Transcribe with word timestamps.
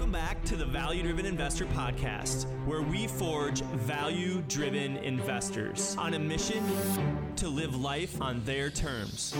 Welcome 0.00 0.12
back 0.12 0.42
to 0.44 0.56
the 0.56 0.64
Value 0.64 1.02
Driven 1.02 1.26
Investor 1.26 1.66
Podcast, 1.66 2.46
where 2.64 2.80
we 2.80 3.06
forge 3.06 3.60
value 3.60 4.42
driven 4.48 4.96
investors 4.96 5.94
on 5.98 6.14
a 6.14 6.18
mission 6.18 6.64
to 7.36 7.48
live 7.48 7.78
life 7.78 8.18
on 8.18 8.42
their 8.46 8.70
terms. 8.70 9.36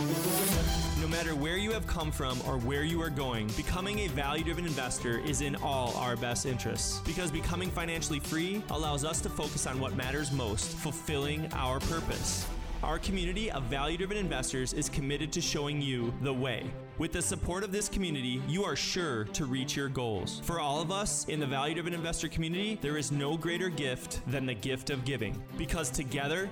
No 1.01 1.07
matter 1.07 1.33
where 1.33 1.57
you 1.57 1.71
have 1.71 1.87
come 1.87 2.11
from 2.11 2.39
or 2.47 2.59
where 2.59 2.83
you 2.83 3.01
are 3.01 3.09
going, 3.09 3.47
becoming 3.57 4.01
a 4.01 4.07
value 4.09 4.43
driven 4.43 4.67
investor 4.67 5.17
is 5.21 5.41
in 5.41 5.55
all 5.55 5.97
our 5.97 6.15
best 6.15 6.45
interests 6.45 6.99
because 7.07 7.31
becoming 7.31 7.71
financially 7.71 8.19
free 8.19 8.61
allows 8.69 9.03
us 9.03 9.19
to 9.21 9.29
focus 9.29 9.65
on 9.65 9.79
what 9.79 9.95
matters 9.95 10.31
most, 10.31 10.77
fulfilling 10.77 11.51
our 11.53 11.79
purpose. 11.79 12.45
Our 12.83 12.99
community 12.99 13.49
of 13.49 13.63
value 13.63 13.97
driven 13.97 14.17
investors 14.17 14.73
is 14.73 14.89
committed 14.89 15.31
to 15.31 15.41
showing 15.41 15.81
you 15.81 16.13
the 16.21 16.33
way. 16.33 16.69
With 17.01 17.13
the 17.13 17.21
support 17.23 17.63
of 17.63 17.71
this 17.71 17.89
community, 17.89 18.43
you 18.47 18.63
are 18.63 18.75
sure 18.75 19.23
to 19.33 19.45
reach 19.45 19.75
your 19.75 19.89
goals. 19.89 20.39
For 20.43 20.59
all 20.59 20.83
of 20.83 20.91
us 20.91 21.25
in 21.29 21.39
the 21.39 21.47
value 21.47 21.73
driven 21.73 21.95
investor 21.95 22.27
community, 22.27 22.77
there 22.79 22.95
is 22.95 23.11
no 23.11 23.35
greater 23.35 23.69
gift 23.69 24.21
than 24.27 24.45
the 24.45 24.53
gift 24.53 24.91
of 24.91 25.03
giving 25.03 25.41
because 25.57 25.89
together, 25.89 26.47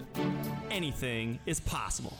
anything 0.72 1.38
is 1.46 1.60
possible. 1.60 2.18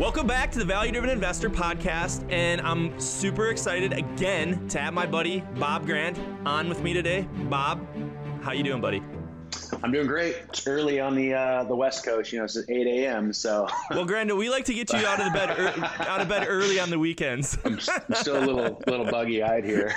Welcome 0.00 0.26
back 0.26 0.50
to 0.52 0.58
the 0.58 0.64
Value 0.64 0.92
Driven 0.92 1.10
Investor 1.10 1.50
Podcast, 1.50 2.24
and 2.32 2.62
I'm 2.62 2.98
super 2.98 3.50
excited 3.50 3.92
again 3.92 4.66
to 4.68 4.78
have 4.78 4.94
my 4.94 5.04
buddy 5.04 5.44
Bob 5.56 5.84
Grant 5.84 6.18
on 6.46 6.70
with 6.70 6.82
me 6.82 6.94
today. 6.94 7.28
Bob, 7.50 7.86
how 8.40 8.52
you 8.52 8.62
doing, 8.62 8.80
buddy? 8.80 9.02
I'm 9.82 9.92
doing 9.92 10.06
great. 10.06 10.36
It's 10.48 10.66
early 10.66 11.00
on 11.00 11.14
the 11.14 11.32
uh, 11.32 11.64
the 11.64 11.74
West 11.74 12.04
Coast. 12.04 12.32
You 12.32 12.38
know, 12.40 12.44
it's 12.44 12.56
8 12.56 12.86
a.m. 12.86 13.32
So. 13.32 13.66
well, 13.90 14.06
Grando, 14.06 14.36
we 14.36 14.50
like 14.50 14.66
to 14.66 14.74
get 14.74 14.92
you 14.92 14.98
out 15.06 15.20
of 15.20 15.26
the 15.26 15.38
bed 15.38 15.58
er- 15.58 15.84
out 16.06 16.20
of 16.20 16.28
bed 16.28 16.46
early 16.46 16.78
on 16.78 16.90
the 16.90 16.98
weekends. 16.98 17.56
I'm, 17.64 17.78
I'm 18.08 18.14
still 18.14 18.36
a 18.36 18.44
little 18.44 18.82
little 18.86 19.06
buggy 19.06 19.42
eyed 19.42 19.64
here, 19.64 19.94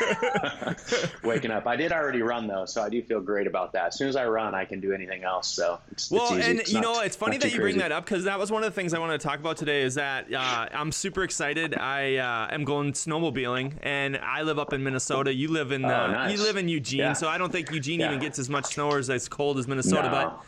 waking 1.23 1.51
up. 1.51 1.67
I 1.67 1.75
did 1.75 1.91
already 1.91 2.21
run 2.21 2.47
though, 2.47 2.65
so 2.65 2.81
I 2.81 2.89
do 2.89 3.01
feel 3.01 3.19
great 3.19 3.45
about 3.45 3.73
that. 3.73 3.87
As 3.87 3.97
soon 3.97 4.07
as 4.07 4.15
I 4.15 4.25
run, 4.25 4.55
I 4.55 4.63
can 4.63 4.79
do 4.79 4.93
anything 4.93 5.23
else. 5.23 5.49
So 5.49 5.79
it's, 5.91 6.09
well, 6.09 6.33
it's 6.33 6.47
and 6.47 6.59
it's 6.59 6.71
you 6.71 6.79
not, 6.79 6.95
know, 6.95 7.01
it's 7.01 7.17
funny 7.17 7.37
that 7.37 7.51
you 7.51 7.59
bring 7.59 7.77
that 7.79 7.91
up 7.91 8.05
because 8.05 8.23
that 8.23 8.39
was 8.39 8.51
one 8.51 8.63
of 8.63 8.73
the 8.73 8.75
things 8.75 8.93
I 8.93 8.99
wanted 8.99 9.19
to 9.19 9.27
talk 9.27 9.39
about 9.39 9.57
today. 9.57 9.81
Is 9.81 9.95
that 9.95 10.33
uh, 10.33 10.69
I'm 10.71 10.93
super 10.93 11.23
excited. 11.23 11.77
I 11.77 12.17
uh, 12.17 12.53
am 12.53 12.63
going 12.63 12.93
snowmobiling, 12.93 13.73
and 13.81 14.17
I 14.17 14.43
live 14.43 14.59
up 14.59 14.71
in 14.71 14.81
Minnesota. 14.81 15.33
You 15.33 15.49
live 15.49 15.73
in 15.73 15.83
oh, 15.83 15.89
uh, 15.89 16.07
nice. 16.07 16.37
you 16.37 16.43
live 16.43 16.55
in 16.55 16.69
Eugene, 16.69 16.99
yeah. 16.99 17.13
so 17.13 17.27
I 17.27 17.37
don't 17.37 17.51
think 17.51 17.69
Eugene 17.71 17.99
yeah. 17.99 18.07
even 18.07 18.19
gets 18.19 18.39
as 18.39 18.49
much 18.49 18.75
snow 18.75 18.89
or 18.89 18.99
as 18.99 19.27
cold 19.27 19.57
as 19.57 19.67
Minnesota, 19.73 20.03
no. 20.03 20.11
but 20.11 20.45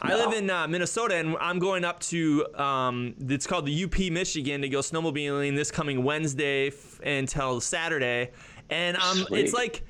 I 0.00 0.14
live 0.14 0.32
in 0.34 0.50
uh, 0.50 0.68
Minnesota, 0.68 1.14
and 1.16 1.36
I'm 1.40 1.58
going 1.58 1.84
up 1.84 2.00
to 2.00 2.46
um, 2.54 3.14
it's 3.28 3.46
called 3.46 3.66
the 3.66 3.84
UP 3.84 3.98
Michigan 4.12 4.60
to 4.62 4.68
go 4.68 4.78
snowmobiling 4.78 5.56
this 5.56 5.70
coming 5.70 6.02
Wednesday 6.04 6.68
f- 6.68 7.00
until 7.00 7.60
Saturday, 7.60 8.30
and 8.70 8.96
um, 8.96 9.26
it's 9.30 9.52
like. 9.52 9.82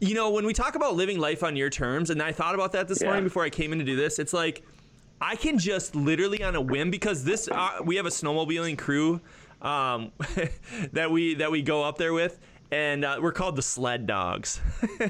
You 0.00 0.12
know, 0.12 0.32
when 0.32 0.44
we 0.44 0.52
talk 0.52 0.74
about 0.74 0.96
living 0.96 1.18
life 1.18 1.42
on 1.42 1.56
your 1.56 1.70
terms, 1.70 2.10
and 2.10 2.20
I 2.20 2.30
thought 2.30 2.54
about 2.54 2.72
that 2.72 2.88
this 2.88 3.00
yeah. 3.00 3.06
morning 3.06 3.24
before 3.24 3.42
I 3.42 3.48
came 3.48 3.72
in 3.72 3.78
to 3.78 3.84
do 3.84 3.96
this, 3.96 4.18
it's 4.18 4.34
like 4.34 4.62
I 5.20 5.36
can 5.36 5.58
just 5.58 5.94
literally 5.94 6.42
on 6.42 6.56
a 6.56 6.60
whim 6.60 6.90
because 6.90 7.24
this 7.24 7.48
uh, 7.48 7.78
we 7.82 7.96
have 7.96 8.04
a 8.04 8.10
snowmobiling 8.10 8.76
crew 8.76 9.20
um, 9.62 10.12
that 10.92 11.10
we 11.10 11.34
that 11.36 11.50
we 11.50 11.62
go 11.62 11.82
up 11.82 11.96
there 11.96 12.12
with, 12.12 12.38
and 12.70 13.04
uh, 13.04 13.18
we're 13.20 13.32
called 13.32 13.56
the 13.56 13.62
sled 13.62 14.06
dogs. 14.06 14.60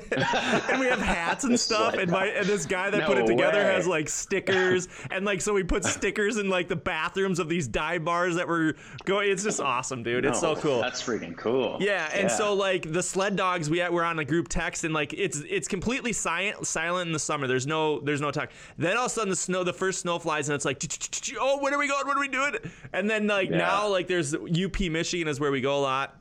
And 0.75 0.81
we 0.81 0.87
have 0.87 1.01
hats 1.01 1.45
and 1.45 1.59
stuff 1.61 1.95
and 1.95 2.11
my 2.11 2.27
and 2.27 2.47
this 2.47 2.67
guy 2.67 2.91
that 2.91 2.99
no 2.99 3.07
put 3.07 3.19
it 3.19 3.27
together 3.27 3.59
way. 3.59 3.75
has 3.75 3.87
like 3.87 4.09
stickers 4.09 4.89
and 5.11 5.25
like 5.25 5.41
so 5.41 5.53
we 5.53 5.63
put 5.63 5.85
stickers 5.85 6.37
in 6.39 6.49
like 6.49 6.69
the 6.69 6.77
bathrooms 6.77 7.39
of 7.39 7.49
these 7.49 7.69
dive 7.69 8.05
bars 8.05 8.35
that 8.37 8.49
were 8.49 8.75
going 9.05 9.31
it's 9.31 9.45
just 9.45 9.61
awesome 9.61 10.03
dude. 10.03 10.25
No, 10.25 10.31
it's 10.31 10.41
so 10.41 10.57
cool. 10.57 10.81
that's 10.81 11.03
freaking 11.03 11.37
cool. 11.37 11.77
Yeah 11.81 12.11
and 12.13 12.25
yeah. 12.25 12.37
so 12.37 12.55
like 12.55 12.93
the 12.93 13.03
sled 13.03 13.37
dogs 13.37 13.71
we 13.71 13.87
we're 13.89 14.05
on 14.05 14.19
a 14.19 14.25
group 14.25 14.49
text 14.49 14.85
and 14.85 14.95
like 14.95 15.13
it's 15.13 15.41
it's 15.49 15.69
completely 15.69 16.13
silent 16.13 16.67
silent 16.67 17.07
in 17.09 17.13
the 17.13 17.19
summer. 17.19 17.47
There's 17.47 17.67
no 17.67 18.01
there's 18.01 18.21
no 18.21 18.31
talk. 18.31 18.51
Then 18.79 18.97
all 18.97 19.07
of 19.07 19.13
a 19.13 19.15
sudden 19.15 19.31
the 19.31 19.37
snow 19.37 19.65
the 19.65 19.73
first 19.73 20.01
snow 20.01 20.19
flies 20.19 20.49
and 20.49 20.57
it's 20.57 20.65
like 20.65 20.83
oh 21.39 21.59
where 21.59 21.73
are 21.73 21.79
we 21.79 21.89
going 21.89 22.07
what 22.07 22.17
are 22.17 22.21
we 22.21 22.29
doing 22.29 22.55
and 22.93 23.09
then 23.09 23.27
like 23.27 23.51
now 23.51 23.89
like 23.89 24.07
there's 24.09 24.35
up 24.35 24.81
michigan 24.91 25.29
is 25.29 25.39
where 25.41 25.53
we 25.53 25.61
go 25.61 25.79
a 25.79 25.81
lot 25.81 26.21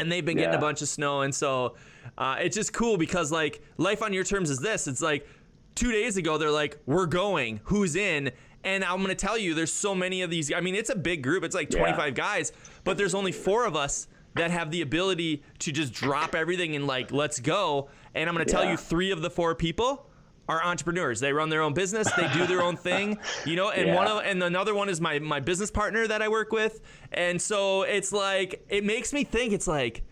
and 0.00 0.10
they've 0.10 0.24
been 0.24 0.36
getting 0.36 0.52
yeah. 0.52 0.58
a 0.58 0.60
bunch 0.60 0.82
of 0.82 0.88
snow 0.88 1.22
and 1.22 1.34
so 1.34 1.74
uh, 2.18 2.36
it's 2.40 2.56
just 2.56 2.72
cool 2.72 2.96
because 2.96 3.30
like 3.30 3.62
life 3.76 4.02
on 4.02 4.12
your 4.12 4.24
terms 4.24 4.50
is 4.50 4.58
this 4.58 4.86
it's 4.86 5.02
like 5.02 5.26
two 5.74 5.92
days 5.92 6.16
ago 6.16 6.38
they're 6.38 6.50
like 6.50 6.78
we're 6.86 7.06
going 7.06 7.60
who's 7.64 7.96
in 7.96 8.30
and 8.64 8.84
i'm 8.84 8.96
going 8.96 9.08
to 9.08 9.14
tell 9.14 9.38
you 9.38 9.54
there's 9.54 9.72
so 9.72 9.94
many 9.94 10.22
of 10.22 10.30
these 10.30 10.52
i 10.52 10.60
mean 10.60 10.74
it's 10.74 10.90
a 10.90 10.96
big 10.96 11.22
group 11.22 11.44
it's 11.44 11.54
like 11.54 11.70
25 11.70 11.98
yeah. 11.98 12.10
guys 12.10 12.52
but 12.84 12.96
there's 12.96 13.14
only 13.14 13.32
four 13.32 13.66
of 13.66 13.76
us 13.76 14.08
that 14.34 14.50
have 14.50 14.70
the 14.70 14.82
ability 14.82 15.42
to 15.58 15.72
just 15.72 15.92
drop 15.92 16.34
everything 16.34 16.76
and 16.76 16.86
like 16.86 17.12
let's 17.12 17.40
go 17.40 17.88
and 18.14 18.28
i'm 18.28 18.34
going 18.34 18.46
to 18.46 18.52
yeah. 18.52 18.60
tell 18.60 18.70
you 18.70 18.76
three 18.76 19.10
of 19.10 19.22
the 19.22 19.30
four 19.30 19.54
people 19.54 20.09
are 20.50 20.64
entrepreneurs. 20.64 21.20
They 21.20 21.32
run 21.32 21.48
their 21.48 21.62
own 21.62 21.74
business. 21.74 22.10
They 22.12 22.28
do 22.34 22.44
their 22.44 22.60
own 22.60 22.76
thing, 22.76 23.18
you 23.46 23.54
know. 23.54 23.70
And 23.70 23.88
yeah. 23.88 23.94
one 23.94 24.08
of 24.08 24.22
and 24.24 24.42
another 24.42 24.74
one 24.74 24.88
is 24.88 25.00
my 25.00 25.20
my 25.20 25.38
business 25.38 25.70
partner 25.70 26.08
that 26.08 26.22
I 26.22 26.28
work 26.28 26.50
with. 26.50 26.80
And 27.12 27.40
so 27.40 27.82
it's 27.82 28.12
like 28.12 28.66
it 28.68 28.84
makes 28.84 29.12
me 29.12 29.22
think. 29.22 29.52
It's 29.52 29.68
like 29.68 30.02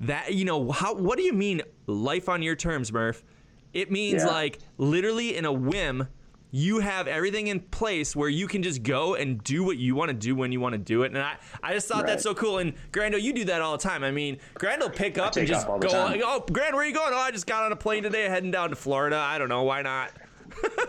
that. 0.00 0.34
You 0.34 0.44
know 0.44 0.70
how? 0.70 0.94
What 0.94 1.16
do 1.16 1.24
you 1.24 1.32
mean 1.32 1.62
life 1.86 2.28
on 2.28 2.42
your 2.42 2.56
terms, 2.56 2.92
Murph? 2.92 3.24
It 3.72 3.90
means 3.90 4.22
yeah. 4.22 4.30
like 4.30 4.58
literally 4.76 5.34
in 5.34 5.46
a 5.46 5.52
whim 5.52 6.08
you 6.50 6.78
have 6.80 7.08
everything 7.08 7.48
in 7.48 7.60
place 7.60 8.14
where 8.14 8.28
you 8.28 8.46
can 8.46 8.62
just 8.62 8.82
go 8.82 9.14
and 9.14 9.42
do 9.42 9.64
what 9.64 9.76
you 9.76 9.94
want 9.94 10.08
to 10.08 10.14
do 10.14 10.34
when 10.34 10.52
you 10.52 10.60
want 10.60 10.72
to 10.72 10.78
do 10.78 11.02
it. 11.02 11.12
And 11.12 11.18
I, 11.18 11.36
I 11.62 11.74
just 11.74 11.88
thought 11.88 11.98
right. 11.98 12.06
that's 12.06 12.22
so 12.22 12.34
cool. 12.34 12.58
And 12.58 12.74
Grando, 12.92 13.20
you 13.20 13.32
do 13.32 13.44
that 13.46 13.60
all 13.60 13.76
the 13.76 13.82
time. 13.82 14.04
I 14.04 14.10
mean, 14.10 14.38
Grando 14.54 14.94
pick 14.94 15.18
up 15.18 15.36
and 15.36 15.46
just 15.46 15.66
go, 15.66 15.78
oh, 15.82 16.44
Grand, 16.50 16.74
where 16.74 16.84
are 16.84 16.86
you 16.86 16.94
going? 16.94 17.12
Oh, 17.12 17.18
I 17.18 17.30
just 17.30 17.46
got 17.46 17.64
on 17.64 17.72
a 17.72 17.76
plane 17.76 18.02
today 18.04 18.24
heading 18.24 18.50
down 18.50 18.70
to 18.70 18.76
Florida. 18.76 19.16
I 19.16 19.38
don't 19.38 19.48
know. 19.48 19.64
Why 19.64 19.82
not? 19.82 20.12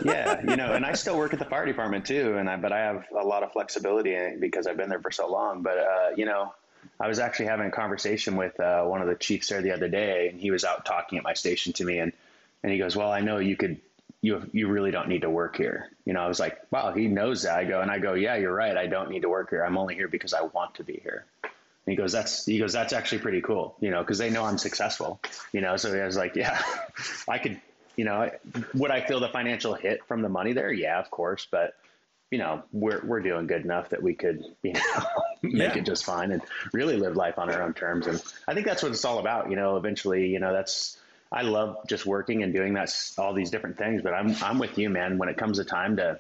yeah, 0.03 0.41
you 0.41 0.56
know, 0.56 0.73
and 0.73 0.85
I 0.85 0.94
still 0.94 1.17
work 1.17 1.34
at 1.34 1.40
the 1.40 1.46
fire 1.46 1.66
department 1.66 2.06
too, 2.06 2.38
and 2.38 2.50
I 2.50 2.57
but 2.57 2.72
I 2.72 2.79
have 2.79 3.06
a 3.17 3.23
lot 3.23 3.44
of 3.44 3.51
flexibility 3.51 4.16
because 4.40 4.67
I've 4.67 4.78
been 4.78 4.90
there 4.90 5.01
for 5.01 5.12
so 5.12 5.29
long. 5.29 5.63
But 5.63 5.78
uh, 5.78 6.09
you 6.16 6.25
know, 6.25 6.53
I 7.00 7.07
was 7.07 7.19
actually 7.19 7.47
having 7.47 7.67
a 7.67 7.72
conversation 7.72 8.35
with 8.35 8.59
uh, 8.59 8.84
one 8.84 9.01
of 9.01 9.07
the 9.07 9.16
chiefs 9.16 9.50
there 9.50 9.62
the 9.62 9.72
other 9.72 9.90
day, 9.90 10.29
and 10.29 10.40
he 10.40 10.51
was 10.51 10.63
out 10.63 10.85
talking 10.85 11.17
at 11.17 11.23
my 11.23 11.34
station 11.34 11.73
to 11.73 11.85
me, 11.85 12.00
and 12.00 12.13
and 12.63 12.72
he 12.72 12.78
goes, 12.78 12.96
"Well, 12.96 13.12
I 13.12 13.22
know 13.22 13.38
you 13.38 13.57
could 13.57 13.79
you 14.22 14.50
you 14.51 14.67
really 14.67 14.91
don't 14.91 15.07
need 15.07 15.22
to 15.22 15.29
work 15.29 15.55
here. 15.55 15.89
You 16.05 16.13
know, 16.13 16.22
I 16.22 16.28
was 16.28 16.39
like, 16.39 16.59
wow, 16.72 16.94
he 16.94 17.07
knows 17.07 17.44
that. 17.44 17.57
I 17.57 17.66
go 17.66 17.81
and 17.81 17.91
I 17.91 18.00
go, 18.00 18.13
yeah, 18.13 18.35
you're 18.35 18.53
right. 18.53 18.75
I 18.75 18.88
don't 18.88 19.09
need 19.09 19.22
to 19.22 19.29
work 19.29 19.50
here. 19.50 19.63
I'm 19.63 19.78
only 19.78 19.95
here 19.95 20.07
because 20.07 20.33
I 20.33 20.41
want 20.41 20.75
to 20.75 20.83
be 20.83 21.00
here. 21.03 21.25
And 21.44 21.51
he 21.85 21.95
goes, 21.95 22.11
that's 22.11 22.45
he 22.45 22.57
goes, 22.59 22.73
that's 22.73 22.94
actually 22.94 23.19
pretty 23.19 23.41
cool. 23.41 23.75
You 23.79 23.91
know, 23.91 24.01
because 24.01 24.17
they 24.17 24.29
know 24.29 24.44
I'm 24.44 24.57
successful. 24.57 25.19
You 25.53 25.61
know, 25.61 25.78
so 25.78 25.94
I 25.95 26.05
was 26.05 26.17
like, 26.17 26.35
yeah, 26.35 26.61
I 27.28 27.38
could. 27.38 27.59
You 27.95 28.05
know, 28.05 28.29
would 28.75 28.91
I 28.91 29.01
feel 29.01 29.19
the 29.19 29.29
financial 29.29 29.73
hit 29.73 30.05
from 30.05 30.22
the 30.22 30.29
money 30.29 30.53
there? 30.53 30.72
Yeah, 30.72 30.99
of 30.99 31.09
course, 31.09 31.47
but 31.49 31.73
you 32.29 32.38
know, 32.38 32.63
we're 32.72 33.03
we're 33.05 33.22
doing 33.22 33.47
good 33.47 33.63
enough 33.63 33.89
that 33.89 34.03
we 34.03 34.13
could, 34.13 34.44
you 34.61 34.73
know, 34.73 34.81
make 35.41 35.73
yeah. 35.73 35.78
it 35.78 35.85
just 35.85 36.05
fine 36.05 36.31
and 36.31 36.41
really 36.73 36.97
live 36.97 37.16
life 37.16 37.39
on 37.39 37.49
our 37.49 37.63
own 37.63 37.73
terms. 37.73 38.05
And 38.05 38.22
I 38.47 38.53
think 38.53 38.67
that's 38.67 38.84
what 38.84 38.91
it's 38.91 39.05
all 39.05 39.19
about. 39.19 39.49
You 39.49 39.55
know, 39.55 39.78
eventually, 39.78 40.28
you 40.28 40.39
know, 40.39 40.53
that's 40.53 40.97
I 41.32 41.42
love 41.42 41.78
just 41.88 42.06
working 42.06 42.44
and 42.44 42.54
doing 42.54 42.74
that 42.76 42.94
all 43.18 43.34
these 43.34 43.50
different 43.50 43.78
things. 43.78 44.02
But 44.02 44.14
I'm 44.14 44.36
I'm 44.42 44.60
with 44.60 44.78
you, 44.78 44.90
man. 44.90 45.18
When 45.18 45.30
it 45.30 45.38
comes 45.38 45.58
to 45.58 45.66
time 45.66 45.98
to 45.98 46.20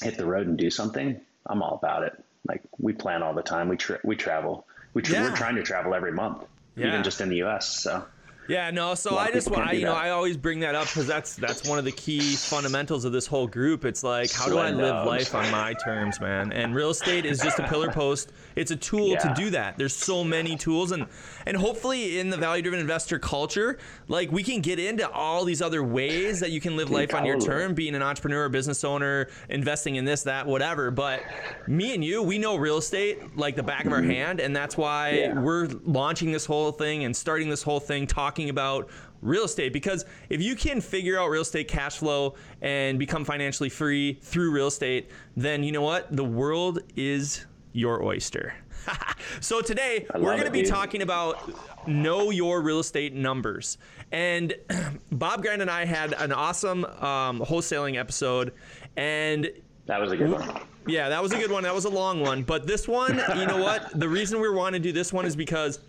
hit 0.00 0.16
the 0.16 0.26
road 0.26 0.46
and 0.46 0.56
do 0.56 0.70
something, 0.70 1.20
I'm 1.46 1.62
all 1.62 1.74
about 1.74 2.04
it. 2.04 2.12
Like 2.46 2.62
we 2.78 2.92
plan 2.92 3.22
all 3.22 3.34
the 3.34 3.42
time. 3.42 3.68
We 3.68 3.76
tra- 3.76 4.00
we 4.04 4.16
travel. 4.16 4.66
We 4.94 5.02
tra- 5.02 5.16
yeah. 5.16 5.22
we're 5.24 5.36
trying 5.36 5.56
to 5.56 5.62
travel 5.62 5.94
every 5.94 6.12
month, 6.12 6.44
yeah. 6.76 6.88
even 6.88 7.02
just 7.02 7.20
in 7.20 7.28
the 7.28 7.36
U.S. 7.36 7.68
So 7.68 8.04
yeah, 8.48 8.70
no. 8.70 8.94
So 8.94 9.18
I 9.18 9.30
just 9.30 9.50
want, 9.50 9.74
you 9.74 9.84
know, 9.84 9.94
I 9.94 10.10
always 10.10 10.36
bring 10.36 10.60
that 10.60 10.74
up 10.74 10.86
because 10.86 11.06
that's 11.06 11.36
that's 11.36 11.68
one 11.68 11.78
of 11.78 11.84
the 11.84 11.92
key 11.92 12.20
fundamentals 12.20 13.04
of 13.04 13.12
this 13.12 13.26
whole 13.26 13.46
group. 13.46 13.84
It's 13.84 14.02
like, 14.02 14.32
how 14.32 14.48
do 14.48 14.58
I 14.58 14.70
live 14.70 15.06
life 15.06 15.34
on 15.34 15.50
my 15.50 15.74
terms, 15.74 16.20
man? 16.20 16.52
And 16.52 16.74
real 16.74 16.90
estate 16.90 17.26
is 17.26 17.40
just 17.40 17.58
a 17.58 17.68
pillar 17.68 17.90
post. 17.90 18.32
It's 18.56 18.70
a 18.70 18.76
tool 18.76 19.08
yeah. 19.08 19.18
to 19.18 19.34
do 19.34 19.50
that. 19.50 19.76
There's 19.76 19.94
so 19.94 20.24
many 20.24 20.56
tools, 20.56 20.92
and 20.92 21.06
and 21.46 21.56
hopefully 21.56 22.18
in 22.18 22.30
the 22.30 22.36
value 22.36 22.62
driven 22.62 22.80
investor 22.80 23.18
culture, 23.18 23.78
like 24.08 24.32
we 24.32 24.42
can 24.42 24.60
get 24.60 24.78
into 24.78 25.08
all 25.10 25.44
these 25.44 25.60
other 25.60 25.82
ways 25.82 26.40
that 26.40 26.50
you 26.50 26.60
can 26.60 26.76
live 26.76 26.90
life 26.90 27.14
on 27.14 27.26
your 27.26 27.38
term, 27.38 27.74
being 27.74 27.94
an 27.94 28.02
entrepreneur, 28.02 28.48
business 28.48 28.82
owner, 28.82 29.28
investing 29.50 29.96
in 29.96 30.04
this, 30.04 30.22
that, 30.22 30.46
whatever. 30.46 30.90
But 30.90 31.22
me 31.66 31.94
and 31.94 32.04
you, 32.04 32.22
we 32.22 32.38
know 32.38 32.56
real 32.56 32.78
estate 32.78 33.36
like 33.36 33.56
the 33.56 33.62
back 33.62 33.84
of 33.84 33.92
our 33.92 34.00
mm-hmm. 34.00 34.10
hand, 34.10 34.40
and 34.40 34.56
that's 34.56 34.76
why 34.76 35.10
yeah. 35.10 35.38
we're 35.38 35.68
launching 35.84 36.32
this 36.32 36.46
whole 36.46 36.72
thing 36.72 37.04
and 37.04 37.14
starting 37.14 37.48
this 37.48 37.62
whole 37.62 37.80
thing, 37.80 38.06
talking 38.06 38.37
talking 38.38 38.50
about 38.50 38.88
real 39.20 39.44
estate 39.44 39.72
because 39.72 40.04
if 40.28 40.40
you 40.40 40.54
can 40.54 40.80
figure 40.80 41.18
out 41.18 41.28
real 41.28 41.42
estate 41.42 41.66
cash 41.66 41.98
flow 41.98 42.36
and 42.62 42.96
become 42.96 43.24
financially 43.24 43.68
free 43.68 44.14
through 44.22 44.52
real 44.52 44.68
estate, 44.68 45.10
then 45.36 45.64
you 45.64 45.72
know 45.72 45.82
what? 45.82 46.14
The 46.16 46.22
world 46.24 46.78
is 46.94 47.44
your 47.72 48.04
oyster. 48.04 48.54
so 49.40 49.60
today 49.60 50.06
we're 50.14 50.34
going 50.36 50.44
to 50.44 50.52
be 50.52 50.62
dude. 50.62 50.70
talking 50.70 51.02
about 51.02 51.50
know 51.88 52.30
your 52.30 52.62
real 52.62 52.78
estate 52.78 53.12
numbers. 53.12 53.76
And 54.12 54.54
Bob 55.10 55.42
Grant 55.42 55.60
and 55.60 55.70
I 55.70 55.84
had 55.84 56.12
an 56.12 56.30
awesome 56.30 56.84
um, 56.84 57.40
wholesaling 57.40 57.98
episode, 57.98 58.54
and 58.96 59.50
That 59.86 60.00
was 60.00 60.12
a 60.12 60.16
good 60.16 60.30
one. 60.30 60.60
yeah, 60.86 61.08
that 61.08 61.20
was 61.20 61.32
a 61.32 61.36
good 61.38 61.50
one. 61.50 61.64
That 61.64 61.74
was 61.74 61.86
a 61.86 61.90
long 61.90 62.20
one. 62.20 62.44
But 62.44 62.68
this 62.68 62.86
one, 62.86 63.20
you 63.36 63.46
know 63.46 63.60
what? 63.60 63.98
The 63.98 64.08
reason 64.08 64.40
we 64.40 64.48
want 64.48 64.74
to 64.74 64.78
do 64.78 64.92
this 64.92 65.12
one 65.12 65.26
is 65.26 65.34
because 65.34 65.80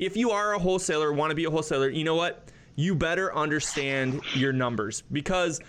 if 0.00 0.16
you 0.16 0.30
are 0.30 0.54
a 0.54 0.58
wholesaler, 0.58 1.12
want 1.12 1.30
to 1.30 1.34
be 1.34 1.44
a 1.44 1.50
wholesaler, 1.50 1.90
you 1.90 2.04
know 2.04 2.16
what? 2.16 2.48
You 2.74 2.94
better 2.94 3.36
understand 3.36 4.22
your 4.34 4.52
numbers 4.52 5.02
because 5.12 5.60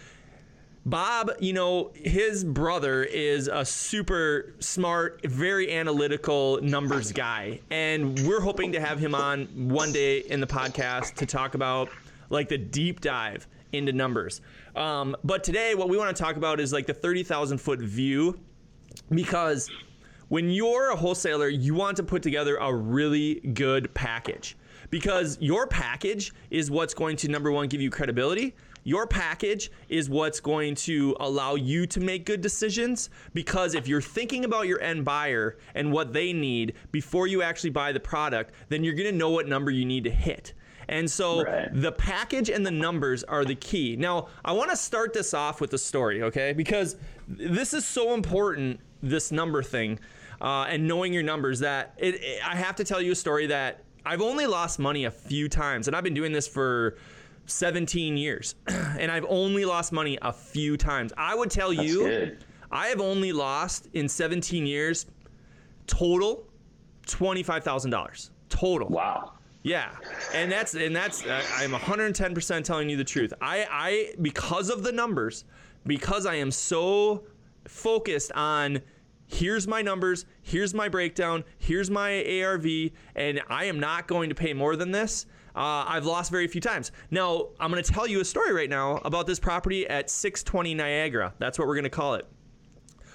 Bob, 0.85 1.31
you 1.39 1.51
know, 1.51 1.91
his 1.93 2.43
brother 2.43 3.03
is 3.03 3.49
a 3.49 3.65
super 3.65 4.55
smart, 4.59 5.21
very 5.25 5.71
analytical 5.71 6.59
numbers 6.63 7.11
guy. 7.11 7.59
And 7.69 8.17
we're 8.25 8.39
hoping 8.39 8.71
to 8.71 8.79
have 8.79 8.97
him 8.97 9.13
on 9.13 9.45
one 9.69 9.91
day 9.91 10.19
in 10.19 10.39
the 10.39 10.47
podcast 10.47 11.15
to 11.15 11.25
talk 11.25 11.53
about 11.53 11.89
like 12.29 12.47
the 12.47 12.57
deep 12.57 13.01
dive 13.01 13.47
into 13.73 13.91
numbers. 13.91 14.41
Um, 14.75 15.15
but 15.25 15.43
today, 15.43 15.75
what 15.75 15.89
we 15.89 15.97
want 15.97 16.15
to 16.15 16.23
talk 16.23 16.37
about 16.37 16.61
is 16.61 16.71
like 16.71 16.87
the 16.87 16.93
30,000 16.93 17.57
foot 17.57 17.79
view 17.79 18.39
because 19.09 19.69
when 20.31 20.49
you're 20.49 20.91
a 20.91 20.95
wholesaler, 20.95 21.49
you 21.49 21.73
want 21.73 21.97
to 21.97 22.03
put 22.03 22.23
together 22.23 22.55
a 22.55 22.73
really 22.73 23.41
good 23.53 23.93
package 23.93 24.55
because 24.89 25.37
your 25.41 25.67
package 25.67 26.31
is 26.49 26.71
what's 26.71 26.93
going 26.93 27.17
to 27.17 27.27
number 27.27 27.51
one 27.51 27.67
give 27.67 27.81
you 27.81 27.89
credibility. 27.89 28.55
Your 28.85 29.05
package 29.05 29.71
is 29.89 30.09
what's 30.09 30.39
going 30.39 30.75
to 30.75 31.17
allow 31.19 31.55
you 31.55 31.85
to 31.87 31.99
make 31.99 32.25
good 32.25 32.39
decisions 32.39 33.09
because 33.33 33.75
if 33.75 33.89
you're 33.89 33.99
thinking 34.01 34.45
about 34.45 34.67
your 34.67 34.81
end 34.81 35.03
buyer 35.03 35.57
and 35.75 35.91
what 35.91 36.13
they 36.13 36.31
need 36.31 36.75
before 36.93 37.27
you 37.27 37.41
actually 37.41 37.71
buy 37.71 37.91
the 37.91 37.99
product, 37.99 38.53
then 38.69 38.85
you're 38.85 38.95
going 38.95 39.11
to 39.11 39.17
know 39.17 39.31
what 39.31 39.49
number 39.49 39.69
you 39.69 39.83
need 39.83 40.05
to 40.05 40.11
hit. 40.11 40.53
And 40.87 41.11
so 41.11 41.43
Right. 41.43 41.67
the 41.73 41.91
package 41.91 42.49
and 42.49 42.65
the 42.65 42.71
numbers 42.71 43.25
are 43.25 43.43
the 43.43 43.55
key. 43.55 43.97
Now, 43.97 44.29
I 44.45 44.53
want 44.53 44.69
to 44.71 44.77
start 44.77 45.11
this 45.11 45.33
off 45.33 45.59
with 45.59 45.73
a 45.73 45.77
story, 45.77 46.23
okay? 46.23 46.53
Because 46.53 46.95
this 47.27 47.73
is 47.73 47.85
so 47.85 48.13
important, 48.13 48.79
this 49.03 49.29
number 49.29 49.61
thing, 49.61 49.99
uh, 50.41 50.65
and 50.67 50.87
knowing 50.87 51.13
your 51.13 51.23
numbers, 51.23 51.59
that 51.59 51.93
it, 51.97 52.15
it- 52.15 52.41
I 52.45 52.55
have 52.55 52.75
to 52.77 52.83
tell 52.83 53.01
you 53.01 53.11
a 53.11 53.15
story 53.15 53.47
that 53.47 53.83
I've 54.05 54.21
only 54.21 54.47
lost 54.47 54.79
money 54.79 55.05
a 55.05 55.11
few 55.11 55.47
times, 55.47 55.87
and 55.87 55.95
I've 55.95 56.03
been 56.03 56.13
doing 56.15 56.31
this 56.31 56.47
for 56.47 56.97
17 57.45 58.17
years, 58.17 58.55
and 58.67 59.11
I've 59.11 59.25
only 59.29 59.63
lost 59.65 59.91
money 59.91 60.17
a 60.21 60.33
few 60.33 60.75
times. 60.77 61.13
I 61.17 61.35
would 61.35 61.51
tell 61.51 61.73
That's 61.73 61.87
you, 61.87 62.03
good. 62.03 62.45
I 62.71 62.87
have 62.87 62.99
only 63.01 63.31
lost 63.31 63.87
in 63.93 64.07
17 64.09 64.65
years 64.65 65.05
total 65.87 66.47
$25,000 67.07 68.29
total. 68.49 68.87
Wow. 68.89 69.33
Yeah, 69.63 69.91
and 70.33 70.51
that's 70.51 70.73
and 70.73 70.95
that's 70.95 71.23
uh, 71.23 71.39
I'm 71.57 71.71
110% 71.71 72.63
telling 72.63 72.89
you 72.89 72.97
the 72.97 73.03
truth. 73.03 73.31
I 73.41 73.67
I 73.69 74.13
because 74.23 74.71
of 74.71 74.81
the 74.81 74.91
numbers, 74.91 75.45
because 75.85 76.25
I 76.25 76.33
am 76.35 76.49
so 76.49 77.25
focused 77.67 78.31
on 78.31 78.81
here's 79.31 79.67
my 79.67 79.81
numbers, 79.81 80.25
here's 80.41 80.73
my 80.73 80.89
breakdown, 80.89 81.43
here's 81.57 81.89
my 81.89 82.23
ARV, 82.41 82.65
and 83.15 83.41
I 83.49 83.65
am 83.65 83.79
not 83.79 84.07
going 84.07 84.29
to 84.29 84.35
pay 84.35 84.53
more 84.53 84.75
than 84.75 84.91
this. 84.91 85.25
Uh, 85.55 85.85
I've 85.87 86.05
lost 86.05 86.31
very 86.31 86.47
few 86.47 86.61
times. 86.61 86.91
Now 87.09 87.49
I'm 87.59 87.71
going 87.71 87.83
to 87.83 87.91
tell 87.91 88.07
you 88.07 88.21
a 88.21 88.25
story 88.25 88.53
right 88.53 88.69
now 88.69 88.97
about 89.03 89.27
this 89.27 89.39
property 89.39 89.87
at 89.87 90.09
620 90.09 90.75
Niagara. 90.75 91.33
That's 91.39 91.57
what 91.57 91.67
we're 91.67 91.75
going 91.75 91.83
to 91.83 91.89
call 91.89 92.15
it. 92.15 92.25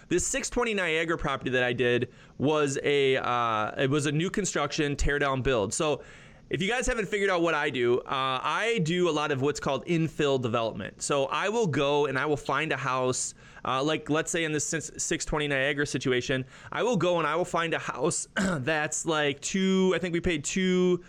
This 0.08 0.26
620 0.26 0.74
Niagara 0.74 1.18
property 1.18 1.50
that 1.50 1.62
I 1.62 1.72
did 1.72 2.08
was 2.38 2.78
a 2.84 3.16
uh, 3.16 3.72
it 3.76 3.90
was 3.90 4.06
a 4.06 4.12
new 4.12 4.30
construction 4.30 4.96
tear 4.96 5.18
down 5.18 5.42
build. 5.42 5.74
So 5.74 6.02
if 6.48 6.62
you 6.62 6.68
guys 6.68 6.86
haven't 6.86 7.08
figured 7.08 7.28
out 7.28 7.42
what 7.42 7.54
I 7.54 7.70
do, 7.70 7.98
uh, 8.00 8.38
I 8.40 8.80
do 8.84 9.08
a 9.08 9.10
lot 9.10 9.32
of 9.32 9.42
what's 9.42 9.58
called 9.58 9.84
infill 9.86 10.40
development. 10.40 11.02
So 11.02 11.24
I 11.26 11.48
will 11.48 11.66
go 11.66 12.06
and 12.06 12.16
I 12.16 12.24
will 12.24 12.36
find 12.36 12.70
a 12.70 12.76
house, 12.76 13.34
uh, 13.66 13.82
like 13.82 14.08
let's 14.08 14.30
say 14.30 14.44
in 14.44 14.52
this 14.52 14.64
620 14.66 15.48
Niagara 15.48 15.86
situation, 15.86 16.44
I 16.70 16.82
will 16.82 16.96
go 16.96 17.18
and 17.18 17.26
I 17.26 17.34
will 17.34 17.44
find 17.44 17.74
a 17.74 17.78
house 17.78 18.28
that's 18.36 19.04
like 19.04 19.40
two. 19.40 19.92
I 19.94 19.98
think 19.98 20.12
we 20.12 20.20
paid 20.20 20.44
two 20.44 21.02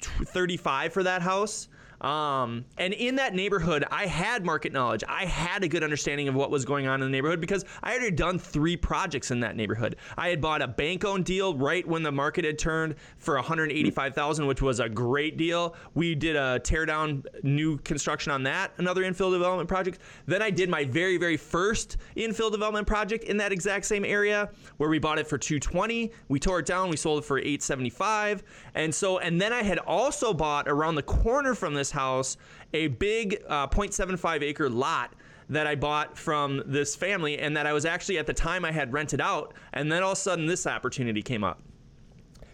35 0.00 0.92
for 0.92 1.02
that 1.02 1.22
house. 1.22 1.68
Um, 2.00 2.64
and 2.76 2.94
in 2.94 3.16
that 3.16 3.34
neighborhood, 3.34 3.84
I 3.90 4.06
had 4.06 4.44
market 4.44 4.72
knowledge. 4.72 5.02
I 5.08 5.24
had 5.24 5.64
a 5.64 5.68
good 5.68 5.82
understanding 5.82 6.28
of 6.28 6.34
what 6.34 6.50
was 6.50 6.64
going 6.64 6.86
on 6.86 7.02
in 7.02 7.10
the 7.10 7.10
neighborhood 7.10 7.40
because 7.40 7.64
I 7.82 7.92
had 7.92 8.00
already 8.00 8.16
done 8.16 8.38
three 8.38 8.76
projects 8.76 9.30
in 9.30 9.40
that 9.40 9.56
neighborhood. 9.56 9.96
I 10.16 10.28
had 10.28 10.40
bought 10.40 10.62
a 10.62 10.68
bank-owned 10.68 11.24
deal 11.24 11.56
right 11.56 11.86
when 11.86 12.02
the 12.02 12.12
market 12.12 12.44
had 12.44 12.58
turned 12.58 12.94
for 13.18 13.34
185,000, 13.34 14.46
which 14.46 14.62
was 14.62 14.80
a 14.80 14.88
great 14.88 15.36
deal. 15.36 15.74
We 15.94 16.14
did 16.14 16.36
a 16.36 16.60
tear 16.60 16.86
down 16.86 17.24
new 17.42 17.78
construction 17.78 18.30
on 18.30 18.44
that, 18.44 18.72
another 18.78 19.02
infill 19.02 19.32
development 19.32 19.68
project. 19.68 19.98
Then 20.26 20.42
I 20.42 20.50
did 20.50 20.68
my 20.68 20.84
very, 20.84 21.16
very 21.16 21.36
first 21.36 21.96
infill 22.16 22.52
development 22.52 22.86
project 22.86 23.24
in 23.24 23.36
that 23.38 23.52
exact 23.52 23.86
same 23.86 24.04
area 24.04 24.50
where 24.76 24.88
we 24.88 24.98
bought 24.98 25.18
it 25.18 25.26
for 25.26 25.38
220. 25.38 26.12
We 26.28 26.38
tore 26.38 26.60
it 26.60 26.66
down. 26.66 26.90
We 26.90 26.96
sold 26.96 27.22
it 27.22 27.26
for 27.26 27.38
875. 27.38 28.44
And 28.74 28.94
so, 28.94 29.18
and 29.18 29.40
then 29.40 29.52
I 29.52 29.62
had 29.62 29.78
also 29.78 30.32
bought 30.32 30.68
around 30.68 30.94
the 30.94 31.02
corner 31.02 31.54
from 31.54 31.74
this 31.74 31.87
house 31.90 32.36
a 32.72 32.88
big 32.88 33.42
uh, 33.48 33.66
0.75 33.68 34.42
acre 34.42 34.68
lot 34.68 35.14
that 35.48 35.66
I 35.66 35.74
bought 35.74 36.16
from 36.16 36.62
this 36.66 36.94
family 36.94 37.38
and 37.38 37.56
that 37.56 37.66
I 37.66 37.72
was 37.72 37.86
actually 37.86 38.18
at 38.18 38.26
the 38.26 38.34
time 38.34 38.64
I 38.64 38.72
had 38.72 38.92
rented 38.92 39.20
out. 39.20 39.54
And 39.72 39.90
then 39.90 40.02
all 40.02 40.12
of 40.12 40.18
a 40.18 40.20
sudden 40.20 40.46
this 40.46 40.66
opportunity 40.66 41.22
came 41.22 41.42
up. 41.42 41.62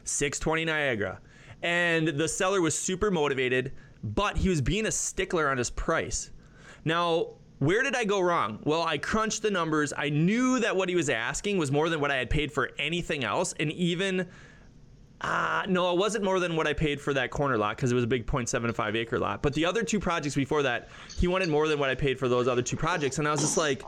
620 0.04 0.64
Niagara. 0.64 1.20
And 1.62 2.08
the 2.08 2.28
seller 2.28 2.60
was 2.60 2.78
super 2.78 3.10
motivated, 3.10 3.72
but 4.02 4.36
he 4.36 4.48
was 4.48 4.60
being 4.60 4.86
a 4.86 4.92
stickler 4.92 5.48
on 5.48 5.58
his 5.58 5.70
price. 5.70 6.30
Now, 6.84 7.30
where 7.58 7.82
did 7.82 7.96
I 7.96 8.04
go 8.04 8.20
wrong? 8.20 8.58
Well, 8.64 8.82
I 8.82 8.98
crunched 8.98 9.42
the 9.42 9.50
numbers. 9.50 9.92
I 9.96 10.10
knew 10.10 10.60
that 10.60 10.76
what 10.76 10.88
he 10.88 10.94
was 10.94 11.08
asking 11.08 11.56
was 11.56 11.72
more 11.72 11.88
than 11.88 12.00
what 12.00 12.10
I 12.10 12.16
had 12.16 12.28
paid 12.28 12.52
for 12.52 12.70
anything 12.78 13.25
else. 13.25 13.54
And 13.58 13.72
even, 13.72 14.28
uh, 15.25 15.62
no, 15.67 15.91
it 15.91 15.97
wasn't 15.97 16.23
more 16.23 16.38
than 16.38 16.55
what 16.55 16.67
I 16.67 16.75
paid 16.75 17.00
for 17.00 17.15
that 17.15 17.31
corner 17.31 17.56
lot 17.56 17.76
because 17.76 17.91
it 17.91 17.94
was 17.94 18.05
a 18.05 18.06
big 18.06 18.26
0.75 18.26 18.94
acre 18.94 19.19
lot. 19.19 19.41
But 19.41 19.55
the 19.55 19.65
other 19.65 19.82
two 19.82 19.99
projects 19.99 20.35
before 20.35 20.62
that, 20.65 20.91
he 21.19 21.29
wanted 21.29 21.49
more 21.49 21.67
than 21.67 21.79
what 21.79 21.88
I 21.88 21.94
paid 21.94 22.19
for 22.19 22.29
those 22.29 22.47
other 22.47 22.61
two 22.61 22.76
projects. 22.76 23.19
And 23.19 23.26
I 23.26 23.31
was 23.31 23.41
just 23.41 23.56
like, 23.56 23.82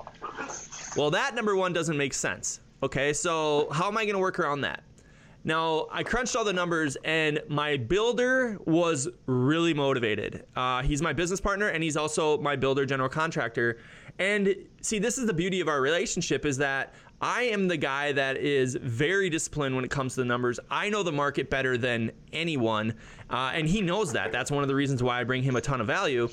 well, 0.96 1.10
that 1.10 1.34
number 1.34 1.54
one 1.54 1.74
doesn't 1.74 1.96
make 1.96 2.14
sense. 2.14 2.60
Okay, 2.82 3.12
so 3.12 3.68
how 3.70 3.86
am 3.86 3.98
I 3.98 4.04
going 4.04 4.14
to 4.14 4.18
work 4.18 4.38
around 4.38 4.62
that? 4.62 4.82
Now, 5.44 5.88
I 5.92 6.02
crunched 6.02 6.34
all 6.34 6.42
the 6.42 6.54
numbers, 6.54 6.96
and 7.04 7.40
my 7.48 7.76
builder 7.76 8.58
was 8.64 9.06
really 9.26 9.74
motivated. 9.74 10.44
Uh, 10.56 10.82
he's 10.82 11.02
my 11.02 11.12
business 11.12 11.40
partner, 11.40 11.68
and 11.68 11.84
he's 11.84 11.98
also 11.98 12.38
my 12.38 12.56
builder 12.56 12.86
general 12.86 13.10
contractor. 13.10 13.78
And 14.18 14.56
see, 14.80 14.98
this 14.98 15.18
is 15.18 15.26
the 15.26 15.34
beauty 15.34 15.60
of 15.60 15.68
our 15.68 15.80
relationship 15.80 16.46
is 16.46 16.56
that 16.58 16.94
I 17.26 17.42
am 17.42 17.66
the 17.66 17.76
guy 17.76 18.12
that 18.12 18.36
is 18.36 18.76
very 18.76 19.28
disciplined 19.28 19.74
when 19.74 19.84
it 19.84 19.90
comes 19.90 20.14
to 20.14 20.20
the 20.20 20.24
numbers. 20.24 20.60
I 20.70 20.90
know 20.90 21.02
the 21.02 21.10
market 21.10 21.50
better 21.50 21.76
than 21.76 22.12
anyone, 22.32 22.94
uh, 23.28 23.50
and 23.52 23.68
he 23.68 23.82
knows 23.82 24.12
that. 24.12 24.30
That's 24.30 24.48
one 24.48 24.62
of 24.62 24.68
the 24.68 24.76
reasons 24.76 25.02
why 25.02 25.20
I 25.20 25.24
bring 25.24 25.42
him 25.42 25.56
a 25.56 25.60
ton 25.60 25.80
of 25.80 25.88
value 25.88 26.28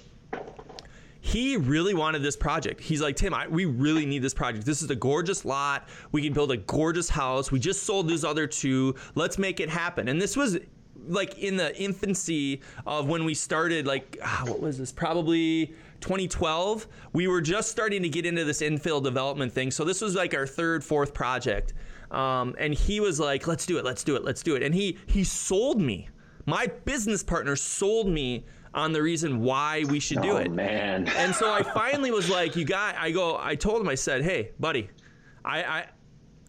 he 1.25 1.55
really 1.55 1.93
wanted 1.93 2.21
this 2.21 2.35
project. 2.35 2.81
He's 2.81 3.01
like, 3.01 3.15
Tim, 3.15 3.33
I, 3.33 3.47
we 3.47 3.63
really 3.63 4.05
need 4.05 4.19
this 4.19 4.33
project. 4.33 4.65
This 4.65 4.81
is 4.81 4.89
a 4.89 4.95
gorgeous 4.95 5.45
lot. 5.45 5.87
We 6.11 6.21
can 6.21 6.33
build 6.33 6.51
a 6.51 6.57
gorgeous 6.57 7.07
house. 7.07 7.49
We 7.49 7.59
just 7.59 7.83
sold 7.83 8.09
those 8.09 8.25
other 8.25 8.45
two. 8.45 8.95
Let's 9.15 9.37
make 9.37 9.61
it 9.61 9.69
happen. 9.69 10.09
And 10.09 10.21
this 10.21 10.35
was 10.35 10.59
like 11.07 11.39
in 11.39 11.55
the 11.55 11.73
infancy 11.81 12.59
of 12.85 13.07
when 13.07 13.23
we 13.23 13.35
started, 13.35 13.87
like, 13.87 14.17
ah, 14.21 14.43
what 14.47 14.59
was 14.59 14.77
this? 14.77 14.91
Probably 14.91 15.73
2012. 16.03 16.87
We 17.13 17.27
were 17.27 17.41
just 17.41 17.71
starting 17.71 18.03
to 18.03 18.09
get 18.09 18.25
into 18.25 18.43
this 18.43 18.61
infill 18.61 19.01
development 19.01 19.53
thing. 19.53 19.71
So 19.71 19.83
this 19.83 20.01
was 20.01 20.15
like 20.15 20.35
our 20.35 20.45
third, 20.45 20.83
fourth 20.83 21.13
project. 21.13 21.73
Um, 22.11 22.55
and 22.59 22.73
he 22.73 22.99
was 22.99 23.19
like, 23.19 23.47
let's 23.47 23.65
do 23.65 23.77
it, 23.77 23.85
let's 23.85 24.03
do 24.03 24.15
it, 24.15 24.23
let's 24.23 24.43
do 24.43 24.55
it. 24.55 24.61
And 24.61 24.75
he 24.75 24.97
he 25.07 25.23
sold 25.23 25.81
me. 25.81 26.09
My 26.45 26.67
business 26.67 27.23
partner 27.23 27.55
sold 27.55 28.07
me 28.07 28.45
on 28.73 28.91
the 28.91 29.01
reason 29.01 29.39
why 29.39 29.85
we 29.89 29.99
should 29.99 30.21
do 30.21 30.33
oh, 30.33 30.37
it. 30.37 30.51
man. 30.51 31.07
And 31.15 31.33
so 31.33 31.51
I 31.51 31.63
finally 31.63 32.11
was 32.11 32.29
like, 32.29 32.55
"You 32.55 32.65
got." 32.65 32.95
I 32.97 33.11
go. 33.11 33.37
I 33.39 33.55
told 33.55 33.81
him. 33.81 33.87
I 33.87 33.95
said, 33.95 34.23
"Hey, 34.23 34.51
buddy, 34.59 34.89
I, 35.45 35.63
I, 35.63 35.85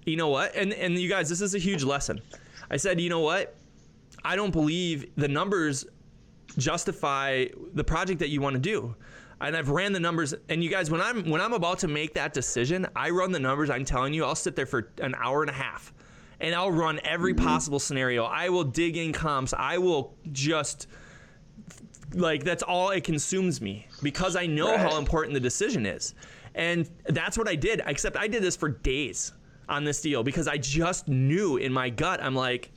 you 0.04 0.16
know 0.16 0.28
what?" 0.28 0.54
And 0.56 0.72
and 0.72 0.98
you 0.98 1.08
guys, 1.08 1.28
this 1.28 1.40
is 1.40 1.54
a 1.54 1.58
huge 1.58 1.84
lesson. 1.84 2.20
I 2.70 2.76
said, 2.76 3.00
"You 3.00 3.08
know 3.08 3.20
what? 3.20 3.56
I 4.24 4.36
don't 4.36 4.50
believe 4.50 5.14
the 5.16 5.28
numbers 5.28 5.86
justify 6.58 7.46
the 7.74 7.84
project 7.84 8.18
that 8.18 8.30
you 8.30 8.40
want 8.40 8.54
to 8.54 8.60
do." 8.60 8.96
And 9.46 9.56
I've 9.56 9.70
ran 9.70 9.92
the 9.92 10.00
numbers. 10.00 10.34
And 10.48 10.62
you 10.62 10.70
guys, 10.70 10.90
when 10.90 11.00
I'm 11.00 11.28
when 11.28 11.40
I'm 11.40 11.52
about 11.52 11.78
to 11.80 11.88
make 11.88 12.14
that 12.14 12.32
decision, 12.32 12.86
I 12.96 13.10
run 13.10 13.32
the 13.32 13.38
numbers. 13.40 13.70
I'm 13.70 13.84
telling 13.84 14.14
you, 14.14 14.24
I'll 14.24 14.34
sit 14.34 14.56
there 14.56 14.66
for 14.66 14.92
an 15.00 15.14
hour 15.16 15.42
and 15.42 15.50
a 15.50 15.54
half, 15.54 15.92
and 16.40 16.54
I'll 16.54 16.72
run 16.72 17.00
every 17.04 17.34
mm-hmm. 17.34 17.46
possible 17.46 17.78
scenario. 17.78 18.24
I 18.24 18.48
will 18.48 18.64
dig 18.64 18.96
in 18.96 19.12
comps. 19.12 19.54
I 19.56 19.78
will 19.78 20.14
just 20.32 20.88
like 22.12 22.44
that's 22.44 22.62
all 22.62 22.90
it 22.90 23.04
consumes 23.04 23.60
me 23.60 23.86
because 24.02 24.36
I 24.36 24.46
know 24.46 24.70
Right. 24.70 24.80
how 24.80 24.98
important 24.98 25.34
the 25.34 25.40
decision 25.40 25.86
is. 25.86 26.14
And 26.54 26.88
that's 27.06 27.36
what 27.36 27.48
I 27.48 27.56
did, 27.56 27.82
except 27.86 28.16
I 28.16 28.28
did 28.28 28.42
this 28.42 28.56
for 28.56 28.68
days. 28.68 29.32
on 29.68 29.82
this 29.84 30.00
deal 30.02 30.22
because 30.22 30.46
I 30.46 30.58
just 30.58 31.08
knew 31.08 31.56
in 31.56 31.72
my 31.72 31.88
gut, 31.88 32.22
I'm 32.22 32.34
like, 32.34 32.70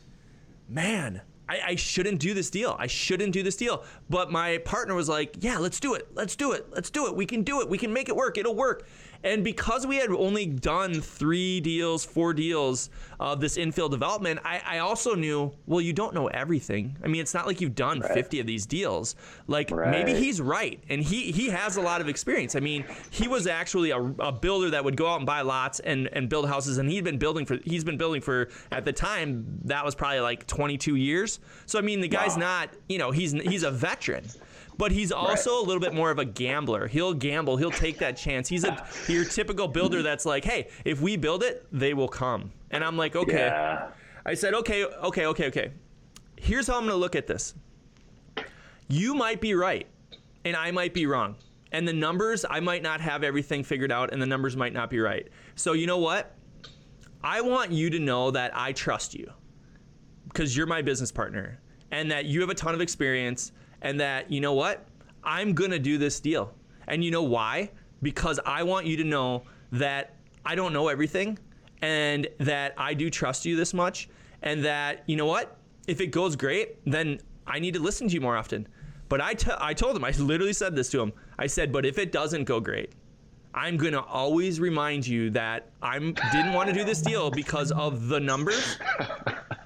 man, 0.70 1.22
I, 1.50 1.60
I, 1.66 1.76
shouldn't 1.76 2.20
do 2.20 2.34
this 2.34 2.50
deal. 2.50 2.76
I 2.78 2.88
shouldn't 2.88 3.32
do 3.32 3.44
this 3.44 3.56
deal. 3.56 3.84
But 4.10 4.32
my 4.32 4.58
partner 4.60 4.96
was 4.96 5.08
like, 5.08 5.38
yeah, 5.40 5.58
let's 5.58 5.80
do 5.80 5.94
it. 5.94 6.08
Let's 6.14 6.36
do 6.36 6.52
it. 6.52 6.68
Let's 6.72 6.90
do 6.90 7.08
it. 7.08 7.16
We 7.16 7.26
can 7.26 7.44
do 7.44 7.62
it. 7.62 7.70
We 7.70 7.78
can 7.78 7.94
make 7.94 8.10
it 8.10 8.16
work. 8.16 8.38
It'll 8.38 8.56
work. 8.56 8.88
And 9.24 9.44
because 9.44 9.86
we 9.86 9.98
had 9.98 10.10
only 10.12 10.46
done 10.46 11.02
three 11.02 11.60
deals, 11.62 12.06
four 12.06 12.34
deals 12.34 12.90
of 13.20 13.40
this 13.40 13.58
infill 13.58 13.90
development, 13.90 14.40
I, 14.46 14.62
I 14.66 14.78
also 14.80 15.16
knew, 15.16 15.52
well, 15.66 15.82
you 15.82 15.94
don't 15.94 16.14
know 16.14 16.28
everything. 16.28 16.96
I 17.04 17.08
mean, 17.08 17.22
it's 17.22 17.34
not 17.34 17.48
like 17.48 17.62
you've 17.62 17.76
done 17.76 18.00
right. 18.00 18.14
50 18.14 18.40
of 18.40 18.48
these 18.48 18.66
deals. 18.66 19.16
Like 19.48 19.72
right. 19.72 19.90
maybe 19.90 20.14
he's 20.14 20.42
right. 20.42 20.82
And 20.90 21.02
he, 21.02 21.32
he 21.32 21.50
has 21.50 21.78
a 21.78 21.82
lot 21.82 22.02
of 22.02 22.10
experience. 22.10 22.56
I 22.56 22.60
mean, 22.60 22.86
he 23.10 23.28
was 23.28 23.48
actually 23.48 23.92
a, 23.92 24.00
a 24.00 24.32
builder 24.32 24.70
that 24.72 24.84
would 24.84 24.96
go 24.98 25.08
out 25.08 25.18
and 25.18 25.26
buy 25.26 25.42
lots 25.42 25.80
and, 25.80 26.10
and 26.14 26.30
build 26.30 26.48
houses. 26.48 26.78
And 26.78 26.90
he'd 26.90 27.04
been 27.04 27.18
building 27.18 27.46
for, 27.46 27.58
he's 27.64 27.84
been 27.84 27.98
building 27.98 28.22
for, 28.22 28.50
at 28.72 28.86
the 28.86 28.94
time, 28.94 29.46
that 29.66 29.84
was 29.84 29.96
probably 29.96 30.20
like 30.20 30.46
22 30.48 30.96
years. 30.96 31.40
So, 31.66 31.80
I 31.80 31.82
mean, 31.82 32.02
the 32.02 32.08
guy's 32.08 32.36
wow. 32.36 32.60
not, 32.62 32.70
you 32.88 32.98
know, 32.98 33.12
he's, 33.12 33.32
he's 33.32 33.64
a 33.64 33.72
veteran 33.72 34.26
but 34.78 34.92
he's 34.92 35.12
also 35.12 35.52
right. 35.52 35.64
a 35.64 35.68
little 35.68 35.82
bit 35.82 35.94
more 35.94 36.12
of 36.12 36.20
a 36.20 36.26
gambler. 36.26 36.88
He'll 36.88 37.14
gamble. 37.14 37.58
He'll 37.58 37.72
take 37.72 37.98
that 38.00 38.16
chance. 38.18 38.48
He's 38.48 38.64
a 38.64 38.86
your 39.08 39.26
typical 39.26 39.68
builder 39.68 40.04
that's 40.04 40.26
like, 40.26 40.46
hey, 40.46 40.70
if 40.86 41.02
we 41.02 41.18
build 41.18 41.44
it, 41.44 41.66
they 41.72 41.94
will 41.94 42.08
come. 42.08 42.52
And 42.72 42.84
I'm 42.84 42.98
like, 42.98 43.16
okay. 43.16 43.48
Yeah. 43.48 43.90
I 44.26 44.34
said, 44.34 44.54
okay, 44.54 44.86
okay, 44.86 45.26
okay, 45.26 45.48
okay. 45.48 45.72
Here's 46.36 46.68
how 46.68 46.76
I'm 46.76 46.82
going 46.82 46.92
to 46.92 46.98
look 46.98 47.16
at 47.16 47.28
this. 47.28 47.56
You 48.90 49.16
might 49.16 49.42
be 49.42 49.54
right, 49.54 49.88
and 50.46 50.56
I 50.56 50.72
might 50.72 50.94
be 50.94 51.06
wrong. 51.06 51.36
And 51.72 51.88
the 51.88 51.94
numbers, 51.94 52.46
I 52.50 52.60
might 52.60 52.84
not 52.84 53.02
have 53.02 53.24
everything 53.24 53.64
figured 53.64 53.92
out, 53.92 54.14
and 54.14 54.22
the 54.22 54.26
numbers 54.26 54.56
might 54.56 54.74
not 54.74 54.90
be 54.90 55.00
right. 55.00 55.28
So, 55.56 55.74
you 55.74 55.88
know 55.88 55.98
what? 55.98 56.36
I 57.24 57.42
want 57.42 57.72
you 57.72 57.90
to 57.90 58.00
know 58.00 58.32
that 58.32 58.52
I 58.56 58.74
trust 58.74 59.14
you 59.14 59.32
because 60.26 60.56
you're 60.56 60.68
my 60.68 60.82
business 60.82 61.12
partner 61.12 61.60
and 61.92 62.12
that 62.12 62.26
you 62.26 62.42
have 62.42 62.50
a 62.50 62.56
ton 62.56 62.76
of 62.76 62.82
experience 62.82 63.52
and 63.82 64.00
that, 64.00 64.32
you 64.32 64.42
know 64.42 64.54
what? 64.54 64.86
I'm 65.24 65.54
going 65.54 65.72
to 65.72 65.80
do 65.80 65.98
this 65.98 66.20
deal. 66.20 66.54
And 66.88 67.04
you 67.04 67.12
know 67.12 67.24
why? 67.24 67.72
Because 68.02 68.40
I 68.46 68.64
want 68.64 68.86
you 68.86 68.98
to 68.98 69.04
know 69.04 69.44
that 69.72 70.16
I 70.46 70.56
don't 70.56 70.74
know 70.74 70.88
everything 70.88 71.38
and 71.82 72.28
that 72.40 72.74
I 72.78 72.94
do 72.94 73.10
trust 73.10 73.46
you 73.46 73.56
this 73.56 73.74
much 73.74 74.10
and 74.42 74.64
that, 74.64 75.04
you 75.08 75.16
know 75.16 75.26
what? 75.26 75.58
If 75.88 76.02
it 76.02 76.08
goes 76.08 76.36
great, 76.36 76.78
then 76.86 77.20
I 77.46 77.60
need 77.60 77.74
to 77.74 77.80
listen 77.80 78.08
to 78.08 78.14
you 78.14 78.22
more 78.22 78.38
often. 78.38 78.68
But 79.10 79.22
I, 79.22 79.34
t- 79.34 79.52
I 79.58 79.74
told 79.74 79.96
him, 79.96 80.04
I 80.04 80.12
literally 80.12 80.54
said 80.54 80.76
this 80.76 80.90
to 80.90 81.02
him. 81.02 81.14
I 81.40 81.48
said, 81.48 81.72
but 81.72 81.86
if 81.86 81.98
it 81.98 82.12
doesn't 82.12 82.44
go 82.44 82.60
great, 82.60 82.94
I'm 83.54 83.78
gonna 83.78 84.02
always 84.02 84.60
remind 84.60 85.08
you 85.08 85.32
that 85.32 85.72
I 85.82 85.98
didn't 85.98 86.54
want 86.54 86.70
to 86.70 86.76
do 86.76 86.84
this 86.84 87.02
deal 87.02 87.32
because 87.32 87.72
of 87.72 88.08
the 88.08 88.20
numbers 88.20 88.78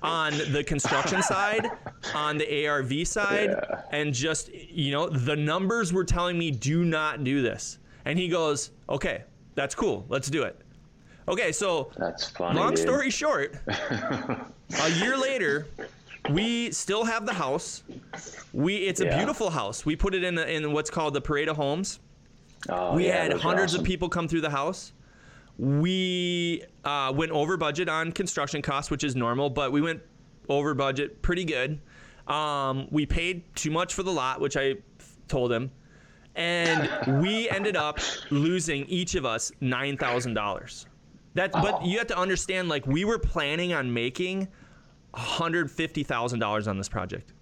on 0.01 0.34
the 0.51 0.63
construction 0.63 1.22
side, 1.34 1.70
on 2.13 2.38
the 2.38 2.67
ARV 2.67 3.08
side, 3.08 3.50
yeah. 3.50 3.81
and 3.91 4.13
just 4.13 4.53
you 4.53 4.91
know 4.91 5.08
the 5.08 5.36
numbers 5.36 5.93
were 5.93 6.03
telling 6.03 6.38
me 6.38 6.51
do 6.51 6.86
not 6.86 7.24
do 7.24 7.41
this. 7.41 7.79
And 8.05 8.17
he 8.17 8.27
goes, 8.27 8.72
okay, 8.89 9.24
that's 9.53 9.75
cool, 9.75 10.05
let's 10.10 10.29
do 10.29 10.43
it. 10.43 10.60
Okay, 11.27 11.51
so 11.51 11.91
that's 11.98 12.29
funny. 12.29 12.60
Long 12.60 12.75
story 12.75 13.10
short, 13.10 13.55
a 13.67 14.89
year 15.00 15.15
later, 15.15 15.67
we 16.31 16.72
still 16.72 17.03
have 17.03 17.25
the 17.25 17.34
house. 17.34 17.84
We 18.53 18.77
it's 18.77 19.01
a 19.01 19.05
beautiful 19.05 19.50
house. 19.50 19.86
We 19.86 19.96
put 19.96 20.15
it 20.15 20.24
in 20.24 20.38
in 20.38 20.72
what's 20.72 20.89
called 20.89 21.13
the 21.13 21.22
Parade 21.22 21.48
of 21.48 21.58
Homes. 21.58 22.00
Oh, 22.70 22.96
we 22.96 23.08
yeah, 23.08 23.24
had 23.24 23.34
hundreds 23.34 23.74
awesome. 23.74 23.81
of 23.81 23.88
people 23.88 24.10
come 24.10 24.27
through 24.27 24.41
the 24.41 24.50
house. 24.50 24.93
We 25.58 26.63
uh, 26.83 27.13
went 27.15 27.31
over 27.31 27.57
budget 27.57 27.89
on 27.89 28.11
construction 28.11 28.61
costs, 28.61 28.89
which 28.91 29.03
is 29.03 29.15
normal, 29.15 29.50
but 29.50 29.71
we 29.71 29.81
went 29.81 30.01
over 30.50 30.73
budget 30.73 31.21
pretty 31.21 31.45
good. 31.45 31.79
Um, 32.27 32.88
we 32.91 33.05
paid 33.05 33.43
too 33.55 33.71
much 33.71 33.93
for 33.93 34.03
the 34.03 34.11
lot, 34.11 34.39
which 34.39 34.57
I 34.57 34.75
told 35.27 35.51
him, 35.51 35.71
and 36.35 37.21
we 37.21 37.50
ended 37.50 37.75
up 37.75 38.00
losing 38.29 38.85
each 38.85 39.15
of 39.15 39.25
us 39.25 39.51
nine 39.61 39.97
thousand 39.97 40.33
dollars. 40.33 40.85
That, 41.33 41.51
oh. 41.53 41.61
but 41.61 41.85
you 41.85 41.97
have 41.97 42.07
to 42.07 42.17
understand, 42.17 42.69
like 42.69 42.85
we 42.88 43.05
were 43.05 43.19
planning 43.19 43.73
on 43.73 43.93
making 43.93 44.47
hundred 45.13 45.69
fifty 45.69 46.03
thousand 46.03 46.39
dollars 46.39 46.67
on 46.67 46.77
this 46.77 46.89
project. 46.89 47.33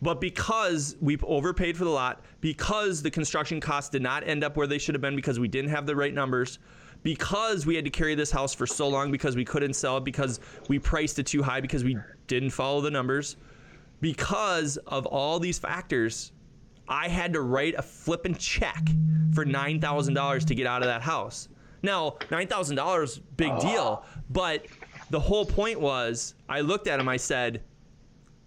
But 0.00 0.20
because 0.20 0.96
we 1.00 1.16
overpaid 1.22 1.76
for 1.76 1.84
the 1.84 1.90
lot, 1.90 2.24
because 2.40 3.02
the 3.02 3.10
construction 3.10 3.60
costs 3.60 3.88
did 3.88 4.02
not 4.02 4.26
end 4.26 4.42
up 4.42 4.56
where 4.56 4.66
they 4.66 4.78
should 4.78 4.96
have 4.96 5.02
been 5.02 5.14
because 5.14 5.38
we 5.38 5.46
didn't 5.46 5.70
have 5.70 5.86
the 5.86 5.94
right 5.94 6.12
numbers, 6.12 6.58
because 7.02 7.66
we 7.66 7.74
had 7.74 7.84
to 7.84 7.90
carry 7.90 8.14
this 8.14 8.30
house 8.30 8.54
for 8.54 8.66
so 8.66 8.88
long 8.88 9.10
because 9.10 9.36
we 9.36 9.44
couldn't 9.44 9.74
sell 9.74 9.96
it 9.96 10.04
because 10.04 10.40
we 10.68 10.78
priced 10.78 11.18
it 11.18 11.26
too 11.26 11.42
high 11.42 11.60
because 11.60 11.84
we 11.84 11.96
didn't 12.26 12.50
follow 12.50 12.80
the 12.80 12.90
numbers, 12.90 13.36
because 14.00 14.76
of 14.78 15.06
all 15.06 15.38
these 15.38 15.58
factors, 15.58 16.32
I 16.88 17.08
had 17.08 17.32
to 17.32 17.40
write 17.40 17.74
a 17.76 17.82
flipping 17.82 18.34
check 18.34 18.88
for 19.32 19.44
$9,000 19.44 20.46
to 20.46 20.54
get 20.54 20.66
out 20.66 20.82
of 20.82 20.88
that 20.88 21.02
house. 21.02 21.48
Now, 21.82 22.16
$9,000 22.30 23.20
big 23.36 23.58
deal, 23.58 24.04
but 24.30 24.66
the 25.10 25.20
whole 25.20 25.44
point 25.44 25.80
was 25.80 26.34
I 26.48 26.60
looked 26.60 26.86
at 26.86 27.00
him, 27.00 27.08
I 27.08 27.16
said, 27.16 27.62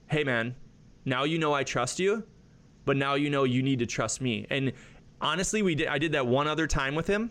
"Hey 0.08 0.24
man, 0.24 0.56
now 1.06 1.24
you 1.26 1.38
know 1.38 1.54
I 1.54 1.64
trust 1.64 2.00
you, 2.00 2.24
but 2.86 2.98
now 2.98 3.16
you 3.16 3.30
know 3.30 3.44
you 3.44 3.62
need 3.62 3.80
to 3.80 3.86
trust 3.86 4.22
me. 4.22 4.48
And 4.50 4.72
honestly, 5.22 5.62
we 5.62 5.76
did. 5.76 5.88
I 5.88 5.98
did 5.98 6.12
that 6.14 6.26
one 6.26 6.48
other 6.48 6.68
time 6.68 6.96
with 6.96 7.08
him, 7.08 7.30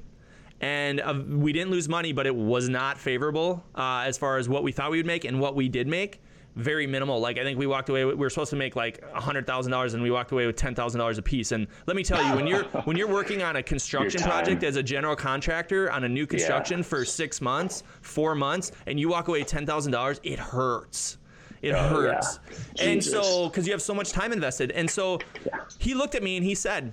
and 0.64 1.00
uh, 1.02 1.22
we 1.28 1.52
didn't 1.52 1.70
lose 1.70 1.90
money, 1.90 2.12
but 2.12 2.26
it 2.26 2.34
was 2.34 2.70
not 2.70 2.96
favorable 2.96 3.62
uh, 3.74 4.04
as 4.06 4.16
far 4.16 4.38
as 4.38 4.48
what 4.48 4.62
we 4.62 4.72
thought 4.72 4.90
we 4.90 4.96
would 4.96 5.04
make 5.04 5.26
and 5.26 5.38
what 5.38 5.54
we 5.54 5.68
did 5.68 5.86
make. 5.86 6.22
Very 6.56 6.86
minimal. 6.86 7.20
Like 7.20 7.38
I 7.38 7.42
think 7.42 7.58
we 7.58 7.66
walked 7.66 7.90
away. 7.90 8.02
We 8.06 8.14
were 8.14 8.30
supposed 8.30 8.48
to 8.50 8.56
make 8.56 8.74
like 8.74 9.04
hundred 9.12 9.46
thousand 9.46 9.72
dollars, 9.72 9.92
and 9.92 10.02
we 10.02 10.10
walked 10.10 10.32
away 10.32 10.46
with 10.46 10.56
ten 10.56 10.74
thousand 10.74 11.00
dollars 11.00 11.18
a 11.18 11.22
piece. 11.22 11.52
And 11.52 11.66
let 11.86 11.96
me 11.96 12.02
tell 12.02 12.24
you, 12.26 12.34
when 12.34 12.46
you're 12.46 12.64
when 12.84 12.96
you're 12.96 13.12
working 13.12 13.42
on 13.42 13.56
a 13.56 13.62
construction 13.62 14.22
project 14.22 14.62
as 14.62 14.76
a 14.76 14.82
general 14.82 15.16
contractor 15.16 15.92
on 15.92 16.04
a 16.04 16.08
new 16.08 16.26
construction 16.26 16.78
yeah. 16.78 16.84
for 16.84 17.04
six 17.04 17.42
months, 17.42 17.82
four 18.00 18.34
months, 18.34 18.72
and 18.86 18.98
you 18.98 19.10
walk 19.10 19.28
away 19.28 19.42
ten 19.44 19.66
thousand 19.66 19.92
dollars, 19.92 20.18
it 20.22 20.38
hurts. 20.38 21.18
It 21.60 21.74
oh, 21.74 21.88
hurts. 21.88 22.38
Yeah. 22.76 22.84
And 22.84 23.04
so, 23.04 23.48
because 23.48 23.66
you 23.66 23.72
have 23.72 23.82
so 23.82 23.94
much 23.94 24.12
time 24.12 24.32
invested. 24.32 24.70
And 24.70 24.88
so 24.88 25.18
yeah. 25.44 25.60
he 25.78 25.92
looked 25.94 26.14
at 26.14 26.22
me 26.22 26.36
and 26.36 26.44
he 26.44 26.54
said, 26.54 26.92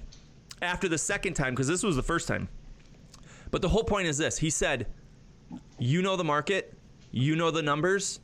after 0.61 0.89
the 0.89 0.97
second 0.97 1.35
time, 1.35 1.53
because 1.53 1.67
this 1.67 1.83
was 1.83 1.95
the 1.95 2.03
first 2.03 2.27
time, 2.27 2.49
but 3.51 3.61
the 3.61 3.69
whole 3.69 3.83
point 3.83 4.07
is 4.07 4.17
this 4.17 4.37
he 4.37 4.49
said, 4.49 4.87
You 5.77 6.01
know 6.01 6.15
the 6.15 6.23
market, 6.23 6.73
you 7.11 7.35
know 7.35 7.51
the 7.51 7.61
numbers. 7.61 8.19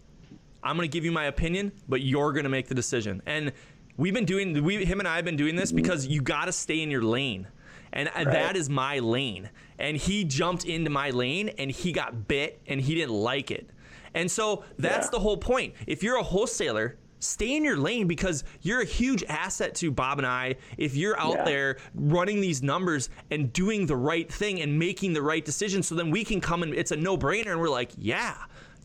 I'm 0.63 0.75
going 0.75 0.89
to 0.89 0.93
give 0.93 1.05
you 1.05 1.11
my 1.11 1.25
opinion, 1.25 1.71
but 1.87 2.01
you're 2.01 2.33
going 2.33 2.43
to 2.43 2.49
make 2.49 2.67
the 2.67 2.75
decision. 2.75 3.21
And 3.25 3.53
we've 3.95 4.13
been 4.13 4.25
doing, 4.25 4.63
we, 4.63 4.83
him 4.83 4.99
and 4.99 5.07
I 5.07 5.15
have 5.17 5.23
been 5.23 5.37
doing 5.37 5.55
this 5.55 5.71
because 5.71 6.07
you 6.07 6.21
got 6.21 6.45
to 6.45 6.51
stay 6.51 6.81
in 6.81 6.89
your 6.89 7.03
lane. 7.03 7.47
And 7.93 8.09
right. 8.15 8.25
that 8.25 8.57
is 8.57 8.69
my 8.69 8.99
lane. 8.99 9.49
And 9.79 9.95
he 9.95 10.23
jumped 10.23 10.65
into 10.65 10.89
my 10.89 11.11
lane 11.11 11.49
and 11.57 11.71
he 11.71 11.91
got 11.91 12.27
bit 12.27 12.59
and 12.67 12.81
he 12.81 12.95
didn't 12.95 13.13
like 13.13 13.51
it. 13.51 13.69
And 14.13 14.29
so 14.29 14.63
that's 14.77 15.07
yeah. 15.07 15.11
the 15.11 15.19
whole 15.19 15.37
point. 15.37 15.75
If 15.85 16.03
you're 16.03 16.17
a 16.17 16.23
wholesaler, 16.23 16.97
stay 17.19 17.55
in 17.55 17.63
your 17.63 17.77
lane 17.77 18.07
because 18.07 18.43
you're 18.61 18.81
a 18.81 18.85
huge 18.85 19.23
asset 19.25 19.75
to 19.75 19.91
Bob 19.91 20.19
and 20.19 20.27
I 20.27 20.55
if 20.77 20.95
you're 20.95 21.19
out 21.19 21.37
yeah. 21.37 21.45
there 21.45 21.77
running 21.95 22.41
these 22.41 22.61
numbers 22.61 23.09
and 23.31 23.51
doing 23.53 23.85
the 23.85 23.95
right 23.95 24.31
thing 24.31 24.61
and 24.61 24.77
making 24.77 25.13
the 25.13 25.21
right 25.21 25.43
decision 25.43 25.81
so 25.83 25.95
then 25.95 26.11
we 26.11 26.23
can 26.23 26.41
come 26.41 26.63
and 26.63 26.73
it's 26.73 26.91
a 26.91 26.95
no-brainer 26.95 27.51
and 27.51 27.59
we're 27.59 27.69
like, 27.69 27.91
yeah, 27.97 28.35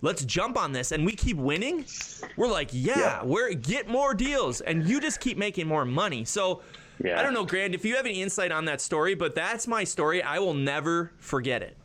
let's 0.00 0.24
jump 0.24 0.56
on 0.56 0.72
this 0.72 0.92
and 0.92 1.04
we 1.04 1.12
keep 1.12 1.36
winning. 1.36 1.84
We're 2.36 2.48
like, 2.48 2.70
yeah, 2.72 2.98
yeah. 2.98 3.24
we're 3.24 3.54
get 3.54 3.88
more 3.88 4.14
deals 4.14 4.60
and 4.60 4.86
you 4.86 5.00
just 5.00 5.20
keep 5.20 5.38
making 5.38 5.66
more 5.66 5.84
money. 5.84 6.24
So 6.24 6.62
yeah. 7.02 7.18
I 7.18 7.22
don't 7.22 7.34
know, 7.34 7.44
Grant, 7.44 7.74
if 7.74 7.84
you 7.84 7.96
have 7.96 8.06
any 8.06 8.22
insight 8.22 8.52
on 8.52 8.64
that 8.66 8.80
story, 8.80 9.14
but 9.14 9.34
that's 9.34 9.66
my 9.66 9.84
story. 9.84 10.22
I 10.22 10.38
will 10.38 10.54
never 10.54 11.12
forget 11.18 11.62
it. 11.62 11.76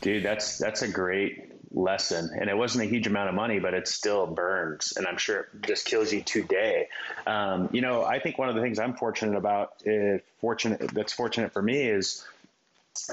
Dude, 0.00 0.22
that's 0.22 0.58
that's 0.58 0.82
a 0.82 0.88
great 0.88 1.51
lesson 1.74 2.30
and 2.38 2.50
it 2.50 2.56
wasn't 2.56 2.84
a 2.84 2.86
huge 2.86 3.06
amount 3.06 3.28
of 3.28 3.34
money 3.34 3.58
but 3.58 3.74
it 3.74 3.88
still 3.88 4.26
burns 4.26 4.94
and 4.96 5.06
i'm 5.06 5.16
sure 5.16 5.40
it 5.40 5.48
just 5.62 5.86
kills 5.86 6.12
you 6.12 6.20
today. 6.22 6.88
Um, 7.26 7.68
you 7.72 7.80
know 7.80 8.04
i 8.04 8.18
think 8.18 8.38
one 8.38 8.48
of 8.48 8.54
the 8.54 8.60
things 8.60 8.78
i'm 8.78 8.94
fortunate 8.94 9.36
about 9.36 9.74
is 9.84 10.20
fortunate 10.40 10.80
that's 10.92 11.12
fortunate 11.12 11.52
for 11.52 11.62
me 11.62 11.82
is 11.82 12.24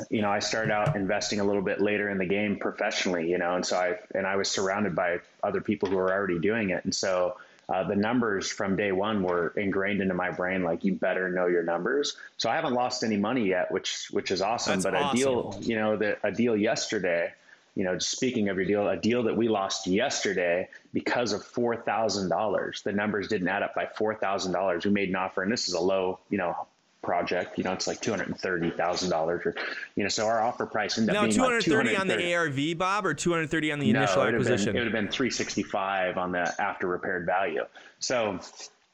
you 0.09 0.21
know 0.21 0.29
i 0.29 0.39
started 0.39 0.71
out 0.71 0.95
investing 0.95 1.39
a 1.39 1.43
little 1.43 1.61
bit 1.61 1.79
later 1.79 2.09
in 2.09 2.17
the 2.17 2.25
game 2.25 2.57
professionally 2.57 3.29
you 3.29 3.37
know 3.37 3.55
and 3.55 3.65
so 3.65 3.77
i 3.77 3.95
and 4.13 4.27
i 4.27 4.35
was 4.35 4.49
surrounded 4.49 4.93
by 4.93 5.19
other 5.43 5.61
people 5.61 5.89
who 5.89 5.95
were 5.95 6.11
already 6.11 6.39
doing 6.39 6.71
it. 6.71 6.83
And 6.83 6.93
so 6.93 7.37
uh, 7.67 7.83
the 7.83 7.95
numbers 7.95 8.49
from 8.49 8.75
day 8.75 8.91
one 8.91 9.21
were 9.21 9.53
ingrained 9.55 10.01
into 10.01 10.15
my 10.15 10.31
brain 10.31 10.63
like 10.63 10.83
you 10.83 10.93
better 10.93 11.29
know 11.29 11.45
your 11.45 11.63
numbers. 11.63 12.17
So 12.37 12.49
i 12.49 12.55
haven't 12.55 12.73
lost 12.73 13.03
any 13.03 13.17
money 13.17 13.47
yet 13.47 13.71
which 13.71 14.07
which 14.11 14.31
is 14.31 14.41
awesome 14.41 14.81
That's 14.81 14.85
but 14.85 14.95
awesome. 14.95 15.15
a 15.15 15.21
deal 15.21 15.57
you 15.61 15.75
know 15.75 15.95
the, 15.95 16.17
a 16.25 16.31
deal 16.31 16.57
yesterday 16.57 17.31
you 17.75 17.83
know, 17.83 17.97
speaking 17.99 18.49
of 18.49 18.57
your 18.57 18.65
deal, 18.65 18.87
a 18.87 18.97
deal 18.97 19.23
that 19.23 19.37
we 19.37 19.47
lost 19.47 19.87
yesterday 19.87 20.69
because 20.93 21.33
of 21.33 21.43
four 21.43 21.75
thousand 21.75 22.29
dollars. 22.29 22.81
The 22.83 22.91
numbers 22.91 23.27
didn't 23.27 23.47
add 23.47 23.63
up 23.63 23.75
by 23.75 23.87
four 23.87 24.15
thousand 24.15 24.53
dollars. 24.53 24.85
We 24.85 24.91
made 24.91 25.09
an 25.09 25.15
offer, 25.15 25.43
and 25.43 25.51
this 25.51 25.67
is 25.67 25.73
a 25.73 25.79
low, 25.79 26.19
you 26.29 26.37
know, 26.37 26.55
project. 27.01 27.57
You 27.57 27.63
know, 27.63 27.73
it's 27.73 27.87
like 27.87 28.01
two 28.01 28.11
hundred 28.11 28.27
and 28.27 28.39
thirty 28.39 28.71
thousand 28.71 29.09
dollars, 29.09 29.45
or 29.45 29.55
you 29.95 30.03
know, 30.03 30.09
so 30.09 30.25
our 30.25 30.41
offer 30.41 30.65
price 30.65 30.97
ended 30.97 31.13
now 31.13 31.21
up 31.21 31.29
being 31.29 31.61
two 31.61 31.75
like 31.75 31.99
on 31.99 32.07
the 32.07 32.33
ARV, 32.33 32.77
Bob, 32.77 33.05
or 33.05 33.13
two 33.13 33.31
hundred 33.31 33.49
thirty 33.49 33.71
on 33.71 33.79
the 33.79 33.91
no, 33.91 33.99
initial 33.99 34.23
it 34.23 34.33
acquisition. 34.33 34.67
Been, 34.67 34.75
it 34.75 34.79
would 34.79 34.93
have 34.93 35.03
been 35.03 35.11
three 35.11 35.29
sixty 35.29 35.63
five 35.63 36.17
on 36.17 36.31
the 36.31 36.61
after 36.61 36.87
repaired 36.87 37.25
value. 37.25 37.65
So 37.99 38.39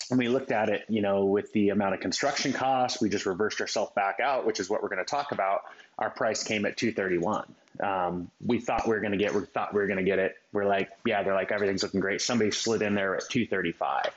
when 0.09 0.19
we 0.19 0.27
looked 0.27 0.51
at 0.51 0.69
it, 0.69 0.85
you 0.87 1.01
know, 1.01 1.25
with 1.25 1.51
the 1.53 1.69
amount 1.69 1.95
of 1.95 1.99
construction 1.99 2.53
costs, 2.53 3.01
we 3.01 3.09
just 3.09 3.25
reversed 3.25 3.61
ourselves 3.61 3.91
back 3.95 4.19
out, 4.19 4.45
which 4.45 4.59
is 4.59 4.69
what 4.69 4.83
we're 4.83 4.89
going 4.89 5.03
to 5.03 5.09
talk 5.09 5.31
about. 5.31 5.63
Our 5.97 6.09
price 6.09 6.43
came 6.43 6.65
at 6.65 6.77
231. 6.77 7.45
Um, 7.79 8.29
we 8.45 8.59
thought 8.59 8.87
we 8.87 8.93
were 8.93 8.99
going 8.99 9.13
to 9.13 9.17
get, 9.17 9.33
we 9.33 9.45
thought 9.45 9.73
we 9.73 9.81
were 9.81 9.87
going 9.87 9.97
to 9.97 10.03
get 10.03 10.19
it. 10.19 10.37
We're 10.53 10.65
like, 10.65 10.89
yeah, 11.05 11.23
they're 11.23 11.33
like, 11.33 11.51
everything's 11.51 11.83
looking 11.83 11.99
great. 11.99 12.21
Somebody 12.21 12.51
slid 12.51 12.81
in 12.81 12.93
there 12.93 13.15
at 13.15 13.29
235. 13.29 14.11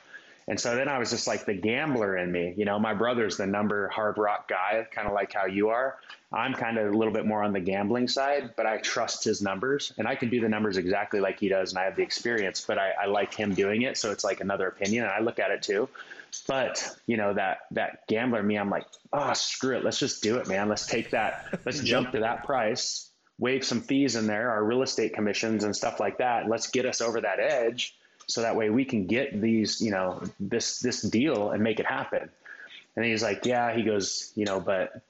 And 0.49 0.59
so 0.59 0.75
then 0.75 0.89
I 0.89 0.97
was 0.97 1.11
just 1.11 1.27
like 1.27 1.45
the 1.45 1.53
gambler 1.53 2.17
in 2.17 2.31
me, 2.31 2.55
you 2.57 2.65
know, 2.65 2.79
my 2.79 2.95
brother's 2.95 3.37
the 3.37 3.45
number 3.45 3.87
hard 3.89 4.17
rock 4.17 4.49
guy, 4.49 4.87
kind 4.91 5.07
of 5.07 5.13
like 5.13 5.31
how 5.31 5.45
you 5.45 5.69
are. 5.69 5.99
I'm 6.33 6.55
kind 6.55 6.79
of 6.79 6.91
a 6.91 6.97
little 6.97 7.13
bit 7.13 7.27
more 7.27 7.43
on 7.43 7.53
the 7.53 7.59
gambling 7.59 8.07
side, 8.07 8.55
but 8.57 8.65
I 8.65 8.77
trust 8.77 9.23
his 9.23 9.43
numbers 9.43 9.93
and 9.99 10.07
I 10.07 10.15
can 10.15 10.31
do 10.31 10.41
the 10.41 10.49
numbers 10.49 10.77
exactly 10.77 11.19
like 11.19 11.39
he 11.39 11.49
does. 11.49 11.71
And 11.71 11.79
I 11.79 11.83
have 11.83 11.95
the 11.95 12.01
experience, 12.01 12.65
but 12.67 12.79
I, 12.79 12.93
I 13.03 13.05
like 13.05 13.31
him 13.35 13.53
doing 13.53 13.83
it. 13.83 13.95
So 13.95 14.09
it's 14.09 14.23
like 14.23 14.41
another 14.41 14.67
opinion 14.67 15.03
and 15.03 15.13
I 15.13 15.19
look 15.19 15.37
at 15.37 15.51
it 15.51 15.61
too. 15.61 15.87
But 16.47 16.95
you 17.05 17.17
know, 17.17 17.35
that, 17.35 17.59
that 17.71 18.07
gambler 18.07 18.41
me, 18.41 18.57
I'm 18.57 18.71
like, 18.71 18.87
oh, 19.13 19.33
screw 19.33 19.77
it. 19.77 19.83
Let's 19.83 19.99
just 19.99 20.23
do 20.23 20.37
it, 20.37 20.47
man. 20.47 20.67
Let's 20.67 20.87
take 20.87 21.11
that. 21.11 21.59
Let's 21.63 21.79
jump 21.81 22.13
to 22.13 22.21
that 22.21 22.43
price, 22.43 23.11
waive 23.37 23.63
some 23.63 23.81
fees 23.81 24.15
in 24.15 24.25
there, 24.25 24.49
our 24.49 24.63
real 24.63 24.81
estate 24.81 25.13
commissions 25.13 25.63
and 25.63 25.75
stuff 25.75 25.99
like 25.99 26.17
that. 26.17 26.49
Let's 26.49 26.71
get 26.71 26.87
us 26.87 27.01
over 27.01 27.21
that 27.21 27.39
edge 27.39 27.95
so 28.29 28.43
that 28.43 28.55
way 28.55 28.69
we 28.69 28.85
can 28.85 29.07
get 29.07 29.39
these, 29.41 29.81
you 29.81 29.91
know, 29.91 30.21
this 30.39 30.79
this 30.79 31.01
deal 31.01 31.49
and 31.51 31.63
make 31.63 31.79
it 31.79 31.85
happen. 31.85 32.29
And 32.95 33.05
he's 33.05 33.23
like, 33.23 33.45
yeah. 33.45 33.75
He 33.75 33.83
goes, 33.83 34.31
you 34.35 34.45
know, 34.45 34.59
but 34.59 35.01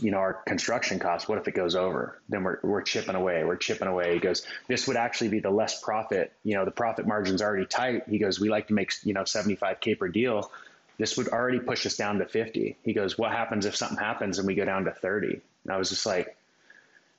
you 0.00 0.10
know, 0.10 0.18
our 0.18 0.34
construction 0.34 0.98
costs. 0.98 1.28
What 1.28 1.38
if 1.38 1.48
it 1.48 1.54
goes 1.54 1.74
over? 1.74 2.20
Then 2.28 2.44
we're 2.44 2.58
we're 2.62 2.82
chipping 2.82 3.14
away. 3.14 3.42
We're 3.42 3.56
chipping 3.56 3.88
away. 3.88 4.14
He 4.14 4.20
goes, 4.20 4.46
this 4.68 4.86
would 4.86 4.96
actually 4.96 5.28
be 5.28 5.40
the 5.40 5.50
less 5.50 5.80
profit. 5.80 6.32
You 6.44 6.56
know, 6.56 6.64
the 6.64 6.70
profit 6.70 7.06
margin's 7.06 7.40
already 7.40 7.66
tight. 7.66 8.02
He 8.08 8.18
goes, 8.18 8.38
we 8.38 8.50
like 8.50 8.68
to 8.68 8.74
make 8.74 8.92
you 9.02 9.14
know 9.14 9.22
75k 9.22 9.98
per 9.98 10.08
deal. 10.08 10.50
This 10.98 11.16
would 11.16 11.28
already 11.28 11.58
push 11.58 11.86
us 11.86 11.96
down 11.96 12.18
to 12.18 12.26
50. 12.26 12.76
He 12.82 12.92
goes, 12.92 13.18
what 13.18 13.30
happens 13.30 13.66
if 13.66 13.76
something 13.76 13.98
happens 13.98 14.38
and 14.38 14.46
we 14.46 14.54
go 14.54 14.64
down 14.64 14.84
to 14.84 14.92
30? 14.92 15.40
And 15.64 15.72
I 15.72 15.76
was 15.76 15.90
just 15.90 16.06
like, 16.06 16.36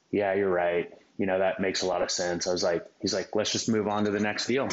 yeah, 0.10 0.34
you're 0.34 0.50
right 0.50 0.92
you 1.18 1.26
know, 1.26 1.40
that 1.40 1.60
makes 1.60 1.82
a 1.82 1.86
lot 1.86 2.02
of 2.02 2.12
sense. 2.12 2.48
I 2.48 2.52
was 2.52 2.64
like, 2.64 2.86
he's 3.02 3.14
like, 3.14 3.36
let's 3.36 3.52
just 3.52 3.68
move 3.68 3.88
on 3.88 4.06
to 4.06 4.12
the 4.12 4.20
next 4.20 4.46
deal. 4.46 4.70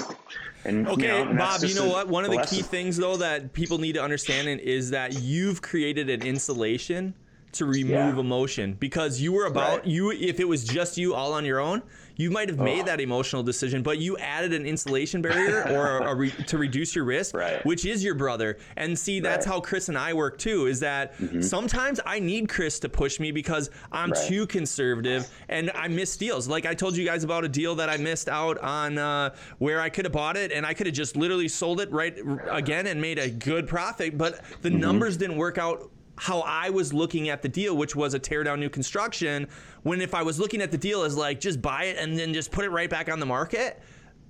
And 0.65 0.87
okay, 0.89 1.03
you 1.03 1.09
know, 1.09 1.23
and 1.29 1.39
Bob, 1.39 1.63
you 1.63 1.75
know 1.75 1.87
a, 1.87 1.91
what? 1.91 2.09
One 2.09 2.25
of 2.25 2.31
the 2.31 2.37
lesson. 2.37 2.57
key 2.57 2.63
things 2.63 2.97
though 2.97 3.17
that 3.17 3.53
people 3.53 3.79
need 3.79 3.95
to 3.95 4.03
understand 4.03 4.49
is 4.61 4.91
that 4.91 5.21
you've 5.21 5.63
created 5.63 6.11
an 6.11 6.23
insulation 6.23 7.15
to 7.55 7.65
remove 7.65 8.15
yeah. 8.15 8.21
emotion 8.21 8.75
because 8.75 9.21
you 9.21 9.33
were 9.33 9.47
about 9.47 9.79
right. 9.79 9.87
you 9.87 10.11
if 10.11 10.41
it 10.41 10.47
was 10.47 10.65
just 10.65 10.99
you 10.99 11.15
all 11.15 11.33
on 11.33 11.45
your 11.45 11.61
own 11.61 11.83
you 12.17 12.31
might 12.31 12.49
have 12.49 12.59
made 12.59 12.83
oh. 12.83 12.85
that 12.85 13.01
emotional 13.01 13.43
decision 13.43 13.83
but 13.83 13.99
you 13.99 14.17
added 14.19 14.53
an 14.53 14.67
insulation 14.67 15.23
barrier 15.23 15.65
or 15.71 15.99
a, 15.99 16.11
a 16.11 16.15
re, 16.15 16.31
to 16.31 16.59
reduce 16.59 16.95
your 16.95 17.05
risk 17.05 17.35
right. 17.35 17.65
which 17.65 17.85
is 17.85 18.05
your 18.05 18.15
brother 18.15 18.59
and 18.77 18.99
see 18.99 19.21
that's 19.21 19.47
right. 19.47 19.55
how 19.55 19.61
chris 19.61 19.89
and 19.89 19.97
i 19.97 20.13
work 20.13 20.39
too 20.39 20.67
is 20.67 20.81
that 20.81 21.17
mm-hmm. 21.19 21.41
sometimes 21.41 22.01
i 22.07 22.19
need 22.19 22.49
chris 22.49 22.79
to 22.79 22.89
push 22.89 23.19
me 23.19 23.31
because 23.31 23.71
i'm 23.93 24.13
too 24.27 24.47
conservative 24.47 25.29
and 25.49 25.71
i 25.75 25.89
miss 25.89 26.17
deals 26.17 26.49
like 26.49 26.67
i 26.67 26.75
told 26.75 26.97
you 26.97 27.05
guys 27.05 27.25
about 27.25 27.45
a 27.45 27.49
deal 27.49 27.75
that 27.75 27.89
i 27.89 27.97
missed 27.97 28.29
out 28.29 28.59
on 28.59 28.99
uh, 28.99 29.35
where 29.59 29.81
i 29.81 29.89
could 29.89 30.05
have 30.05 30.13
bought 30.13 30.37
it 30.37 30.53
and 30.53 30.67
i 30.67 30.75
could 30.75 30.87
have 30.87 30.95
just 30.95 31.17
literally 31.17 31.49
sold 31.49 31.81
it 31.81 31.91
right 31.91 32.19
again 32.51 32.87
and 32.87 33.01
made 33.01 33.19
a 33.19 33.31
good 33.31 33.67
profit 33.67 34.17
but 34.19 34.41
the 34.63 34.69
mm-hmm. 34.69 34.81
numbers 34.81 35.17
didn't 35.17 35.37
work 35.37 35.59
out 35.59 35.91
how 36.17 36.41
I 36.41 36.71
was 36.71 36.93
looking 36.93 37.29
at 37.29 37.43
the 37.43 37.49
deal, 37.49 37.77
which 37.77 37.97
was 37.97 38.15
a 38.15 38.19
tear 38.19 38.45
down 38.45 38.61
new 38.61 38.69
construction. 38.69 39.49
When 39.83 40.01
if 40.01 40.15
I 40.15 40.23
was 40.23 40.39
looking 40.39 40.63
at 40.63 40.71
the 40.71 40.79
deal 40.79 41.03
as 41.03 41.17
like 41.17 41.41
just 41.41 41.61
buy 41.61 41.85
it 41.85 41.99
and 41.99 42.19
then 42.19 42.33
just 42.33 42.53
put 42.53 42.65
it 42.65 42.71
right 42.71 42.89
back 42.89 43.11
on 43.11 43.21
the 43.21 43.27
market, 43.27 43.81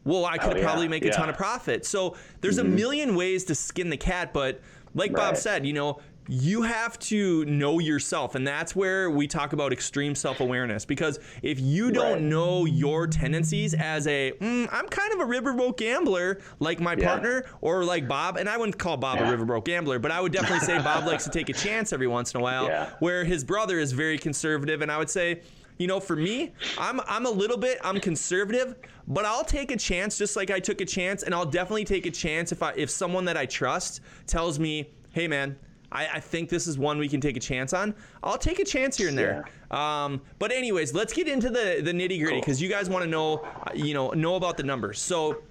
well, 0.05 0.25
I 0.25 0.39
could 0.39 0.55
oh, 0.55 0.57
yeah, 0.59 0.65
probably 0.65 0.89
make 0.89 1.05
yeah. 1.05 1.11
a 1.11 1.15
ton 1.15 1.29
of 1.29 1.37
profit. 1.37 1.85
So 1.85 2.17
there's 2.41 2.59
mm-hmm. 2.59 2.73
a 2.73 2.77
million 2.77 3.17
ways 3.17 3.45
to 3.45 3.55
skin 3.55 3.91
the 3.91 3.97
cat, 3.97 4.33
but 4.33 4.61
like 4.95 5.11
right. 5.13 5.31
Bob 5.31 5.37
said, 5.37 5.67
you 5.67 5.73
know, 5.73 6.01
you 6.29 6.63
have 6.63 6.99
to 6.99 7.45
know 7.45 7.79
yourself 7.79 8.35
and 8.35 8.47
that's 8.47 8.75
where 8.75 9.11
we 9.11 9.27
talk 9.27 9.53
about 9.53 9.73
extreme 9.73 10.15
self-awareness 10.15 10.85
because 10.85 11.19
if 11.43 11.61
you 11.61 11.91
don't 11.91 12.13
right. 12.15 12.23
know 12.23 12.65
your 12.65 13.07
tendencies 13.07 13.75
as 13.75 14.07
a 14.07 14.33
mm, 14.33 14.69
i'm 14.73 14.89
kind 14.89 15.13
of 15.13 15.21
a 15.21 15.25
riverboat 15.25 15.77
gambler 15.77 16.41
like 16.61 16.81
my 16.81 16.95
yeah. 16.97 17.07
partner 17.07 17.45
or 17.61 17.85
like 17.85 18.09
bob 18.09 18.39
and 18.39 18.49
i 18.49 18.57
wouldn't 18.57 18.79
call 18.79 18.97
bob 18.97 19.19
yeah. 19.19 19.31
a 19.31 19.37
riverboat 19.37 19.65
gambler 19.65 19.99
but 19.99 20.11
i 20.11 20.21
would 20.21 20.33
definitely 20.33 20.61
say 20.61 20.79
bob 20.79 21.07
likes 21.07 21.25
to 21.25 21.31
take 21.31 21.51
a 21.51 21.53
chance 21.53 21.93
every 21.93 22.07
once 22.07 22.33
in 22.33 22.41
a 22.41 22.43
while 22.43 22.67
yeah. 22.67 22.89
where 23.01 23.25
his 23.25 23.45
brother 23.45 23.79
is 23.79 23.93
very 23.93 24.19
conservative 24.19 24.81
and 24.81 24.91
i 24.91 24.97
would 24.97 25.11
say 25.11 25.41
you 25.77 25.89
know, 25.89 25.99
for 25.99 26.15
me, 26.15 26.53
I'm 26.79 27.01
I'm 27.01 27.27
a 27.27 27.31
little 27.31 27.57
bit 27.57 27.79
I'm 27.83 27.99
conservative, 27.99 28.77
but 29.09 29.25
I'll 29.25 29.45
take 29.45 29.73
a 29.73 29.77
chance 29.77 30.17
just 30.17 30.37
like 30.37 30.53
I 30.53 30.61
took 30.61 30.81
a 30.81 30.85
chance, 30.85 31.25
and 31.25 31.35
I'll 31.35 31.45
definitely 31.45 31.85
take 31.85 32.07
a 32.07 32.13
chance 32.13 32.53
if 32.53 32.63
I 32.63 32.73
if 32.77 32.91
someone 32.91 33.25
that 33.25 33.37
I 33.37 33.47
trust 33.47 34.01
tells 34.29 34.61
me, 34.61 34.89
hey 35.11 35.27
man, 35.27 35.57
I, 35.95 36.09
I, 36.15 36.21
think 36.21 36.49
this 36.49 36.67
is 36.67 36.77
one 36.77 36.99
we 36.99 37.09
can 37.09 37.21
take 37.21 37.37
a 37.37 37.41
chance 37.41 37.73
on. 37.73 37.95
I'll 38.23 38.37
take 38.37 38.59
a 38.59 38.65
chance 38.65 38.97
here 38.97 39.09
and 39.09 39.17
there. 39.17 39.45
Yeah. 39.71 40.05
Um, 40.05 40.21
but 40.39 40.53
anyways, 40.53 40.93
let's 40.93 41.13
get 41.13 41.29
into 41.29 41.51
the 41.51 41.81
the 41.83 41.93
nitty 41.93 42.21
gritty 42.21 42.41
because 42.41 42.59
cool. 42.59 42.65
you 42.65 42.69
guys 42.69 42.91
want 42.91 43.05
to 43.05 43.11
know, 43.11 43.47
you 43.75 43.95
know, 43.95 44.11
know 44.11 44.35
about 44.35 44.57
the 44.57 44.65
numbers. 44.65 45.01
So 45.01 45.43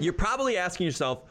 you're 0.00 0.12
probably 0.12 0.56
asking 0.56 0.86
yourself, 0.86 1.22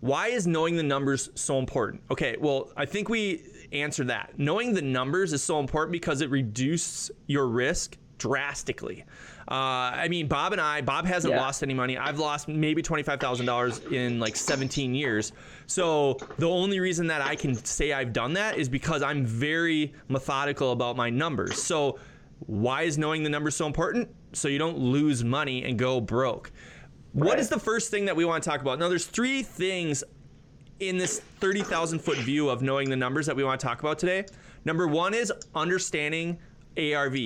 why 0.00 0.28
is 0.28 0.46
knowing 0.46 0.76
the 0.76 0.82
numbers 0.82 1.30
so 1.34 1.58
important? 1.58 2.02
Okay, 2.10 2.36
well, 2.38 2.70
I 2.76 2.84
think 2.84 3.08
we 3.08 3.42
answered 3.72 4.08
that. 4.08 4.32
Knowing 4.36 4.74
the 4.74 4.82
numbers 4.82 5.32
is 5.32 5.42
so 5.42 5.58
important 5.58 5.92
because 5.92 6.20
it 6.20 6.30
reduces 6.30 7.10
your 7.26 7.46
risk 7.46 7.96
drastically. 8.18 9.04
Uh, 9.48 9.54
I 9.94 10.08
mean, 10.08 10.26
Bob 10.26 10.52
and 10.52 10.60
I, 10.60 10.80
Bob 10.80 11.06
hasn't 11.06 11.32
yeah. 11.32 11.40
lost 11.40 11.62
any 11.62 11.74
money. 11.74 11.96
I've 11.96 12.18
lost 12.18 12.48
maybe 12.48 12.82
$25,000 12.82 13.92
in 13.92 14.18
like 14.18 14.36
17 14.36 14.94
years. 14.94 15.32
So 15.66 16.18
the 16.38 16.48
only 16.48 16.80
reason 16.80 17.06
that 17.08 17.22
I 17.22 17.36
can 17.36 17.54
say 17.54 17.92
I've 17.92 18.12
done 18.12 18.32
that 18.34 18.58
is 18.58 18.68
because 18.68 19.02
I'm 19.02 19.24
very 19.24 19.92
methodical 20.08 20.72
about 20.72 20.96
my 20.96 21.10
numbers. 21.10 21.62
So 21.62 21.98
why 22.40 22.82
is 22.82 22.98
knowing 22.98 23.22
the 23.22 23.30
numbers 23.30 23.54
so 23.54 23.66
important? 23.66 24.08
So 24.32 24.48
you 24.48 24.58
don't 24.58 24.78
lose 24.78 25.22
money 25.22 25.64
and 25.64 25.78
go 25.78 26.00
broke. 26.00 26.50
Right. 27.14 27.28
What 27.28 27.38
is 27.38 27.48
the 27.48 27.58
first 27.58 27.90
thing 27.90 28.04
that 28.06 28.16
we 28.16 28.24
want 28.24 28.42
to 28.42 28.50
talk 28.50 28.60
about? 28.60 28.78
Now, 28.78 28.88
there's 28.88 29.06
three 29.06 29.42
things 29.42 30.04
in 30.80 30.98
this 30.98 31.20
30,000 31.40 32.00
foot 32.00 32.18
view 32.18 32.50
of 32.50 32.62
knowing 32.62 32.90
the 32.90 32.96
numbers 32.96 33.26
that 33.26 33.36
we 33.36 33.44
want 33.44 33.60
to 33.60 33.66
talk 33.66 33.80
about 33.80 33.98
today. 33.98 34.26
Number 34.64 34.86
one 34.86 35.14
is 35.14 35.32
understanding 35.54 36.38
ARV 36.76 37.16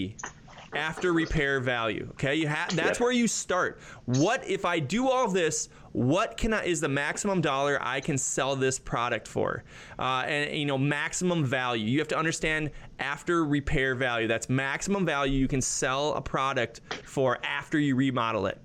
after 0.74 1.12
repair 1.12 1.60
value. 1.60 2.08
Okay, 2.12 2.34
you 2.34 2.46
have 2.46 2.74
that's 2.76 2.98
yep. 2.98 3.00
where 3.00 3.12
you 3.12 3.26
start. 3.26 3.80
What 4.04 4.46
if 4.48 4.64
I 4.64 4.78
do 4.78 5.08
all 5.08 5.28
this? 5.28 5.68
What 5.92 6.36
can 6.36 6.54
I 6.54 6.64
is 6.64 6.80
the 6.80 6.88
maximum 6.88 7.40
dollar 7.40 7.78
I 7.80 8.00
can 8.00 8.16
sell 8.16 8.54
this 8.54 8.78
product 8.78 9.26
for? 9.26 9.64
Uh, 9.98 10.24
and 10.26 10.56
you 10.56 10.66
know, 10.66 10.78
maximum 10.78 11.44
value. 11.44 11.86
You 11.86 11.98
have 11.98 12.08
to 12.08 12.18
understand 12.18 12.70
after 12.98 13.44
repair 13.44 13.94
value. 13.94 14.28
That's 14.28 14.48
maximum 14.48 15.04
value 15.04 15.38
you 15.38 15.48
can 15.48 15.60
sell 15.60 16.14
a 16.14 16.22
product 16.22 16.80
for 17.04 17.38
after 17.42 17.78
you 17.78 17.96
remodel 17.96 18.46
it. 18.46 18.60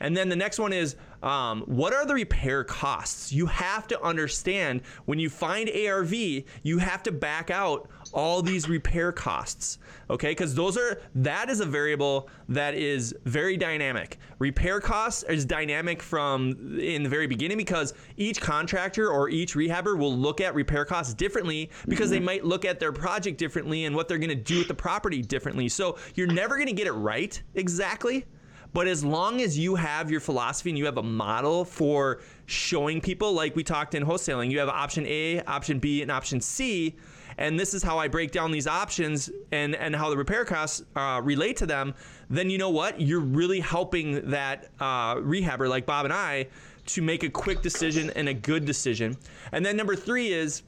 And 0.00 0.16
then 0.16 0.28
the 0.28 0.36
next 0.36 0.58
one 0.58 0.72
is 0.72 0.96
um, 1.24 1.62
what 1.62 1.94
are 1.94 2.04
the 2.04 2.12
repair 2.12 2.62
costs? 2.64 3.32
You 3.32 3.46
have 3.46 3.86
to 3.88 4.00
understand 4.02 4.82
when 5.06 5.18
you 5.18 5.30
find 5.30 5.70
ARV, 5.70 6.12
you 6.12 6.78
have 6.78 7.02
to 7.04 7.12
back 7.12 7.50
out 7.50 7.88
all 8.12 8.42
these 8.42 8.68
repair 8.68 9.10
costs. 9.10 9.78
Okay, 10.10 10.32
because 10.32 10.54
those 10.54 10.76
are 10.76 11.00
that 11.14 11.48
is 11.48 11.60
a 11.60 11.64
variable 11.64 12.28
that 12.50 12.74
is 12.74 13.16
very 13.24 13.56
dynamic. 13.56 14.18
Repair 14.38 14.80
costs 14.80 15.22
is 15.22 15.46
dynamic 15.46 16.02
from 16.02 16.78
in 16.78 17.02
the 17.02 17.08
very 17.08 17.26
beginning 17.26 17.56
because 17.56 17.94
each 18.18 18.42
contractor 18.42 19.10
or 19.10 19.30
each 19.30 19.54
rehabber 19.54 19.98
will 19.98 20.14
look 20.14 20.42
at 20.42 20.54
repair 20.54 20.84
costs 20.84 21.14
differently 21.14 21.70
because 21.88 22.10
mm-hmm. 22.10 22.20
they 22.20 22.20
might 22.20 22.44
look 22.44 22.66
at 22.66 22.78
their 22.78 22.92
project 22.92 23.38
differently 23.38 23.86
and 23.86 23.96
what 23.96 24.08
they're 24.08 24.18
going 24.18 24.28
to 24.28 24.34
do 24.34 24.58
with 24.58 24.68
the 24.68 24.74
property 24.74 25.22
differently. 25.22 25.70
So 25.70 25.96
you're 26.14 26.26
never 26.26 26.56
going 26.56 26.68
to 26.68 26.74
get 26.74 26.86
it 26.86 26.92
right 26.92 27.42
exactly. 27.54 28.26
But 28.74 28.88
as 28.88 29.04
long 29.04 29.40
as 29.40 29.56
you 29.56 29.76
have 29.76 30.10
your 30.10 30.20
philosophy 30.20 30.70
and 30.70 30.78
you 30.78 30.84
have 30.84 30.98
a 30.98 31.02
model 31.02 31.64
for 31.64 32.20
showing 32.46 33.00
people, 33.00 33.32
like 33.32 33.54
we 33.54 33.62
talked 33.62 33.94
in 33.94 34.04
wholesaling, 34.04 34.50
you 34.50 34.58
have 34.58 34.68
option 34.68 35.06
A, 35.06 35.40
option 35.44 35.78
B, 35.78 36.02
and 36.02 36.10
option 36.10 36.40
C. 36.40 36.96
And 37.38 37.58
this 37.58 37.72
is 37.72 37.84
how 37.84 37.98
I 37.98 38.08
break 38.08 38.32
down 38.32 38.50
these 38.50 38.66
options 38.66 39.30
and, 39.52 39.76
and 39.76 39.94
how 39.94 40.10
the 40.10 40.16
repair 40.16 40.44
costs 40.44 40.82
uh, 40.96 41.20
relate 41.22 41.56
to 41.58 41.66
them. 41.66 41.94
Then 42.28 42.50
you 42.50 42.58
know 42.58 42.70
what? 42.70 43.00
You're 43.00 43.20
really 43.20 43.60
helping 43.60 44.28
that 44.30 44.70
uh, 44.80 45.16
rehabber 45.16 45.68
like 45.68 45.86
Bob 45.86 46.04
and 46.04 46.12
I 46.12 46.48
to 46.86 47.00
make 47.00 47.22
a 47.22 47.30
quick 47.30 47.62
decision 47.62 48.10
and 48.10 48.28
a 48.28 48.34
good 48.34 48.64
decision. 48.64 49.16
And 49.52 49.64
then 49.64 49.76
number 49.76 49.94
three 49.94 50.32
is 50.32 50.62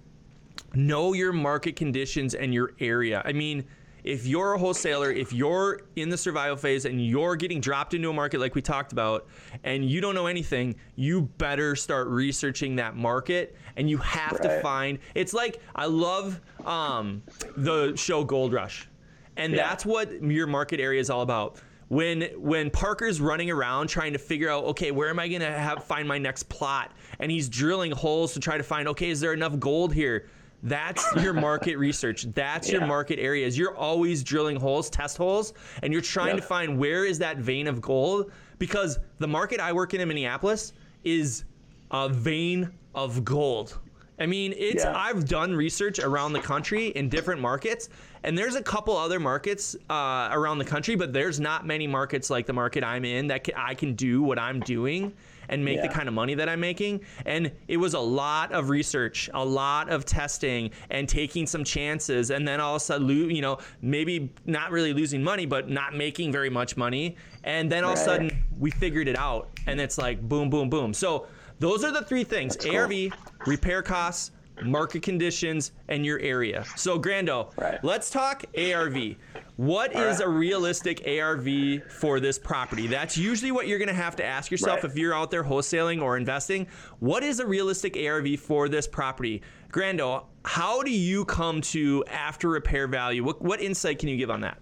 know 0.75 1.13
your 1.13 1.33
market 1.33 1.75
conditions 1.75 2.35
and 2.35 2.55
your 2.55 2.73
area. 2.79 3.21
I 3.25 3.33
mean, 3.33 3.65
if 4.07 4.25
you're 4.25 4.55
a 4.55 4.59
wholesaler, 4.59 5.11
if 5.11 5.33
you're 5.33 5.81
in 5.97 6.09
the 6.09 6.17
survival 6.17 6.57
phase 6.57 6.85
and 6.85 7.05
you're 7.05 7.35
getting 7.35 7.61
dropped 7.61 7.93
into 7.93 8.09
a 8.09 8.13
market 8.13 8.41
like 8.41 8.55
we 8.55 8.63
talked 8.63 8.93
about, 8.93 9.27
and 9.65 9.85
you 9.85 10.01
don't 10.01 10.15
know 10.15 10.27
anything, 10.27 10.77
you 10.95 11.23
better 11.23 11.75
start 11.75 12.07
researching 12.07 12.77
that 12.77 12.95
market, 12.95 13.57
and 13.77 13.91
you 13.91 13.99
have 13.99 14.33
right. 14.33 14.43
to 14.43 14.61
find. 14.61 15.01
It's 15.17 15.35
like 15.35 15.61
I 15.75 15.87
love 15.87 16.41
um, 16.65 17.21
the 17.57 17.97
show 17.97 18.23
Gold 18.23 18.53
Rush, 18.53 18.89
and 19.37 19.53
yeah. 19.53 19.69
that's 19.69 19.85
what 19.85 20.23
your 20.23 20.47
market 20.47 20.79
area 20.79 21.01
is 21.01 21.11
all 21.11 21.23
about 21.23 21.61
when 21.89 22.23
when 22.37 22.71
Parker's 22.71 23.21
running 23.21 23.51
around 23.51 23.89
trying 23.89 24.13
to 24.13 24.19
figure 24.19 24.51
out 24.51 24.65
okay 24.65 24.91
where 24.91 25.09
am 25.09 25.21
I 25.21 25.29
gonna 25.29 25.57
have 25.57 25.85
find 25.85 26.07
my 26.09 26.19
next 26.19 26.49
plot 26.49 26.91
and 27.21 27.31
he's 27.31 27.49
drilling 27.49 27.93
holes 27.93 28.35
to 28.35 28.41
try 28.41 28.57
to 28.57 28.65
find 28.65 28.89
okay 28.89 29.11
is 29.11 29.21
there 29.21 29.33
enough 29.33 29.59
gold 29.61 29.95
here 29.95 30.27
that's 30.63 31.05
your 31.17 31.33
market 31.33 31.77
research 31.77 32.25
that's 32.35 32.69
yeah. 32.69 32.79
your 32.79 32.87
market 32.87 33.19
areas 33.19 33.59
you're 33.59 33.77
always 33.77 34.25
drilling 34.25 34.57
holes 34.57 34.89
test 34.89 35.17
holes 35.17 35.53
and 35.83 35.93
you're 35.93 36.03
trying 36.03 36.35
yep. 36.35 36.37
to 36.37 36.43
find 36.43 36.79
where 36.79 37.05
is 37.05 37.19
that 37.19 37.37
vein 37.39 37.67
of 37.67 37.81
gold 37.81 38.33
because 38.59 38.99
the 39.19 39.29
market 39.29 39.61
I 39.61 39.73
work 39.73 39.95
in 39.95 40.01
in 40.01 40.09
Minneapolis 40.09 40.73
is 41.05 41.45
a 41.91 42.09
vein 42.09 42.71
of 42.95 43.25
gold 43.25 43.79
I 44.19 44.27
mean, 44.27 44.55
it's 44.57 44.83
yeah. 44.83 44.97
I've 44.97 45.29
done 45.29 45.55
research 45.55 45.99
around 45.99 46.33
the 46.33 46.41
country 46.41 46.87
in 46.89 47.09
different 47.09 47.41
markets, 47.41 47.91
and 48.23 48.37
there's 48.37 48.55
a 48.55 48.63
couple 48.63 48.97
other 48.97 49.21
markets 49.21 49.77
uh, 49.91 50.31
around 50.33 50.59
the 50.59 50.65
country, 50.65 50.95
but 50.97 51.13
there's 51.13 51.39
not 51.39 51.67
many 51.67 51.87
markets 51.87 52.31
like 52.31 52.47
the 52.47 52.53
market 52.53 52.83
I'm 52.83 53.05
in 53.05 53.27
that 53.27 53.45
can, 53.45 53.55
I 53.57 53.75
can 53.75 53.95
do 53.95 54.23
what 54.23 54.39
I'm 54.39 54.61
doing 54.61 55.13
and 55.49 55.65
make 55.65 55.77
yeah. 55.77 55.87
the 55.87 55.93
kind 55.93 56.09
of 56.09 56.15
money 56.15 56.35
that 56.35 56.49
I'm 56.49 56.61
making. 56.61 57.01
And 57.25 57.53
it 57.69 57.77
was 57.77 57.95
a 57.95 58.01
lot 58.01 58.53
of 58.53 58.69
research, 58.69 59.31
a 59.35 59.45
lot 59.45 59.89
of 59.89 60.05
testing, 60.05 60.71
and 60.91 61.09
taking 61.09 61.47
some 61.47 61.65
chances, 61.65 62.31
and 62.31 62.47
then 62.47 62.61
all 62.61 62.77
of 62.77 62.83
a 62.83 62.85
sudden, 62.85 63.09
you 63.09 63.43
know, 63.43 63.59
maybe 63.83 64.33
not 64.45 64.71
really 64.71 64.93
losing 64.93 65.23
money, 65.23 65.47
but 65.47 65.69
not 65.69 65.95
making 65.95 66.33
very 66.33 66.51
much 66.51 66.77
money, 66.77 67.17
and 67.45 67.71
then 67.71 67.85
all 67.85 67.91
right. 67.91 67.99
of 67.99 68.03
a 68.03 68.05
sudden 68.05 68.39
we 68.59 68.71
figured 68.71 69.09
it 69.09 69.19
out, 69.19 69.51
and 69.67 69.81
it's 69.81 69.99
like 69.99 70.21
boom, 70.29 70.51
boom, 70.51 70.69
boom. 70.69 70.93
So 70.93 71.27
those 71.59 71.85
are 71.85 71.93
the 71.93 72.03
three 72.03 72.25
things 72.25 72.57
That's 72.57 72.75
ARV, 72.75 72.91
cool. 72.91 73.11
repair 73.47 73.83
costs, 73.83 74.31
market 74.63 75.03
conditions, 75.03 75.73
and 75.89 76.05
your 76.05 76.19
area. 76.21 76.65
So, 76.77 76.99
Grando, 76.99 77.57
right. 77.57 77.83
let's 77.83 78.11
talk 78.11 78.45
ARV. 78.57 79.17
What 79.57 79.95
All 79.95 80.03
is 80.03 80.19
right. 80.19 80.27
a 80.27 80.29
realistic 80.29 81.07
ARV 81.07 81.83
for 81.89 82.21
this 82.21 82.39
property? 82.39 82.87
That's 82.87 83.17
usually 83.17 83.53
what 83.53 83.67
you're 83.67 83.79
going 83.79 83.89
to 83.89 83.95
have 83.95 84.17
to 84.17 84.25
ask 84.25 84.51
yourself 84.51 84.83
right. 84.83 84.91
if 84.91 84.99
you're 84.99 85.15
out 85.15 85.31
there 85.31 85.45
wholesaling 85.45 86.03
or 86.03 86.17
investing. 86.17 86.67
What 87.01 87.23
is 87.23 87.41
a 87.41 87.47
realistic 87.47 87.97
ARV 87.97 88.39
for 88.39 88.69
this 88.69 88.87
property? 88.87 89.43
Grando, 89.73 90.25
how 90.45 90.83
do 90.83 90.91
you 90.91 91.25
come 91.25 91.61
to 91.61 92.05
after 92.07 92.49
repair 92.49 92.87
value? 92.87 93.25
What, 93.25 93.41
what 93.43 93.61
insight 93.61 93.99
can 93.99 94.09
you 94.09 94.17
give 94.17 94.31
on 94.31 94.43
that? 94.43 94.59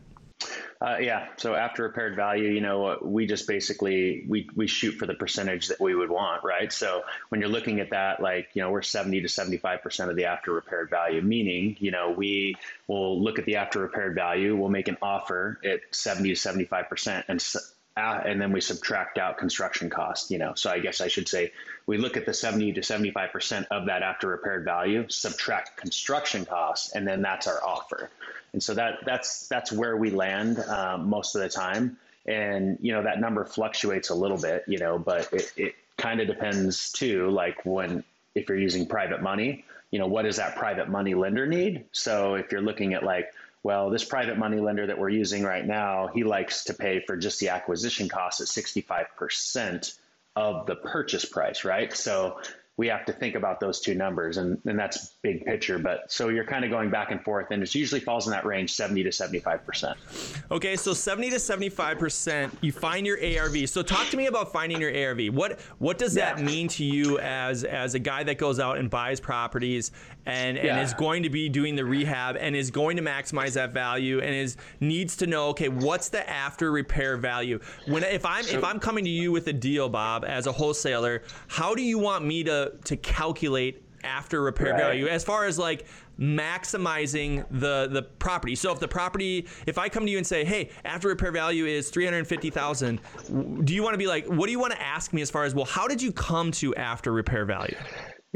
Uh, 0.80 0.98
yeah. 1.00 1.28
So 1.36 1.54
after 1.54 1.84
repaired 1.84 2.16
value, 2.16 2.50
you 2.50 2.60
know, 2.60 2.98
we 3.02 3.26
just 3.26 3.46
basically 3.46 4.24
we 4.28 4.50
we 4.54 4.66
shoot 4.66 4.92
for 4.92 5.06
the 5.06 5.14
percentage 5.14 5.68
that 5.68 5.80
we 5.80 5.94
would 5.94 6.10
want, 6.10 6.44
right? 6.44 6.72
So 6.72 7.02
when 7.28 7.40
you're 7.40 7.50
looking 7.50 7.80
at 7.80 7.90
that, 7.90 8.20
like 8.20 8.48
you 8.54 8.62
know, 8.62 8.70
we're 8.70 8.82
70 8.82 9.22
to 9.22 9.28
75 9.28 9.82
percent 9.82 10.10
of 10.10 10.16
the 10.16 10.26
after 10.26 10.52
repaired 10.52 10.90
value, 10.90 11.22
meaning 11.22 11.76
you 11.78 11.90
know 11.90 12.10
we 12.10 12.56
will 12.86 13.22
look 13.22 13.38
at 13.38 13.44
the 13.44 13.56
after 13.56 13.80
repaired 13.80 14.14
value, 14.14 14.56
we'll 14.56 14.68
make 14.68 14.88
an 14.88 14.98
offer 15.00 15.60
at 15.64 15.80
70 15.92 16.30
to 16.30 16.36
75 16.36 16.88
percent, 16.88 17.24
and 17.28 17.42
and 17.96 18.40
then 18.40 18.52
we 18.52 18.60
subtract 18.60 19.18
out 19.18 19.38
construction 19.38 19.88
cost. 19.88 20.30
You 20.30 20.38
know, 20.38 20.54
so 20.54 20.70
I 20.70 20.80
guess 20.80 21.00
I 21.00 21.08
should 21.08 21.28
say 21.28 21.52
we 21.86 21.98
look 21.98 22.16
at 22.16 22.26
the 22.26 22.34
70 22.34 22.72
to 22.74 22.82
75 22.82 23.30
percent 23.30 23.66
of 23.70 23.86
that 23.86 24.02
after 24.02 24.28
repaired 24.28 24.64
value, 24.64 25.08
subtract 25.08 25.76
construction 25.76 26.44
costs, 26.44 26.92
and 26.94 27.06
then 27.06 27.22
that's 27.22 27.46
our 27.46 27.62
offer. 27.64 28.10
And 28.54 28.62
so 28.62 28.72
that 28.74 29.00
that's 29.04 29.48
that's 29.48 29.72
where 29.72 29.96
we 29.96 30.10
land 30.10 30.60
um, 30.60 31.10
most 31.10 31.34
of 31.34 31.42
the 31.42 31.48
time. 31.48 31.98
And 32.24 32.78
you 32.80 32.92
know 32.92 33.02
that 33.02 33.20
number 33.20 33.44
fluctuates 33.44 34.08
a 34.08 34.14
little 34.14 34.38
bit, 34.38 34.64
you 34.66 34.78
know, 34.78 34.96
but 34.96 35.30
it, 35.32 35.52
it 35.56 35.74
kind 35.98 36.20
of 36.20 36.28
depends 36.28 36.92
too. 36.92 37.28
Like 37.30 37.66
when 37.66 38.04
if 38.34 38.48
you're 38.48 38.58
using 38.58 38.86
private 38.86 39.20
money, 39.20 39.64
you 39.90 39.98
know, 39.98 40.06
what 40.06 40.22
does 40.22 40.36
that 40.36 40.56
private 40.56 40.88
money 40.88 41.14
lender 41.14 41.46
need? 41.46 41.84
So 41.90 42.36
if 42.36 42.52
you're 42.52 42.62
looking 42.62 42.94
at 42.94 43.02
like 43.02 43.32
well, 43.64 43.90
this 43.90 44.04
private 44.04 44.38
money 44.38 44.60
lender 44.60 44.86
that 44.86 44.98
we're 44.98 45.08
using 45.08 45.42
right 45.42 45.66
now, 45.66 46.06
he 46.06 46.22
likes 46.22 46.64
to 46.64 46.74
pay 46.74 47.00
for 47.00 47.16
just 47.16 47.40
the 47.40 47.48
acquisition 47.48 48.08
cost 48.08 48.40
at 48.40 48.46
65% 48.46 49.98
of 50.36 50.66
the 50.66 50.76
purchase 50.76 51.24
price, 51.24 51.64
right? 51.64 51.92
So 51.96 52.40
we 52.76 52.88
have 52.88 53.04
to 53.04 53.12
think 53.12 53.36
about 53.36 53.60
those 53.60 53.80
two 53.80 53.94
numbers 53.94 54.36
and, 54.36 54.58
and 54.64 54.78
that's 54.78 55.16
big 55.22 55.44
picture 55.44 55.78
but 55.78 56.10
so 56.10 56.28
you're 56.28 56.44
kind 56.44 56.64
of 56.64 56.70
going 56.70 56.90
back 56.90 57.12
and 57.12 57.22
forth 57.22 57.46
and 57.50 57.62
it 57.62 57.74
usually 57.74 58.00
falls 58.00 58.26
in 58.26 58.32
that 58.32 58.44
range 58.44 58.72
70 58.72 59.04
to 59.04 59.12
75 59.12 59.64
percent 59.64 59.96
okay 60.50 60.76
so 60.76 60.92
70 60.92 61.30
to 61.30 61.38
75 61.38 61.98
percent 61.98 62.58
you 62.62 62.72
find 62.72 63.06
your 63.06 63.18
arv 63.40 63.68
so 63.68 63.82
talk 63.82 64.08
to 64.08 64.16
me 64.16 64.26
about 64.26 64.52
finding 64.52 64.80
your 64.80 64.94
arv 65.08 65.20
what 65.32 65.60
what 65.78 65.98
does 65.98 66.16
yeah. 66.16 66.34
that 66.34 66.44
mean 66.44 66.66
to 66.68 66.84
you 66.84 67.18
as 67.20 67.64
as 67.64 67.94
a 67.94 67.98
guy 67.98 68.24
that 68.24 68.38
goes 68.38 68.58
out 68.58 68.78
and 68.78 68.90
buys 68.90 69.20
properties 69.20 69.92
and 70.26 70.58
and 70.58 70.66
yeah. 70.66 70.82
is 70.82 70.94
going 70.94 71.22
to 71.22 71.30
be 71.30 71.48
doing 71.48 71.76
the 71.76 71.84
rehab 71.84 72.36
and 72.38 72.56
is 72.56 72.70
going 72.70 72.96
to 72.96 73.02
maximize 73.02 73.52
that 73.54 73.72
value 73.72 74.20
and 74.20 74.34
is 74.34 74.56
needs 74.80 75.16
to 75.16 75.26
know 75.26 75.48
okay 75.48 75.68
what's 75.68 76.08
the 76.08 76.28
after 76.28 76.72
repair 76.72 77.16
value 77.16 77.58
when 77.86 78.02
if 78.02 78.24
i'm 78.24 78.44
so, 78.44 78.58
if 78.58 78.64
i'm 78.64 78.80
coming 78.80 79.04
to 79.04 79.10
you 79.10 79.30
with 79.30 79.46
a 79.48 79.52
deal 79.52 79.88
bob 79.88 80.24
as 80.24 80.46
a 80.46 80.52
wholesaler 80.52 81.22
how 81.48 81.74
do 81.74 81.82
you 81.82 81.98
want 81.98 82.24
me 82.24 82.42
to 82.42 82.63
to 82.84 82.96
calculate 82.96 83.82
after 84.04 84.42
repair 84.42 84.72
right. 84.72 84.78
value 84.78 85.06
as 85.06 85.24
far 85.24 85.46
as 85.46 85.58
like 85.58 85.86
maximizing 86.20 87.44
the 87.50 87.88
the 87.90 88.02
property. 88.02 88.54
So 88.54 88.70
if 88.72 88.78
the 88.78 88.88
property, 88.88 89.48
if 89.66 89.78
I 89.78 89.88
come 89.88 90.04
to 90.04 90.10
you 90.10 90.18
and 90.18 90.26
say, 90.26 90.44
"Hey, 90.44 90.70
after 90.84 91.08
repair 91.08 91.32
value 91.32 91.66
is 91.66 91.90
350,000," 91.90 93.00
do 93.64 93.74
you 93.74 93.82
want 93.82 93.94
to 93.94 93.98
be 93.98 94.06
like, 94.06 94.26
what 94.26 94.46
do 94.46 94.52
you 94.52 94.58
want 94.58 94.72
to 94.74 94.82
ask 94.82 95.12
me 95.12 95.22
as 95.22 95.30
far 95.30 95.44
as, 95.44 95.54
"Well, 95.54 95.64
how 95.64 95.88
did 95.88 96.00
you 96.02 96.12
come 96.12 96.52
to 96.52 96.74
after 96.76 97.12
repair 97.12 97.44
value?" 97.44 97.76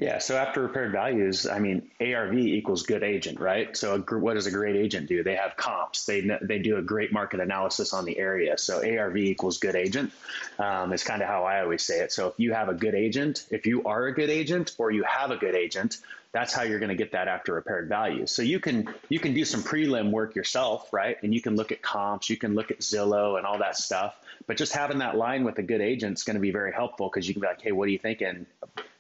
Yeah. 0.00 0.18
So 0.18 0.36
after 0.36 0.62
repaired 0.62 0.92
values, 0.92 1.44
I 1.44 1.58
mean, 1.58 1.90
ARV 2.00 2.38
equals 2.38 2.84
good 2.84 3.02
agent, 3.02 3.40
right? 3.40 3.76
So 3.76 3.96
a, 3.96 4.18
what 4.18 4.34
does 4.34 4.46
a 4.46 4.52
great 4.52 4.76
agent 4.76 5.08
do? 5.08 5.24
They 5.24 5.34
have 5.34 5.56
comps. 5.56 6.06
They 6.06 6.20
they 6.40 6.60
do 6.60 6.76
a 6.76 6.82
great 6.82 7.12
market 7.12 7.40
analysis 7.40 7.92
on 7.92 8.04
the 8.04 8.16
area. 8.16 8.56
So 8.58 8.76
ARV 8.76 9.16
equals 9.16 9.58
good 9.58 9.74
agent. 9.74 10.12
Um, 10.60 10.92
is 10.92 11.02
kind 11.02 11.20
of 11.20 11.26
how 11.26 11.42
I 11.42 11.62
always 11.62 11.82
say 11.82 11.98
it. 11.98 12.12
So 12.12 12.28
if 12.28 12.34
you 12.38 12.52
have 12.52 12.68
a 12.68 12.74
good 12.74 12.94
agent, 12.94 13.44
if 13.50 13.66
you 13.66 13.82
are 13.86 14.06
a 14.06 14.14
good 14.14 14.30
agent, 14.30 14.76
or 14.78 14.92
you 14.92 15.02
have 15.02 15.32
a 15.32 15.36
good 15.36 15.56
agent, 15.56 15.98
that's 16.30 16.52
how 16.52 16.62
you're 16.62 16.78
going 16.78 16.90
to 16.90 16.94
get 16.94 17.12
that 17.12 17.26
after 17.26 17.54
repaired 17.54 17.88
value. 17.88 18.26
So 18.26 18.42
you 18.42 18.60
can 18.60 18.88
you 19.08 19.18
can 19.18 19.34
do 19.34 19.44
some 19.44 19.64
prelim 19.64 20.12
work 20.12 20.36
yourself, 20.36 20.92
right? 20.92 21.16
And 21.24 21.34
you 21.34 21.42
can 21.42 21.56
look 21.56 21.72
at 21.72 21.82
comps, 21.82 22.30
you 22.30 22.36
can 22.36 22.54
look 22.54 22.70
at 22.70 22.78
Zillow 22.80 23.36
and 23.36 23.44
all 23.44 23.58
that 23.58 23.76
stuff. 23.76 24.14
But 24.46 24.56
just 24.56 24.72
having 24.72 24.98
that 24.98 25.16
line 25.16 25.44
with 25.44 25.58
a 25.58 25.62
good 25.62 25.80
agent 25.80 26.18
is 26.18 26.24
going 26.24 26.34
to 26.34 26.40
be 26.40 26.50
very 26.50 26.72
helpful 26.72 27.08
because 27.08 27.26
you 27.26 27.34
can 27.34 27.40
be 27.40 27.46
like, 27.46 27.60
hey, 27.60 27.72
what 27.72 27.88
are 27.88 27.90
you 27.90 27.98
thinking? 27.98 28.46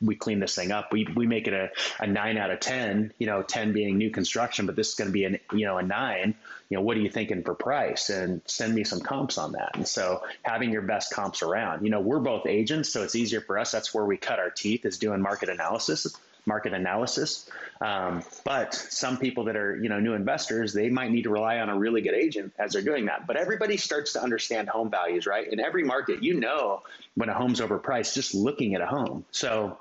We 0.00 0.14
clean 0.14 0.40
this 0.40 0.54
thing 0.54 0.70
up. 0.70 0.92
We, 0.92 1.08
we 1.14 1.26
make 1.26 1.46
it 1.46 1.54
a, 1.54 1.70
a 2.00 2.06
nine 2.06 2.36
out 2.38 2.50
of 2.50 2.60
10, 2.60 3.12
you 3.18 3.26
know, 3.26 3.42
10 3.42 3.72
being 3.72 3.98
new 3.98 4.10
construction, 4.10 4.66
but 4.66 4.76
this 4.76 4.90
is 4.90 4.94
going 4.94 5.08
to 5.08 5.12
be 5.12 5.24
an, 5.24 5.38
you 5.52 5.66
know, 5.66 5.78
a 5.78 5.82
nine, 5.82 6.34
you 6.68 6.76
know, 6.76 6.82
what 6.82 6.96
are 6.96 7.00
you 7.00 7.10
thinking 7.10 7.42
for 7.42 7.54
price 7.54 8.10
and 8.10 8.42
send 8.46 8.74
me 8.74 8.84
some 8.84 9.00
comps 9.00 9.38
on 9.38 9.52
that. 9.52 9.76
And 9.76 9.88
so 9.88 10.22
having 10.42 10.70
your 10.70 10.82
best 10.82 11.12
comps 11.12 11.42
around, 11.42 11.84
you 11.84 11.90
know, 11.90 12.00
we're 12.00 12.20
both 12.20 12.46
agents, 12.46 12.90
so 12.90 13.02
it's 13.02 13.16
easier 13.16 13.40
for 13.40 13.58
us. 13.58 13.72
That's 13.72 13.94
where 13.94 14.04
we 14.04 14.16
cut 14.16 14.38
our 14.38 14.50
teeth 14.50 14.84
is 14.84 14.98
doing 14.98 15.20
market 15.20 15.48
analysis 15.48 16.06
market 16.46 16.72
analysis. 16.72 17.48
Um, 17.80 18.22
but 18.44 18.74
some 18.74 19.18
people 19.18 19.44
that 19.44 19.56
are 19.56 19.76
you 19.76 19.88
know 19.88 20.00
new 20.00 20.14
investors, 20.14 20.72
they 20.72 20.88
might 20.90 21.10
need 21.10 21.22
to 21.22 21.30
rely 21.30 21.58
on 21.58 21.68
a 21.68 21.76
really 21.76 22.00
good 22.00 22.14
agent 22.14 22.52
as 22.58 22.72
they're 22.72 22.82
doing 22.82 23.06
that. 23.06 23.26
But 23.26 23.36
everybody 23.36 23.76
starts 23.76 24.14
to 24.14 24.22
understand 24.22 24.68
home 24.68 24.90
values, 24.90 25.26
right? 25.26 25.46
In 25.50 25.60
every 25.60 25.84
market, 25.84 26.22
you 26.22 26.40
know 26.40 26.82
when 27.14 27.28
a 27.28 27.34
home's 27.34 27.60
overpriced 27.60 28.14
just 28.14 28.34
looking 28.34 28.74
at 28.74 28.80
a 28.80 28.86
home. 28.86 29.24
So 29.30 29.78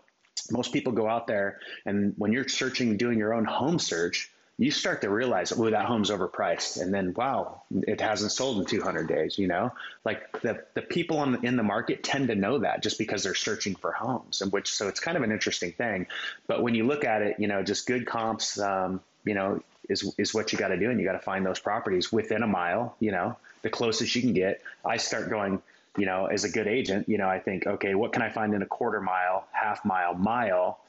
most 0.51 0.73
people 0.73 0.93
go 0.93 1.07
out 1.07 1.27
there 1.27 1.59
and 1.85 2.13
when 2.17 2.31
you're 2.31 2.47
searching, 2.47 2.97
doing 2.97 3.17
your 3.17 3.33
own 3.33 3.45
home 3.45 3.79
search, 3.79 4.31
you 4.59 4.71
start 4.71 5.01
to 5.01 5.09
realize, 5.09 5.51
oh, 5.51 5.69
that 5.69 5.85
home's 5.85 6.09
overpriced. 6.09 6.81
And 6.81 6.91
then, 6.91 7.13
wow, 7.13 7.61
it 7.71 8.01
hasn't 8.01 8.31
sold 8.31 8.57
in 8.59 8.65
200 8.65 9.07
days, 9.07 9.37
you 9.37 9.47
know? 9.47 9.71
Like 10.03 10.41
the, 10.41 10.63
the 10.73 10.81
people 10.81 11.19
on 11.19 11.45
in 11.45 11.57
the 11.57 11.63
market 11.63 12.03
tend 12.03 12.29
to 12.29 12.35
know 12.35 12.59
that 12.59 12.81
just 12.81 12.97
because 12.97 13.23
they're 13.23 13.35
searching 13.35 13.75
for 13.75 13.91
homes 13.91 14.41
and 14.41 14.51
which, 14.51 14.73
so 14.73 14.87
it's 14.87 14.99
kind 14.99 15.15
of 15.15 15.21
an 15.21 15.31
interesting 15.31 15.73
thing. 15.73 16.07
But 16.47 16.63
when 16.63 16.73
you 16.73 16.85
look 16.85 17.05
at 17.05 17.21
it, 17.21 17.39
you 17.39 17.47
know, 17.47 17.61
just 17.61 17.85
good 17.85 18.07
comps, 18.07 18.59
um, 18.59 19.01
you 19.25 19.35
know, 19.35 19.61
is, 19.89 20.11
is 20.17 20.33
what 20.33 20.51
you 20.51 20.57
got 20.57 20.69
to 20.69 20.77
do. 20.77 20.89
And 20.89 20.99
you 20.99 21.05
got 21.05 21.13
to 21.13 21.19
find 21.19 21.45
those 21.45 21.59
properties 21.59 22.11
within 22.11 22.41
a 22.41 22.47
mile, 22.47 22.95
you 22.99 23.11
know, 23.11 23.37
the 23.61 23.69
closest 23.69 24.15
you 24.15 24.21
can 24.23 24.33
get. 24.33 24.61
I 24.83 24.97
start 24.97 25.29
going, 25.29 25.61
you 25.97 26.07
know, 26.07 26.25
as 26.25 26.45
a 26.45 26.49
good 26.49 26.67
agent, 26.67 27.09
you 27.09 27.19
know, 27.19 27.27
I 27.27 27.39
think, 27.39 27.67
okay, 27.67 27.93
what 27.93 28.11
can 28.11 28.23
I 28.23 28.29
find 28.29 28.55
in 28.55 28.63
a 28.63 28.67
quarter 28.67 29.01
mile, 29.01 29.45
half 29.51 29.85
mile, 29.85 30.15
mile? 30.15 30.79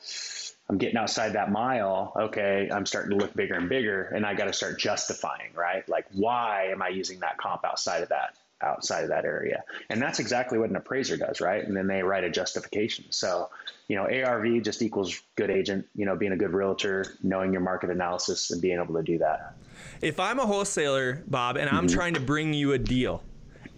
I'm 0.71 0.79
getting 0.79 0.97
outside 0.99 1.33
that 1.33 1.51
mile, 1.51 2.13
okay, 2.15 2.69
I'm 2.71 2.85
starting 2.85 3.11
to 3.13 3.17
look 3.17 3.35
bigger 3.35 3.55
and 3.55 3.69
bigger, 3.69 4.05
and 4.15 4.27
I 4.27 4.35
got 4.35 4.45
to 4.45 4.53
start 4.53 4.79
justifying, 4.79 5.53
right? 5.55 5.89
Like, 5.89 6.07
why 6.13 6.69
am 6.71 6.83
I 6.83 6.89
using 6.89 7.21
that 7.21 7.39
comp 7.39 7.65
outside 7.65 8.03
of 8.03 8.11
that? 8.11 8.35
outside 8.63 9.05
of 9.05 9.09
that 9.09 9.25
area. 9.25 9.63
And 9.89 10.03
that's 10.03 10.19
exactly 10.19 10.59
what 10.59 10.71
an 10.71 10.77
appraiser 10.77 11.17
does, 11.17 11.41
right? 11.41 11.65
And 11.65 11.77
then 11.77 11.87
they 11.87 12.03
write 12.03 12.25
a 12.25 12.31
justification. 12.31 13.05
So, 13.11 13.51
you 13.87 13.97
know, 13.97 14.03
ARV 14.03 14.63
just 14.63 14.83
equals 14.83 15.23
good 15.37 15.51
agent, 15.51 15.87
you 15.95 16.05
know, 16.05 16.17
being 16.17 16.33
a 16.33 16.37
good 16.37 16.53
realtor, 16.53 17.17
knowing 17.23 17.53
your 17.53 17.61
market 17.63 17.91
analysis 17.91 18.51
and 18.51 18.61
being 18.61 18.81
able 18.81 18.95
to 18.95 19.03
do 19.03 19.19
that. 19.19 19.55
if 20.03 20.19
I'm 20.19 20.41
a 20.41 20.47
wholesaler, 20.47 21.23
Bob, 21.29 21.57
and 21.57 21.71
I'm 21.71 21.87
mm-hmm. 21.87 21.95
trying 21.95 22.15
to 22.15 22.21
bring 22.21 22.53
you 22.53 22.73
a 22.73 22.79
deal, 22.79 23.23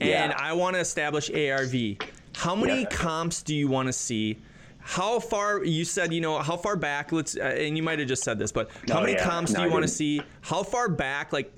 and 0.00 0.32
Yeah. 0.32 0.36
I 0.38 0.54
want 0.54 0.76
to 0.76 0.80
establish 0.80 1.30
ARV, 1.30 1.98
how 2.34 2.54
many 2.54 2.82
Yeah. 2.82 2.88
comps 2.88 3.42
do 3.42 3.54
you 3.54 3.68
want 3.68 3.88
to 3.88 3.92
see? 3.92 4.38
How 4.82 5.20
far 5.20 5.62
you 5.62 5.84
said 5.84 6.12
you 6.12 6.20
know 6.20 6.38
how 6.38 6.56
far 6.56 6.74
back? 6.74 7.12
Let's 7.12 7.36
uh, 7.36 7.40
and 7.40 7.76
you 7.76 7.82
might 7.82 7.98
have 7.98 8.08
just 8.08 8.24
said 8.24 8.38
this, 8.38 8.50
but 8.50 8.70
how 8.88 8.98
Oh, 8.98 9.00
many 9.02 9.12
yeah. 9.12 9.24
comps 9.24 9.52
No, 9.52 9.60
do 9.60 9.66
you 9.66 9.70
want 9.72 9.82
to 9.82 9.88
see? 9.88 10.22
How 10.40 10.62
far 10.62 10.88
back? 10.88 11.32
Like, 11.32 11.52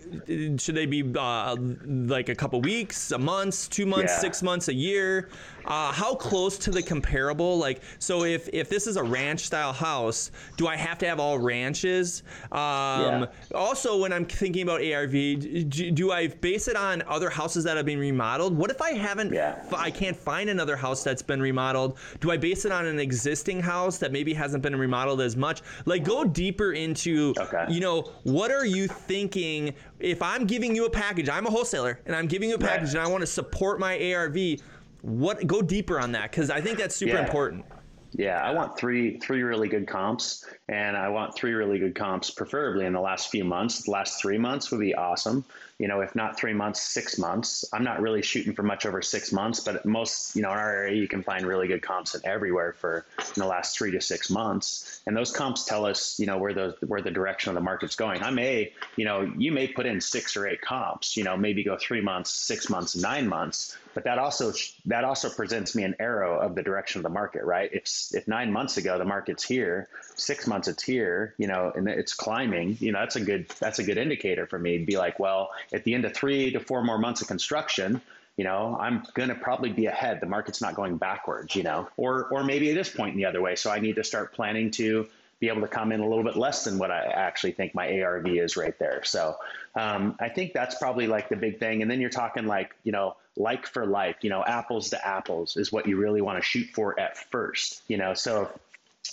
should 0.58 0.74
they 0.74 0.86
be 0.86 1.04
uh, 1.16 1.56
like 1.86 2.28
a 2.28 2.34
couple 2.34 2.60
weeks, 2.60 3.12
a 3.12 3.18
month, 3.18 3.70
two 3.70 3.86
months, 3.86 4.12
Yeah. 4.12 4.18
six 4.20 4.42
months, 4.42 4.68
a 4.68 4.74
year? 4.74 5.28
Uh, 5.64 5.92
how 5.92 6.14
close 6.14 6.58
to 6.58 6.70
the 6.70 6.82
comparable? 6.82 7.58
Like, 7.58 7.82
so 7.98 8.24
if 8.24 8.48
if 8.52 8.68
this 8.68 8.86
is 8.86 8.96
a 8.96 9.02
ranch 9.02 9.40
style 9.40 9.72
house, 9.72 10.30
do 10.56 10.66
I 10.66 10.76
have 10.76 10.98
to 10.98 11.06
have 11.06 11.20
all 11.20 11.38
ranches? 11.38 12.22
Um, 12.50 12.58
Yeah. 12.60 13.26
Also, 13.54 13.98
when 14.00 14.12
I'm 14.12 14.24
thinking 14.24 14.62
about 14.62 14.82
ARV, 14.82 15.12
do, 15.12 15.90
do 15.90 16.12
I 16.12 16.28
base 16.28 16.68
it 16.68 16.76
on 16.76 17.02
other 17.06 17.30
houses 17.30 17.64
that 17.64 17.76
have 17.76 17.86
been 17.86 17.98
remodeled? 17.98 18.56
What 18.56 18.70
if 18.70 18.80
I 18.82 18.92
haven't? 18.92 19.32
Yeah. 19.32 19.62
I 19.76 19.90
can't 19.90 20.16
find 20.16 20.50
another 20.50 20.76
house 20.76 21.02
that's 21.04 21.22
been 21.22 21.40
remodeled. 21.40 21.98
Do 22.20 22.30
I 22.30 22.36
base 22.36 22.64
it 22.64 22.72
on 22.72 22.86
an 22.86 22.98
existing 22.98 23.60
house 23.60 23.98
that 23.98 24.12
maybe 24.12 24.34
hasn't 24.34 24.62
been 24.62 24.76
remodeled 24.76 25.20
as 25.20 25.36
much? 25.36 25.62
Like, 25.84 26.04
go 26.04 26.24
deeper 26.24 26.72
into. 26.72 27.34
Okay. 27.38 27.66
You 27.68 27.80
know, 27.80 28.10
what 28.24 28.50
are 28.50 28.66
you 28.66 28.88
thinking? 28.88 29.74
If 30.00 30.20
I'm 30.22 30.46
giving 30.46 30.74
you 30.74 30.86
a 30.86 30.90
package, 30.90 31.28
I'm 31.28 31.46
a 31.46 31.50
wholesaler, 31.50 32.00
and 32.06 32.16
I'm 32.16 32.26
giving 32.26 32.48
you 32.48 32.56
a 32.56 32.58
Right. 32.58 32.70
package, 32.70 32.90
and 32.90 32.98
I 33.00 33.06
want 33.06 33.20
to 33.22 33.26
support 33.26 33.78
my 33.78 33.96
ARV. 34.12 34.36
What? 35.02 35.46
Go 35.46 35.62
deeper 35.62 36.00
on 36.00 36.12
that 36.12 36.30
because 36.30 36.48
I 36.48 36.60
think 36.60 36.78
that's 36.78 36.96
super 36.96 37.14
Yeah. 37.14 37.24
important. 37.24 37.64
Yeah, 38.14 38.40
I 38.42 38.50
want 38.52 38.76
three 38.78 39.18
three 39.18 39.42
really 39.42 39.68
good 39.68 39.86
comps, 39.86 40.44
and 40.68 40.96
I 40.96 41.08
want 41.08 41.34
three 41.34 41.52
really 41.52 41.78
good 41.78 41.94
comps, 41.94 42.30
preferably 42.30 42.84
in 42.84 42.92
the 42.92 43.00
last 43.00 43.30
few 43.30 43.42
months. 43.44 43.84
The 43.84 43.90
last 43.90 44.20
three 44.20 44.38
months 44.38 44.70
would 44.70 44.80
be 44.80 44.94
awesome. 44.94 45.44
You 45.82 45.88
know, 45.88 46.00
if 46.00 46.14
not 46.14 46.38
three 46.38 46.52
months, 46.52 46.80
six 46.80 47.18
months. 47.18 47.64
I'm 47.72 47.82
not 47.82 48.00
really 48.00 48.22
shooting 48.22 48.54
for 48.54 48.62
much 48.62 48.86
over 48.86 49.02
six 49.02 49.32
months, 49.32 49.58
but 49.58 49.84
most, 49.84 50.36
you 50.36 50.42
know, 50.42 50.52
in 50.52 50.56
our 50.56 50.70
area, 50.70 50.94
you 50.94 51.08
can 51.08 51.24
find 51.24 51.44
really 51.44 51.66
good 51.66 51.82
comps 51.82 52.14
in 52.14 52.20
everywhere 52.24 52.72
for 52.78 53.04
in 53.18 53.40
the 53.40 53.46
last 53.46 53.76
three 53.76 53.90
to 53.90 54.00
six 54.00 54.30
months. 54.30 55.00
And 55.08 55.16
those 55.16 55.32
comps 55.32 55.64
tell 55.64 55.84
us, 55.84 56.20
you 56.20 56.26
know, 56.26 56.38
where 56.38 56.54
the 56.54 56.76
where 56.86 57.02
the 57.02 57.10
direction 57.10 57.50
of 57.50 57.56
the 57.56 57.62
market's 57.62 57.96
going. 57.96 58.22
I 58.22 58.30
may, 58.30 58.72
you 58.94 59.04
know, 59.04 59.22
you 59.36 59.50
may 59.50 59.66
put 59.66 59.86
in 59.86 60.00
six 60.00 60.36
or 60.36 60.46
eight 60.46 60.60
comps. 60.60 61.16
You 61.16 61.24
know, 61.24 61.36
maybe 61.36 61.64
go 61.64 61.76
three 61.76 62.00
months, 62.00 62.30
six 62.30 62.70
months, 62.70 62.94
nine 62.94 63.26
months 63.26 63.76
but 63.94 64.04
that 64.04 64.18
also 64.18 64.52
that 64.86 65.04
also 65.04 65.28
presents 65.28 65.74
me 65.74 65.84
an 65.84 65.94
arrow 65.98 66.38
of 66.38 66.54
the 66.54 66.62
direction 66.62 66.98
of 66.98 67.02
the 67.02 67.08
market 67.08 67.44
right 67.44 67.70
if 67.72 67.84
if 68.12 68.26
nine 68.26 68.52
months 68.52 68.76
ago 68.76 68.98
the 68.98 69.04
market's 69.04 69.44
here 69.44 69.88
six 70.16 70.46
months 70.46 70.68
it's 70.68 70.82
here 70.82 71.34
you 71.38 71.46
know 71.46 71.72
and 71.74 71.88
it's 71.88 72.14
climbing 72.14 72.76
you 72.80 72.92
know 72.92 73.00
that's 73.00 73.16
a 73.16 73.20
good 73.20 73.48
that's 73.60 73.78
a 73.78 73.84
good 73.84 73.98
indicator 73.98 74.46
for 74.46 74.58
me 74.58 74.78
be 74.78 74.96
like 74.96 75.18
well 75.18 75.50
at 75.72 75.84
the 75.84 75.94
end 75.94 76.04
of 76.04 76.14
three 76.14 76.52
to 76.52 76.60
four 76.60 76.82
more 76.82 76.98
months 76.98 77.20
of 77.20 77.28
construction 77.28 78.00
you 78.36 78.44
know 78.44 78.76
i'm 78.80 79.02
going 79.14 79.28
to 79.28 79.34
probably 79.34 79.70
be 79.70 79.86
ahead 79.86 80.20
the 80.20 80.26
market's 80.26 80.60
not 80.60 80.74
going 80.74 80.96
backwards 80.96 81.54
you 81.54 81.62
know 81.62 81.88
or 81.96 82.26
or 82.32 82.44
maybe 82.44 82.70
it 82.70 82.76
is 82.76 82.88
pointing 82.88 83.16
the 83.16 83.26
other 83.26 83.40
way 83.40 83.56
so 83.56 83.70
i 83.70 83.78
need 83.78 83.96
to 83.96 84.04
start 84.04 84.32
planning 84.32 84.70
to 84.70 85.06
be 85.42 85.48
able 85.48 85.60
to 85.60 85.68
come 85.68 85.90
in 85.90 85.98
a 85.98 86.08
little 86.08 86.22
bit 86.22 86.36
less 86.36 86.62
than 86.62 86.78
what 86.78 86.92
I 86.92 87.00
actually 87.00 87.50
think 87.50 87.74
my 87.74 88.00
ARV 88.00 88.28
is 88.28 88.56
right 88.56 88.78
there. 88.78 89.02
So 89.02 89.34
um, 89.74 90.14
I 90.20 90.28
think 90.28 90.52
that's 90.52 90.76
probably 90.76 91.08
like 91.08 91.28
the 91.30 91.34
big 91.34 91.58
thing. 91.58 91.82
And 91.82 91.90
then 91.90 92.00
you're 92.00 92.10
talking 92.10 92.46
like, 92.46 92.76
you 92.84 92.92
know, 92.92 93.16
like 93.36 93.66
for 93.66 93.84
like, 93.84 94.22
you 94.22 94.30
know, 94.30 94.44
apples 94.44 94.90
to 94.90 95.04
apples 95.04 95.56
is 95.56 95.72
what 95.72 95.88
you 95.88 95.96
really 95.96 96.20
want 96.20 96.38
to 96.38 96.44
shoot 96.44 96.68
for 96.72 96.98
at 96.98 97.18
first, 97.32 97.82
you 97.88 97.96
know. 97.96 98.14
So 98.14 98.52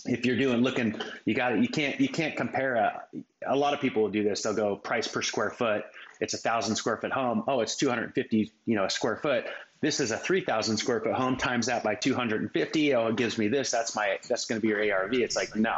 if 0.06 0.25
you're 0.25 0.38
doing 0.38 0.62
looking, 0.62 0.99
you 1.25 1.34
got 1.34 1.54
it. 1.54 1.62
You 1.62 1.67
can't 1.67 1.99
you 1.99 2.10
can't 2.10 2.36
compare 2.36 2.75
a. 2.75 3.04
A 3.47 3.56
lot 3.56 3.73
of 3.73 3.80
people 3.80 4.02
will 4.02 4.10
do 4.10 4.23
this. 4.23 4.43
They'll 4.43 4.54
go 4.54 4.75
price 4.75 5.08
per 5.08 5.21
square 5.21 5.49
foot. 5.49 5.86
It's 6.19 6.34
a 6.34 6.38
thousand 6.38 6.75
square 6.75 6.97
foot 6.97 7.12
home. 7.12 7.43
Oh, 7.47 7.62
it's 7.62 7.78
250, 7.78 8.52
you 8.65 8.75
know, 8.75 8.84
a 8.84 8.89
square 8.89 9.15
foot. 9.15 9.45
This 9.82 10.02
is 10.02 10.12
a 10.12 10.17
3,000 10.17 10.75
square 10.75 10.99
foot 10.99 11.13
home. 11.13 11.38
Times 11.38 11.67
that 11.67 11.84
by 11.84 11.95
250. 11.95 12.95
Oh, 12.95 13.08
it 13.08 13.15
gives 13.15 13.38
me 13.38 13.47
this. 13.47 13.71
That's 13.71 13.95
my. 13.95 14.19
That's 14.28 14.45
going 14.45 14.60
to 14.60 14.62
be 14.62 14.67
your 14.67 14.93
ARV. 14.93 15.13
It's 15.13 15.38
like 15.38 15.56
no, 15.56 15.78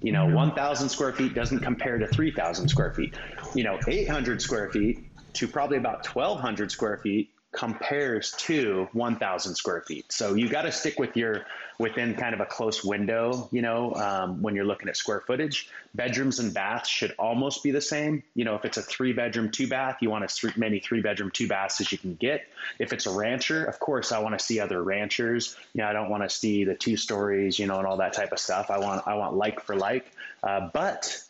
you 0.00 0.12
know, 0.12 0.26
1,000 0.26 0.88
square 0.88 1.12
feet 1.12 1.34
doesn't 1.34 1.60
compare 1.60 1.98
to 1.98 2.06
3,000 2.06 2.68
square 2.68 2.94
feet. 2.94 3.14
You 3.54 3.64
know, 3.64 3.78
800 3.86 4.40
square 4.40 4.70
feet 4.70 5.04
to 5.34 5.48
probably 5.48 5.76
about 5.76 6.06
1,200 6.06 6.72
square 6.72 6.96
feet 6.98 7.33
compares 7.54 8.32
to 8.32 8.88
1000 8.92 9.54
square 9.54 9.80
feet. 9.82 10.10
So 10.12 10.34
you 10.34 10.48
got 10.48 10.62
to 10.62 10.72
stick 10.72 10.98
with 10.98 11.16
your 11.16 11.46
within 11.78 12.14
kind 12.14 12.34
of 12.34 12.40
a 12.40 12.46
close 12.46 12.84
window 12.84 13.48
you 13.50 13.60
know 13.60 13.92
um, 13.94 14.42
when 14.42 14.54
you're 14.54 14.64
looking 14.64 14.88
at 14.88 14.96
square 14.96 15.20
footage. 15.20 15.68
Bedrooms 15.94 16.38
and 16.38 16.52
baths 16.52 16.88
should 16.88 17.12
almost 17.18 17.62
be 17.62 17.70
the 17.70 17.80
same. 17.80 18.22
You 18.34 18.44
know 18.44 18.54
if 18.54 18.64
it's 18.64 18.76
a 18.76 18.82
three 18.82 19.12
bedroom 19.12 19.50
two 19.50 19.68
bath 19.68 19.98
you 20.00 20.10
want 20.10 20.24
as 20.24 20.34
three, 20.34 20.52
many 20.56 20.80
three 20.80 21.00
bedroom 21.00 21.30
two 21.30 21.48
baths 21.48 21.80
as 21.80 21.90
you 21.92 21.98
can 21.98 22.14
get. 22.14 22.46
If 22.78 22.92
it's 22.92 23.06
a 23.06 23.12
rancher 23.12 23.64
of 23.64 23.78
course 23.78 24.12
i 24.12 24.18
want 24.18 24.38
to 24.38 24.44
see 24.44 24.60
other 24.60 24.82
ranchers. 24.82 25.56
You 25.72 25.82
know 25.82 25.88
i 25.88 25.92
don't 25.92 26.10
want 26.10 26.22
to 26.22 26.30
see 26.30 26.64
the 26.64 26.74
two 26.74 26.96
stories 26.96 27.58
you 27.58 27.66
know 27.66 27.78
and 27.78 27.86
all 27.86 27.98
that 27.98 28.12
type 28.12 28.32
of 28.32 28.38
stuff. 28.38 28.70
I 28.70 28.78
want 28.78 29.06
i 29.06 29.14
want 29.14 29.34
like 29.36 29.60
for 29.60 29.76
like. 29.76 30.10
Uh, 30.42 30.68
but 30.72 31.24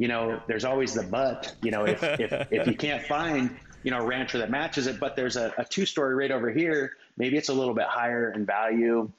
you 0.00 0.08
know, 0.08 0.40
there's 0.46 0.64
always 0.64 0.94
the 0.94 1.02
but, 1.02 1.54
you 1.62 1.70
know, 1.70 1.84
if, 1.84 2.02
if, 2.02 2.32
if 2.50 2.66
you 2.66 2.74
can't 2.74 3.04
find, 3.06 3.54
you 3.82 3.90
know, 3.90 4.04
rancher 4.04 4.38
that 4.38 4.50
matches 4.50 4.86
it, 4.86 5.00
but 5.00 5.16
there's 5.16 5.36
a, 5.36 5.52
a 5.58 5.64
two 5.64 5.86
story 5.86 6.14
right 6.14 6.30
over 6.30 6.50
here, 6.50 6.96
maybe 7.16 7.36
it's 7.36 7.48
a 7.48 7.54
little 7.54 7.74
bit 7.74 7.86
higher 7.86 8.32
in 8.32 8.44
value 8.44 9.10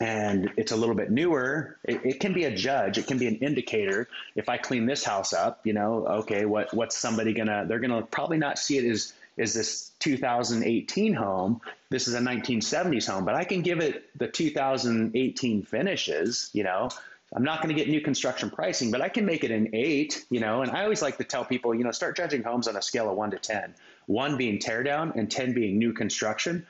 and 0.00 0.50
it's 0.56 0.72
a 0.72 0.76
little 0.76 0.94
bit 0.94 1.10
newer, 1.10 1.78
it, 1.84 2.04
it 2.04 2.20
can 2.20 2.32
be 2.32 2.44
a 2.44 2.54
judge. 2.54 2.98
It 2.98 3.06
can 3.06 3.18
be 3.18 3.28
an 3.28 3.36
indicator. 3.36 4.08
If 4.34 4.48
I 4.48 4.58
clean 4.58 4.84
this 4.84 5.02
house 5.04 5.32
up, 5.32 5.60
you 5.64 5.72
know, 5.72 6.06
okay, 6.06 6.44
what, 6.44 6.74
what's 6.74 6.96
somebody 6.96 7.32
gonna, 7.32 7.64
they're 7.66 7.78
gonna 7.78 8.02
probably 8.02 8.38
not 8.38 8.58
see 8.58 8.78
it 8.78 8.84
as, 8.84 9.14
is 9.36 9.54
this 9.54 9.92
2018 10.00 11.14
home. 11.14 11.60
This 11.88 12.08
is 12.08 12.14
a 12.14 12.20
1970s 12.20 13.10
home, 13.10 13.24
but 13.24 13.34
I 13.34 13.44
can 13.44 13.62
give 13.62 13.80
it 13.80 14.04
the 14.18 14.28
2018 14.28 15.62
finishes, 15.62 16.50
you 16.52 16.64
know, 16.64 16.90
I'm 17.34 17.42
not 17.42 17.60
going 17.60 17.74
to 17.74 17.80
get 17.80 17.90
new 17.90 18.00
construction 18.00 18.50
pricing, 18.50 18.90
but 18.90 19.00
I 19.00 19.08
can 19.08 19.26
make 19.26 19.42
it 19.42 19.50
an 19.50 19.70
eight, 19.72 20.24
you 20.30 20.40
know. 20.40 20.62
And 20.62 20.70
I 20.70 20.84
always 20.84 21.02
like 21.02 21.18
to 21.18 21.24
tell 21.24 21.44
people, 21.44 21.74
you 21.74 21.82
know, 21.82 21.90
start 21.90 22.16
judging 22.16 22.42
homes 22.42 22.68
on 22.68 22.76
a 22.76 22.82
scale 22.82 23.10
of 23.10 23.16
one 23.16 23.32
to 23.32 23.38
10, 23.38 23.74
one 24.06 24.36
being 24.36 24.58
tear 24.58 24.82
down 24.82 25.12
and 25.16 25.30
10 25.30 25.52
being 25.52 25.78
new 25.78 25.92
construction. 25.92 26.66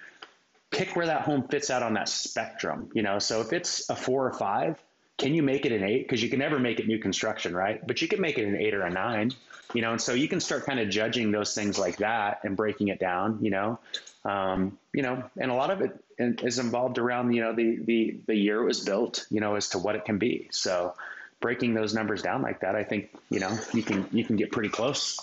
Pick 0.70 0.96
where 0.96 1.06
that 1.06 1.22
home 1.22 1.46
fits 1.48 1.70
out 1.70 1.82
on 1.82 1.94
that 1.94 2.08
spectrum, 2.08 2.90
you 2.92 3.02
know. 3.02 3.18
So 3.18 3.40
if 3.40 3.52
it's 3.52 3.88
a 3.88 3.96
four 3.96 4.26
or 4.26 4.32
five, 4.32 4.82
can 5.18 5.34
you 5.34 5.42
make 5.42 5.64
it 5.64 5.72
an 5.72 5.82
eight? 5.82 6.02
Because 6.02 6.22
you 6.22 6.28
can 6.28 6.38
never 6.38 6.58
make 6.58 6.80
it 6.80 6.86
new 6.86 6.98
construction, 6.98 7.54
right? 7.54 7.84
But 7.86 8.02
you 8.02 8.08
can 8.08 8.20
make 8.20 8.36
it 8.36 8.46
an 8.46 8.56
eight 8.56 8.74
or 8.74 8.82
a 8.82 8.90
nine, 8.90 9.32
you 9.72 9.80
know. 9.80 9.92
And 9.92 10.00
so 10.00 10.12
you 10.12 10.28
can 10.28 10.40
start 10.40 10.66
kind 10.66 10.80
of 10.80 10.90
judging 10.90 11.30
those 11.30 11.54
things 11.54 11.78
like 11.78 11.98
that 11.98 12.40
and 12.44 12.56
breaking 12.56 12.88
it 12.88 12.98
down, 12.98 13.38
you 13.42 13.50
know. 13.50 13.78
Um, 14.24 14.78
you 14.92 15.02
know, 15.02 15.22
and 15.38 15.50
a 15.50 15.54
lot 15.54 15.70
of 15.70 15.80
it 15.80 15.98
is 16.18 16.58
involved 16.58 16.98
around 16.98 17.32
you 17.32 17.42
know 17.42 17.54
the 17.54 17.76
the 17.76 18.16
the 18.26 18.34
year 18.34 18.60
it 18.60 18.64
was 18.64 18.80
built, 18.80 19.26
you 19.30 19.40
know, 19.40 19.54
as 19.54 19.70
to 19.70 19.78
what 19.78 19.94
it 19.94 20.04
can 20.04 20.18
be. 20.18 20.48
So 20.50 20.94
breaking 21.46 21.74
those 21.74 21.94
numbers 21.94 22.22
down 22.22 22.42
like 22.42 22.58
that, 22.60 22.74
I 22.74 22.82
think 22.82 23.08
you 23.30 23.38
know 23.38 23.56
you 23.72 23.84
can 23.84 24.08
you 24.10 24.24
can 24.24 24.34
get 24.34 24.50
pretty 24.50 24.68
close. 24.68 25.16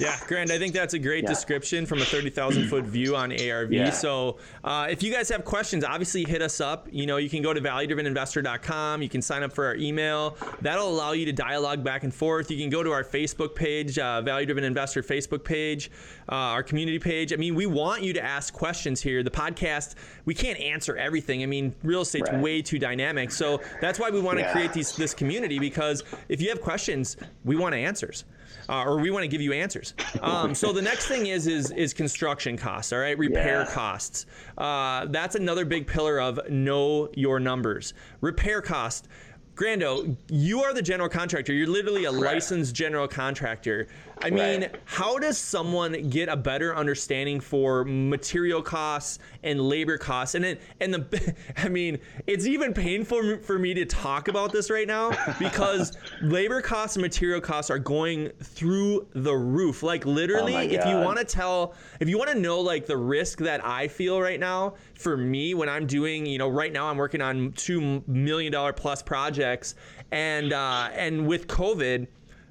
Yeah, 0.00 0.16
Grant, 0.26 0.50
I 0.50 0.58
think 0.58 0.74
that's 0.74 0.94
a 0.94 0.98
great 0.98 1.24
Yeah. 1.24 1.30
description 1.30 1.84
from 1.86 2.00
a 2.00 2.04
30,000 2.04 2.68
foot 2.68 2.84
view 2.96 3.16
on 3.16 3.32
ARV. 3.32 3.72
Yeah. 3.72 3.90
So, 3.90 4.38
uh, 4.62 4.86
if 4.90 5.02
you 5.02 5.12
guys 5.12 5.28
have 5.30 5.44
questions, 5.44 5.82
obviously 5.82 6.24
hit 6.24 6.40
us 6.42 6.60
up. 6.60 6.86
You 6.90 7.06
know, 7.06 7.16
you 7.16 7.28
can 7.28 7.42
go 7.42 7.52
to 7.52 7.60
valuedriveninvestor.com. 7.60 9.02
You 9.02 9.08
can 9.08 9.22
sign 9.22 9.42
up 9.42 9.52
for 9.52 9.64
our 9.66 9.74
email. 9.76 10.36
That'll 10.60 10.88
allow 10.88 11.12
you 11.12 11.24
to 11.26 11.32
dialogue 11.32 11.82
back 11.82 12.04
and 12.04 12.14
forth. 12.14 12.50
You 12.50 12.58
can 12.58 12.70
go 12.70 12.82
to 12.82 12.92
our 12.92 13.02
Facebook 13.04 13.54
page, 13.54 13.98
uh, 13.98 14.20
Value 14.22 14.46
Driven 14.46 14.62
Investor 14.64 15.02
Facebook 15.02 15.42
page, 15.42 15.90
uh, 16.30 16.34
our 16.34 16.62
community 16.62 16.98
page. 16.98 17.32
I 17.32 17.36
mean, 17.36 17.54
we 17.54 17.66
want 17.66 18.02
you 18.02 18.12
to 18.12 18.22
ask 18.22 18.52
questions 18.54 19.00
here. 19.00 19.22
The 19.22 19.30
podcast, 19.30 19.94
we 20.26 20.34
can't 20.34 20.60
answer 20.60 20.96
everything. 20.96 21.42
I 21.42 21.46
mean, 21.46 21.74
real 21.82 22.02
estate's 22.02 22.30
Right. 22.30 22.40
way 22.40 22.62
too 22.62 22.78
dynamic. 22.78 23.30
So, 23.32 23.60
that's 23.80 23.98
why 23.98 24.10
we 24.10 24.20
want 24.20 24.38
to 24.38 24.44
Yeah. 24.44 24.52
create 24.52 24.72
these, 24.72 24.94
this 24.96 25.14
community 25.14 25.57
because 25.58 26.04
if 26.28 26.40
you 26.40 26.48
have 26.48 26.60
questions, 26.60 27.16
we 27.44 27.56
want 27.56 27.74
answers 27.74 28.24
uh, 28.68 28.84
or 28.84 28.98
we 28.98 29.10
want 29.10 29.22
to 29.24 29.28
give 29.28 29.40
you 29.40 29.52
answers. 29.52 29.94
Um, 30.20 30.54
so 30.54 30.72
the 30.72 30.82
next 30.82 31.06
thing 31.06 31.26
is 31.26 31.46
is 31.46 31.70
is 31.72 31.94
construction 31.94 32.56
costs. 32.56 32.92
All 32.92 32.98
right, 32.98 33.16
repair 33.18 33.60
Yeah. 33.60 33.70
costs. 33.72 34.26
Uh, 34.56 35.06
that's 35.06 35.34
another 35.34 35.64
big 35.64 35.86
pillar 35.86 36.20
of 36.20 36.40
know 36.50 37.08
your 37.14 37.40
numbers. 37.40 37.94
Repair 38.20 38.60
cost. 38.60 39.08
Grando, 39.54 40.16
you 40.28 40.62
are 40.62 40.72
the 40.72 40.82
general 40.82 41.08
contractor. 41.08 41.52
You're 41.52 41.66
literally 41.66 42.04
a 42.04 42.12
licensed 42.12 42.76
general 42.76 43.08
contractor. 43.08 43.88
I 44.20 44.30
mean, 44.30 44.62
Right. 44.62 44.74
how 44.84 45.18
does 45.18 45.38
someone 45.38 46.08
get 46.10 46.28
a 46.28 46.36
better 46.36 46.74
understanding 46.74 47.40
for 47.40 47.84
material 47.84 48.62
costs 48.62 49.18
and 49.42 49.60
labor 49.60 49.98
costs? 49.98 50.34
And 50.34 50.44
it, 50.44 50.60
and 50.80 50.94
the, 50.94 51.34
I 51.56 51.68
mean, 51.68 51.98
it's 52.26 52.46
even 52.46 52.72
painful 52.74 53.38
for 53.42 53.58
me 53.58 53.74
to 53.74 53.84
talk 53.84 54.28
about 54.28 54.52
this 54.52 54.70
right 54.70 54.86
now 54.86 55.12
because 55.38 55.96
labor 56.22 56.60
costs 56.60 56.96
and 56.96 57.02
material 57.02 57.40
costs 57.40 57.70
are 57.70 57.78
going 57.78 58.30
through 58.42 59.06
the 59.12 59.34
roof. 59.34 59.82
Like 59.82 60.04
literally, 60.06 60.54
my 60.54 60.62
if 60.62 60.84
you 60.84 60.96
want 60.96 61.18
to 61.18 61.24
tell, 61.24 61.74
if 62.00 62.08
you 62.08 62.18
want 62.18 62.30
to 62.30 62.38
know 62.38 62.60
like 62.60 62.86
the 62.86 62.96
risk 62.96 63.38
that 63.40 63.64
I 63.64 63.88
feel 63.88 64.20
right 64.20 64.40
now 64.40 64.74
for 64.94 65.16
me 65.16 65.54
when 65.54 65.68
I'm 65.68 65.86
doing, 65.86 66.26
you 66.26 66.38
know, 66.38 66.48
right 66.48 66.72
now 66.72 66.86
I'm 66.88 66.96
working 66.96 67.20
on 67.20 67.52
two 67.52 68.02
million 68.06 68.52
dollar 68.52 68.72
plus 68.72 69.02
projects, 69.02 69.74
and 70.10 70.52
uh, 70.52 70.88
and 70.92 71.26
with 71.26 71.46
COVID 71.46 72.06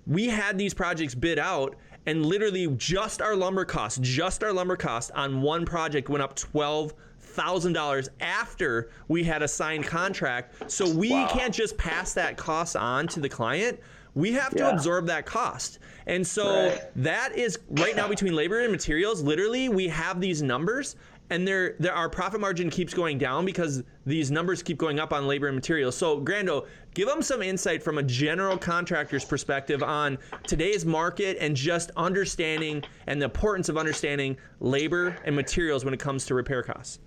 we 0.07 0.27
had 0.27 0.57
these 0.57 0.73
projects 0.73 1.13
bid 1.13 1.37
out 1.37 1.75
and 2.05 2.25
literally 2.25 2.67
just 2.77 3.21
our 3.21 3.35
lumber 3.35 3.65
cost, 3.65 4.01
just 4.01 4.43
our 4.43 4.53
lumber 4.53 4.77
cost 4.77 5.11
on 5.13 5.41
one 5.41 5.65
project 5.65 6.09
went 6.09 6.23
up 6.23 6.35
twelve 6.35 6.93
thousand 7.19 7.73
dollars 7.73 8.09
after 8.21 8.89
we 9.09 9.23
had 9.23 9.43
a 9.43 9.47
signed 9.47 9.85
contract. 9.85 10.71
So 10.71 10.89
we 10.89 11.11
wow. 11.11 11.27
can't 11.27 11.53
just 11.53 11.77
pass 11.77 12.13
that 12.13 12.37
cost 12.37 12.75
on 12.75 13.07
to 13.09 13.19
the 13.19 13.29
client. 13.29 13.79
We 14.15 14.31
have 14.33 14.55
to 14.55 14.67
absorb 14.71 15.05
that 15.07 15.27
cost. 15.27 15.77
And 16.07 16.25
so 16.25 16.69
right. 16.69 16.81
that 16.95 17.37
is 17.37 17.59
right 17.69 17.95
now 17.95 18.07
between 18.07 18.33
labor 18.33 18.61
and 18.61 18.71
materials, 18.71 19.21
literally 19.21 19.69
we 19.69 19.87
have 19.89 20.19
these 20.19 20.41
numbers 20.41 20.95
and 21.29 21.47
there, 21.47 21.75
there 21.79 21.93
our 21.93 22.09
profit 22.09 22.39
margin 22.39 22.69
keeps 22.69 22.93
going 22.93 23.17
down 23.17 23.45
because 23.45 23.83
these 24.05 24.31
numbers 24.31 24.63
keep 24.63 24.77
going 24.77 24.99
up 24.99 25.11
on 25.11 25.27
labor 25.27 25.47
and 25.47 25.55
materials. 25.55 25.95
So, 25.95 26.21
Grando, 26.21 26.67
give 26.93 27.07
them 27.07 27.21
some 27.21 27.41
insight 27.41 27.83
from 27.83 27.97
a 27.97 28.03
general 28.03 28.57
contractor's 28.57 29.25
perspective 29.25 29.83
on 29.83 30.17
today's 30.45 30.85
market 30.85 31.37
and 31.39 31.55
just 31.55 31.91
understanding 31.97 32.83
and 33.07 33.21
the 33.21 33.25
importance 33.25 33.69
of 33.69 33.77
understanding 33.77 34.37
labor 34.59 35.17
and 35.25 35.35
materials 35.35 35.83
when 35.83 35.93
it 35.93 35.99
comes 35.99 36.25
to 36.27 36.33
repair 36.33 36.63
costs. 36.63 36.99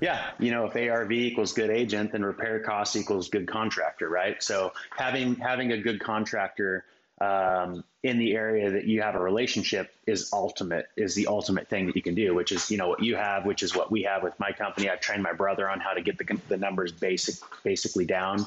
Yeah, 0.00 0.30
you 0.38 0.50
know, 0.50 0.66
if 0.66 0.76
ARV 0.76 1.12
equals 1.12 1.52
good 1.52 1.70
agent, 1.70 2.12
then 2.12 2.24
repair 2.24 2.60
costs 2.60 2.96
equals 2.96 3.28
good 3.28 3.48
contractor, 3.48 4.08
right? 4.08 4.42
So, 4.42 4.72
having 4.96 5.34
having 5.36 5.72
a 5.72 5.78
good 5.78 6.00
contractor 6.00 6.84
um, 7.20 7.84
in 8.04 8.18
the 8.18 8.34
area 8.34 8.70
that 8.70 8.84
you 8.84 9.00
have 9.00 9.14
a 9.14 9.18
relationship 9.18 9.90
is 10.06 10.30
ultimate 10.30 10.90
is 10.94 11.14
the 11.14 11.26
ultimate 11.26 11.68
thing 11.68 11.86
that 11.86 11.96
you 11.96 12.02
can 12.02 12.14
do 12.14 12.34
which 12.34 12.52
is 12.52 12.70
you 12.70 12.76
know 12.76 12.86
what 12.86 13.02
you 13.02 13.16
have 13.16 13.46
which 13.46 13.62
is 13.62 13.74
what 13.74 13.90
we 13.90 14.02
have 14.02 14.22
with 14.22 14.38
my 14.38 14.52
company. 14.52 14.90
I've 14.90 15.00
trained 15.00 15.22
my 15.22 15.32
brother 15.32 15.70
on 15.70 15.80
how 15.80 15.94
to 15.94 16.02
get 16.02 16.18
the, 16.18 16.38
the 16.48 16.58
numbers 16.58 16.92
basic 16.92 17.36
basically 17.64 18.04
down. 18.04 18.46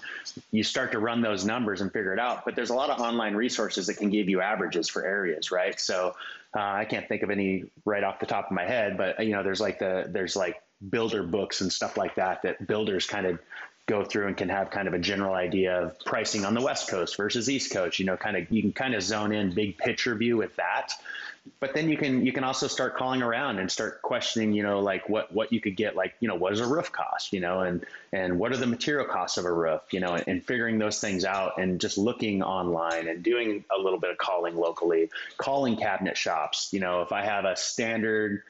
You 0.51 0.63
start 0.63 0.91
to 0.91 0.99
run 0.99 1.21
those 1.21 1.43
numbers 1.43 1.81
and 1.81 1.91
figure 1.91 2.13
it 2.13 2.19
out 2.19 2.45
but 2.45 2.55
there's 2.55 2.69
a 2.69 2.75
lot 2.75 2.91
of 2.91 3.01
online 3.01 3.33
resources 3.33 3.87
that 3.87 3.95
can 3.95 4.11
give 4.11 4.29
you 4.29 4.41
averages 4.41 4.87
for 4.87 5.03
areas 5.03 5.51
right? 5.51 5.79
So 5.79 6.15
uh, 6.55 6.59
i 6.61 6.85
can't 6.85 7.07
think 7.07 7.23
of 7.23 7.29
any 7.29 7.65
right 7.83 8.03
off 8.03 8.19
the 8.19 8.25
top 8.25 8.45
of 8.45 8.51
my 8.51 8.63
head 8.63 8.95
but 8.95 9.19
you 9.25 9.33
know 9.33 9.43
there's 9.43 9.59
like 9.59 9.79
the 9.79 10.05
there's 10.07 10.35
like 10.35 10.61
builder 10.89 11.23
books 11.23 11.61
and 11.61 11.73
stuff 11.73 11.97
like 11.97 12.15
that 12.15 12.41
that 12.43 12.65
builders 12.67 13.05
kind 13.05 13.25
of 13.25 13.39
go 13.87 14.03
through 14.03 14.27
and 14.27 14.37
can 14.37 14.49
have 14.49 14.69
kind 14.69 14.87
of 14.87 14.93
a 14.93 14.99
general 14.99 15.33
idea 15.33 15.81
of 15.81 15.99
pricing 16.01 16.45
on 16.45 16.53
the 16.53 16.61
West 16.61 16.89
Coast 16.89 17.17
versus 17.17 17.49
East 17.49 17.71
Coast. 17.71 17.99
You 17.99 18.05
know, 18.05 18.17
kind 18.17 18.37
of 18.37 18.51
you 18.51 18.61
can 18.61 18.73
kind 18.73 18.93
of 18.93 19.01
zone 19.01 19.31
in 19.31 19.53
big 19.53 19.77
picture 19.77 20.13
view 20.13 20.37
with 20.37 20.55
that. 20.57 20.91
But 21.61 21.73
then 21.73 21.87
you 21.87 21.95
can 21.95 22.25
you 22.25 22.33
can 22.33 22.43
also 22.43 22.67
start 22.67 22.97
calling 22.97 23.21
around 23.21 23.59
and 23.59 23.71
start 23.71 24.01
questioning, 24.01 24.51
you 24.51 24.63
know, 24.63 24.81
like 24.81 25.07
what 25.07 25.33
what 25.33 25.53
you 25.53 25.61
could 25.61 25.77
get, 25.77 25.95
like 25.95 26.13
you 26.19 26.27
know, 26.27 26.35
what 26.35 26.49
does 26.49 26.59
a 26.59 26.67
roof 26.67 26.91
cost, 26.91 27.31
you 27.31 27.39
know, 27.39 27.61
and 27.61 27.85
and 28.11 28.37
what 28.37 28.51
are 28.51 28.57
the 28.57 28.67
material 28.67 29.05
costs 29.05 29.37
of 29.37 29.45
a 29.45 29.51
roof, 29.51 29.81
you 29.91 30.01
know, 30.01 30.15
and, 30.15 30.27
and 30.27 30.43
figuring 30.43 30.77
those 30.77 30.99
things 30.99 31.23
out 31.23 31.57
and 31.57 31.79
just 31.79 31.97
looking 31.97 32.43
online 32.43 33.07
and 33.07 33.23
doing 33.23 33.63
a 33.73 33.81
little 33.81 33.99
bit 33.99 34.11
of 34.11 34.17
calling 34.17 34.57
locally, 34.57 35.09
calling 35.37 35.77
cabinet 35.77 36.17
shops. 36.17 36.73
You 36.73 36.81
know, 36.81 37.01
if 37.03 37.13
I 37.13 37.23
have 37.23 37.45
a 37.45 37.55
standard 37.55 38.43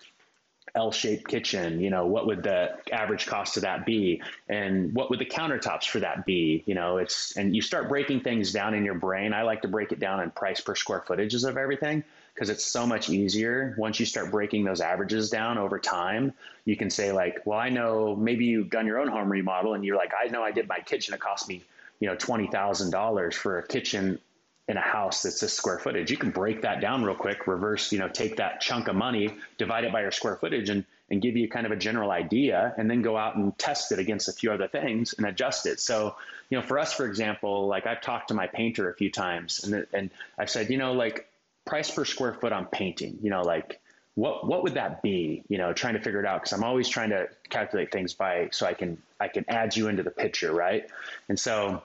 L-shaped 0.78 1.28
kitchen, 1.28 1.82
you 1.82 1.90
know, 1.90 2.06
what 2.06 2.28
would 2.28 2.44
the 2.44 2.78
average 2.92 3.26
cost 3.26 3.58
of 3.58 3.63
that 3.63 3.86
be? 3.86 4.22
And 4.48 4.94
what 4.94 5.10
would 5.10 5.20
the 5.20 5.26
countertops 5.26 5.86
for 5.86 6.00
that 6.00 6.26
be? 6.26 6.63
You 6.68 6.76
know, 6.76 6.98
it's, 6.98 7.36
and 7.36 7.56
you 7.56 7.63
start 7.63 7.90
breaking 7.90 8.22
things 8.22 8.52
down 8.52 8.76
in 8.76 8.86
your 8.86 8.94
brain. 8.94 9.34
I 9.34 9.42
like 9.42 9.63
to 9.63 9.68
break 9.68 9.92
it 9.92 10.00
down 10.00 10.22
in 10.22 10.30
price 10.30 10.62
per 10.62 10.76
square 10.76 11.04
footages 11.06 11.50
of 11.50 11.58
everything 11.58 12.04
because 12.34 12.52
it's 12.52 12.63
so 12.63 12.86
much 12.86 13.10
easier 13.10 13.76
once 13.80 14.00
you 14.00 14.06
start 14.06 14.30
breaking 14.30 14.63
those 14.63 14.80
averages 14.80 15.32
down 15.32 15.58
over 15.58 15.80
time. 15.80 16.32
You 16.66 16.78
can 16.78 16.92
say 16.92 17.12
like, 17.12 17.42
well, 17.46 17.58
I 17.58 17.70
know 17.70 18.16
maybe 18.16 18.46
you've 18.46 18.70
done 18.70 18.86
your 18.86 19.00
own 19.00 19.08
home 19.08 19.32
remodel 19.32 19.74
and 19.74 19.84
you're 19.84 19.98
like, 19.98 20.12
I 20.13 20.28
know 20.28 20.44
I 20.44 20.52
did 20.52 20.68
my 20.68 20.78
kitchen. 20.78 21.16
It 21.16 21.20
cost 21.20 21.50
me, 21.50 21.63
you 22.00 22.08
know, 22.08 22.16
$20,000 22.16 23.34
for 23.34 23.58
a 23.58 23.68
kitchen 23.68 24.20
in 24.67 24.75
a 24.75 24.82
house 24.82 25.23
that's 25.23 25.39
this 25.39 25.53
square 25.53 25.80
footage. 25.80 26.12
You 26.12 26.17
can 26.17 26.32
break 26.32 26.62
that 26.63 26.82
down 26.82 27.03
real 27.03 27.15
quick, 27.15 27.47
reverse, 27.47 27.91
you 27.91 27.99
know, 27.99 28.10
take 28.10 28.38
that 28.38 28.60
chunk 28.60 28.89
of 28.89 28.95
money, 28.95 29.34
divide 29.58 29.86
it 29.86 29.93
by 29.93 30.01
your 30.01 30.12
square 30.12 30.36
footage 30.36 30.69
and, 30.69 30.84
and 31.10 31.21
give 31.21 31.38
you 31.38 31.47
kind 31.47 31.65
of 31.65 31.71
a 31.71 31.77
general 31.77 32.12
idea 32.12 32.73
and 32.77 32.91
then 32.91 33.01
go 33.01 33.15
out 33.15 33.38
and 33.38 33.58
test 33.58 33.93
it 33.93 33.99
against 33.99 34.27
a 34.27 34.34
few 34.34 34.51
other 34.51 34.67
things 34.67 35.13
and 35.13 35.25
adjust 35.25 35.65
it. 35.65 35.80
So, 35.80 36.15
you 36.49 36.60
know, 36.60 36.65
for 36.65 36.80
us, 36.80 36.93
for 36.93 37.06
example, 37.06 37.67
like 37.67 37.88
I've 37.88 38.01
talked 38.01 38.27
to 38.27 38.34
my 38.34 38.47
painter 38.47 38.89
a 38.89 38.93
few 38.93 39.10
times 39.10 39.63
and, 39.63 39.88
and 39.93 40.10
I've 40.38 40.49
said, 40.49 40.69
you 40.69 40.77
know, 40.77 40.91
like 40.91 41.30
price 41.65 41.89
per 41.89 42.03
square 42.03 42.34
foot 42.34 42.51
on 42.51 42.65
painting, 42.65 43.19
you 43.21 43.30
know, 43.30 43.43
like 43.43 43.80
what, 44.15 44.45
what 44.45 44.63
would 44.63 44.73
that 44.73 45.01
be? 45.01 45.43
You 45.47 45.60
know, 45.60 45.71
trying 45.71 45.93
to 45.93 46.01
figure 46.01 46.19
it 46.19 46.25
out. 46.25 46.43
Cause 46.43 46.51
I'm 46.51 46.65
always 46.65 46.89
trying 46.89 47.12
to 47.12 47.30
calculate 47.49 47.93
things 47.93 48.13
by, 48.13 48.49
so 48.51 48.65
I 48.65 48.73
can, 48.73 49.01
I 49.17 49.30
can 49.30 49.45
add 49.47 49.77
you 49.77 49.88
into 49.88 50.03
the 50.03 50.12
picture. 50.12 50.51
Right. 50.51 50.89
And 51.30 51.39
so, 51.39 51.84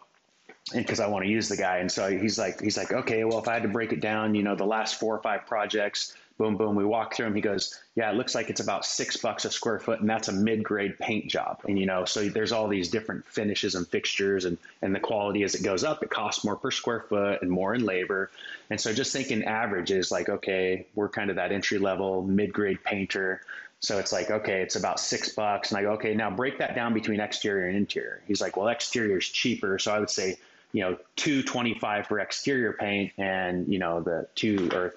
because 0.75 1.01
I 1.01 1.07
want 1.09 1.25
to 1.25 1.31
use 1.31 1.48
the 1.48 1.57
guy. 1.57 1.79
And 1.79 1.90
so 1.90 2.11
he's 2.11 2.38
like, 2.38 2.61
he's 2.61 2.77
like, 2.77 2.92
okay, 2.92 3.25
well, 3.25 3.38
if 3.38 3.48
I 3.48 3.55
had 3.55 3.62
to 3.62 3.68
break 3.68 3.92
it 3.92 4.01
down, 4.01 4.35
you 4.35 4.42
know, 4.42 4.55
the 4.55 4.64
last 4.64 4.98
four 4.98 5.16
or 5.16 5.22
five 5.22 5.46
projects, 5.46 6.14
boom, 6.38 6.57
boom, 6.57 6.75
we 6.75 6.85
walk 6.85 7.14
through 7.14 7.27
them. 7.27 7.35
He 7.35 7.40
goes, 7.40 7.79
yeah, 7.94 8.11
it 8.11 8.16
looks 8.16 8.35
like 8.35 8.48
it's 8.48 8.61
about 8.61 8.85
six 8.85 9.16
bucks 9.16 9.44
a 9.44 9.51
square 9.51 9.79
foot, 9.79 10.01
and 10.01 10.09
that's 10.09 10.29
a 10.29 10.33
mid-grade 10.33 10.98
paint 10.98 11.29
job. 11.29 11.61
And 11.68 11.79
you 11.79 11.87
know, 11.87 12.05
so 12.05 12.29
there's 12.29 12.53
all 12.53 12.68
these 12.68 12.88
different 12.88 13.27
finishes 13.27 13.75
and 13.75 13.87
fixtures, 13.87 14.44
and 14.44 14.57
and 14.81 14.94
the 14.94 15.01
quality 15.01 15.42
as 15.42 15.55
it 15.55 15.62
goes 15.62 15.85
up, 15.85 16.03
it 16.03 16.11
costs 16.11 16.44
more 16.44 16.57
per 16.57 16.70
square 16.70 17.05
foot 17.09 17.42
and 17.42 17.51
more 17.51 17.75
in 17.75 17.85
labor. 17.85 18.31
And 18.70 18.81
so 18.81 18.92
just 18.92 19.12
thinking 19.12 19.44
average 19.44 19.90
is 19.90 20.11
like, 20.11 20.29
okay, 20.29 20.87
we're 20.94 21.09
kind 21.09 21.29
of 21.29 21.37
that 21.37 21.53
entry 21.53 21.79
level 21.79 22.22
mid-grade 22.22 22.83
painter. 22.83 23.42
So 23.81 23.98
it's 23.98 24.12
like, 24.12 24.31
okay, 24.31 24.62
it's 24.62 24.77
about 24.77 25.01
six 25.01 25.31
bucks. 25.31 25.70
And 25.70 25.79
I 25.79 25.83
go, 25.83 25.90
okay, 25.92 26.14
now 26.14 26.31
break 26.31 26.59
that 26.59 26.77
down 26.77 26.94
between 26.94 27.18
exterior 27.18 27.66
and 27.66 27.77
interior. 27.77 28.22
He's 28.29 28.40
like, 28.40 28.57
well, 28.57 28.68
exterior 28.68 29.18
is 29.18 29.27
cheaper. 29.27 29.79
So 29.81 29.92
I 29.92 29.98
would 29.98 30.11
say 30.11 30.38
you 30.72 30.80
know, 30.82 30.96
225 31.16 32.06
for 32.06 32.18
exterior 32.18 32.72
paint 32.72 33.12
and, 33.18 33.70
you 33.72 33.78
know, 33.78 34.00
the 34.00 34.26
two 34.35 34.70
or 34.72 34.94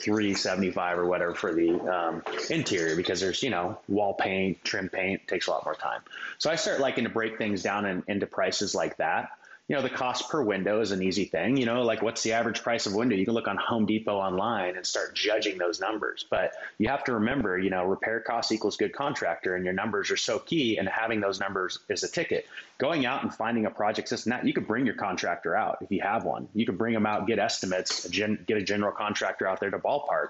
375 0.00 0.98
or 0.98 1.06
whatever 1.06 1.34
for 1.34 1.52
the 1.52 1.72
um, 1.90 2.22
interior 2.50 2.96
because 2.96 3.20
there's, 3.20 3.42
you 3.42 3.50
know, 3.50 3.78
wall 3.88 4.14
paint, 4.14 4.62
trim 4.64 4.88
paint 4.88 5.26
takes 5.26 5.46
a 5.46 5.50
lot 5.50 5.64
more 5.64 5.74
time. 5.74 6.00
So 6.38 6.50
I 6.50 6.56
start 6.56 6.80
liking 6.80 7.04
to 7.04 7.10
break 7.10 7.38
things 7.38 7.62
down 7.62 7.84
in, 7.86 8.04
into 8.06 8.26
prices 8.26 8.74
like 8.74 8.96
that 8.98 9.30
you 9.68 9.76
know, 9.76 9.82
the 9.82 9.90
cost 9.90 10.30
per 10.30 10.40
window 10.42 10.80
is 10.80 10.92
an 10.92 11.02
easy 11.02 11.26
thing. 11.26 11.58
You 11.58 11.66
know, 11.66 11.82
like 11.82 12.00
what's 12.00 12.22
the 12.22 12.32
average 12.32 12.62
price 12.62 12.86
of 12.86 12.94
window? 12.94 13.14
You 13.14 13.26
can 13.26 13.34
look 13.34 13.48
on 13.48 13.58
Home 13.58 13.84
Depot 13.84 14.16
online 14.16 14.76
and 14.76 14.86
start 14.86 15.14
judging 15.14 15.58
those 15.58 15.78
numbers. 15.78 16.24
But 16.28 16.54
you 16.78 16.88
have 16.88 17.04
to 17.04 17.12
remember, 17.12 17.58
you 17.58 17.68
know, 17.68 17.84
repair 17.84 18.20
cost 18.20 18.50
equals 18.50 18.78
good 18.78 18.94
contractor, 18.94 19.56
and 19.56 19.66
your 19.66 19.74
numbers 19.74 20.10
are 20.10 20.16
so 20.16 20.38
key. 20.38 20.78
And 20.78 20.88
having 20.88 21.20
those 21.20 21.38
numbers 21.38 21.80
is 21.90 22.02
a 22.02 22.08
ticket. 22.08 22.46
Going 22.78 23.04
out 23.04 23.22
and 23.22 23.34
finding 23.34 23.66
a 23.66 23.70
project 23.70 24.08
system 24.08 24.30
that 24.30 24.46
you 24.46 24.54
could 24.54 24.66
bring 24.66 24.86
your 24.86 24.94
contractor 24.94 25.54
out 25.54 25.78
if 25.82 25.92
you 25.92 26.00
have 26.00 26.24
one. 26.24 26.48
You 26.54 26.64
could 26.64 26.78
bring 26.78 26.94
them 26.94 27.04
out, 27.04 27.26
get 27.26 27.38
estimates, 27.38 28.08
get 28.08 28.56
a 28.56 28.62
general 28.62 28.92
contractor 28.92 29.46
out 29.46 29.60
there 29.60 29.70
to 29.70 29.78
ballpark. 29.78 30.28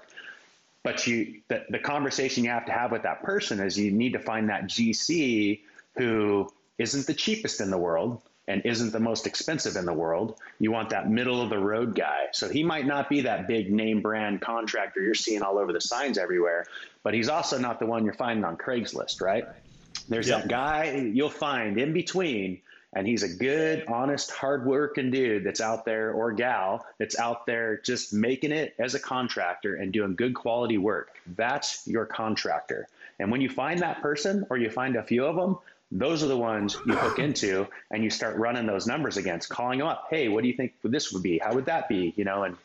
But 0.83 1.07
you, 1.07 1.41
the, 1.47 1.65
the 1.69 1.79
conversation 1.79 2.43
you 2.43 2.49
have 2.49 2.65
to 2.65 2.73
have 2.73 2.91
with 2.91 3.03
that 3.03 3.23
person 3.23 3.61
is 3.61 3.77
you 3.77 3.91
need 3.91 4.13
to 4.13 4.19
find 4.19 4.49
that 4.49 4.65
GC 4.65 5.61
who 5.95 6.51
isn't 6.77 7.07
the 7.07 7.13
cheapest 7.13 7.61
in 7.61 7.69
the 7.69 7.77
world, 7.77 8.21
and 8.49 8.63
isn't 8.65 8.91
the 8.91 8.99
most 8.99 9.27
expensive 9.27 9.75
in 9.75 9.85
the 9.85 9.93
world. 9.93 10.37
You 10.57 10.71
want 10.71 10.89
that 10.89 11.09
middle 11.09 11.39
of 11.39 11.51
the 11.51 11.59
road 11.59 11.93
guy. 11.95 12.25
So 12.33 12.49
he 12.49 12.63
might 12.63 12.87
not 12.87 13.07
be 13.07 13.21
that 13.21 13.47
big 13.47 13.71
name 13.71 14.01
brand 14.01 14.41
contractor 14.41 15.01
you're 15.01 15.13
seeing 15.13 15.43
all 15.43 15.59
over 15.59 15.71
the 15.71 15.79
signs 15.79 16.17
everywhere, 16.17 16.65
but 17.03 17.13
he's 17.13 17.29
also 17.29 17.59
not 17.59 17.79
the 17.79 17.85
one 17.85 18.03
you're 18.03 18.15
finding 18.15 18.43
on 18.43 18.57
Craigslist, 18.57 19.21
right? 19.21 19.45
There's 20.09 20.27
that 20.27 20.47
guy 20.47 20.95
you'll 20.95 21.29
find 21.29 21.77
in 21.77 21.93
between, 21.93 22.61
and 22.91 23.05
he's 23.05 23.21
a 23.21 23.29
good, 23.29 23.85
honest, 23.87 24.31
hardworking 24.31 25.11
dude 25.11 25.43
that's 25.43 25.61
out 25.61 25.85
there, 25.85 26.11
or 26.11 26.31
gal 26.31 26.87
that's 26.97 27.19
out 27.19 27.45
there 27.45 27.77
just 27.77 28.13
making 28.13 28.51
it 28.51 28.73
as 28.79 28.95
a 28.95 28.99
contractor 28.99 29.75
and 29.75 29.93
doing 29.93 30.15
good 30.15 30.33
quality 30.33 30.79
work. 30.79 31.15
That's 31.35 31.87
your 31.87 32.07
contractor. 32.07 32.87
And 33.19 33.29
when 33.29 33.41
you 33.41 33.49
find 33.49 33.81
that 33.81 34.01
person, 34.01 34.47
or 34.49 34.57
you 34.57 34.71
find 34.71 34.95
a 34.95 35.03
few 35.03 35.25
of 35.25 35.35
them, 35.35 35.59
those 35.91 36.23
are 36.23 36.27
the 36.27 36.37
ones 36.37 36.77
you 36.85 36.95
hook 36.95 37.19
into 37.19 37.67
and 37.91 38.03
you 38.03 38.09
start 38.09 38.37
running 38.37 38.65
those 38.65 38.87
numbers 38.87 39.17
against, 39.17 39.49
calling 39.49 39.79
them 39.79 39.87
up. 39.87 40.07
Hey, 40.09 40.27
what 40.27 40.41
do 40.41 40.47
you 40.47 40.55
think 40.55 40.73
this 40.83 41.11
would 41.11 41.23
be? 41.23 41.39
How 41.39 41.53
would 41.53 41.65
that 41.65 41.89
be? 41.89 42.13
You 42.15 42.25
know, 42.25 42.43
and 42.43 42.57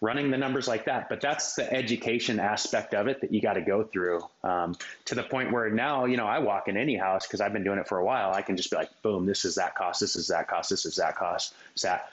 running 0.00 0.30
the 0.30 0.38
numbers 0.38 0.66
like 0.66 0.86
that. 0.86 1.08
But 1.08 1.20
that's 1.20 1.54
the 1.54 1.70
education 1.72 2.40
aspect 2.40 2.94
of 2.94 3.06
it 3.06 3.20
that 3.20 3.32
you 3.32 3.40
got 3.40 3.54
to 3.54 3.60
go 3.60 3.84
through 3.84 4.22
um, 4.42 4.76
to 5.06 5.14
the 5.14 5.22
point 5.22 5.52
where 5.52 5.68
now, 5.70 6.06
you 6.06 6.16
know, 6.16 6.26
I 6.26 6.38
walk 6.38 6.68
in 6.68 6.76
any 6.76 6.96
house 6.96 7.26
because 7.26 7.40
I've 7.40 7.52
been 7.52 7.64
doing 7.64 7.78
it 7.78 7.86
for 7.86 7.98
a 7.98 8.04
while. 8.04 8.32
I 8.32 8.42
can 8.42 8.56
just 8.56 8.70
be 8.70 8.76
like, 8.76 8.90
boom, 9.02 9.26
this 9.26 9.44
is 9.44 9.56
that 9.56 9.74
cost, 9.74 10.00
this 10.00 10.16
is 10.16 10.28
that 10.28 10.48
cost, 10.48 10.70
this 10.70 10.86
is 10.86 10.96
that 10.96 11.16
cost, 11.16 11.54
that 11.82 12.10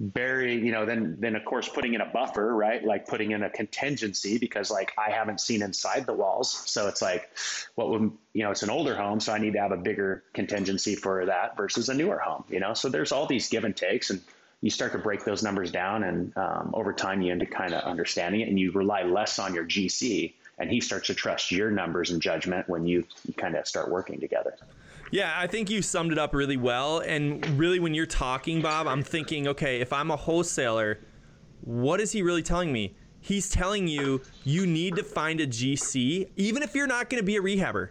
bury, 0.00 0.54
you 0.54 0.70
know, 0.70 0.86
then 0.86 1.16
then 1.18 1.34
of 1.34 1.44
course 1.44 1.68
putting 1.68 1.94
in 1.94 2.00
a 2.00 2.06
buffer, 2.06 2.54
right? 2.54 2.84
Like 2.84 3.08
putting 3.08 3.32
in 3.32 3.42
a 3.42 3.50
contingency 3.50 4.38
because 4.38 4.70
like 4.70 4.92
I 4.96 5.10
haven't 5.10 5.40
seen 5.40 5.62
inside 5.62 6.06
the 6.06 6.12
walls. 6.12 6.52
So 6.66 6.88
it's 6.88 7.02
like 7.02 7.28
what 7.74 7.90
would 7.90 8.12
you 8.32 8.44
know, 8.44 8.50
it's 8.50 8.62
an 8.62 8.70
older 8.70 8.96
home, 8.96 9.20
so 9.20 9.32
I 9.32 9.38
need 9.38 9.54
to 9.54 9.60
have 9.60 9.72
a 9.72 9.76
bigger 9.76 10.22
contingency 10.34 10.94
for 10.94 11.26
that 11.26 11.56
versus 11.56 11.88
a 11.88 11.94
newer 11.94 12.18
home, 12.18 12.44
you 12.48 12.60
know. 12.60 12.74
So 12.74 12.88
there's 12.88 13.12
all 13.12 13.26
these 13.26 13.48
give 13.48 13.64
and 13.64 13.76
takes 13.76 14.10
and 14.10 14.20
you 14.60 14.70
start 14.70 14.92
to 14.92 14.98
break 14.98 15.24
those 15.24 15.42
numbers 15.42 15.70
down 15.70 16.02
and 16.02 16.36
um, 16.36 16.70
over 16.74 16.92
time 16.92 17.22
you 17.22 17.32
end 17.32 17.42
up 17.42 17.50
kind 17.50 17.74
of 17.74 17.84
understanding 17.84 18.40
it 18.40 18.48
and 18.48 18.58
you 18.58 18.72
rely 18.72 19.02
less 19.02 19.38
on 19.38 19.54
your 19.54 19.64
GC 19.64 20.32
and 20.58 20.70
he 20.70 20.80
starts 20.80 21.06
to 21.06 21.14
trust 21.14 21.52
your 21.52 21.70
numbers 21.70 22.10
and 22.10 22.20
judgment 22.20 22.68
when 22.68 22.86
you, 22.86 23.04
you 23.26 23.34
kind 23.34 23.54
of 23.54 23.66
start 23.66 23.90
working 23.90 24.18
together. 24.18 24.56
Yeah, 25.10 25.34
I 25.36 25.46
think 25.46 25.70
you 25.70 25.82
summed 25.82 26.12
it 26.12 26.18
up 26.18 26.34
really 26.34 26.56
well. 26.56 27.00
And 27.00 27.44
really, 27.58 27.78
when 27.78 27.94
you're 27.94 28.06
talking, 28.06 28.60
Bob, 28.60 28.86
I'm 28.86 29.02
thinking, 29.02 29.48
okay, 29.48 29.80
if 29.80 29.92
I'm 29.92 30.10
a 30.10 30.16
wholesaler, 30.16 31.00
what 31.62 32.00
is 32.00 32.12
he 32.12 32.22
really 32.22 32.42
telling 32.42 32.72
me? 32.72 32.94
he's 33.20 33.48
telling 33.50 33.86
you 33.86 34.22
you 34.44 34.66
need 34.66 34.96
to 34.96 35.02
find 35.02 35.40
a 35.40 35.46
GC, 35.46 36.28
even 36.36 36.62
if 36.62 36.74
you're 36.74 36.86
not 36.86 37.10
going 37.10 37.20
to 37.20 37.26
be 37.26 37.36
a 37.36 37.42
rehabber. 37.42 37.90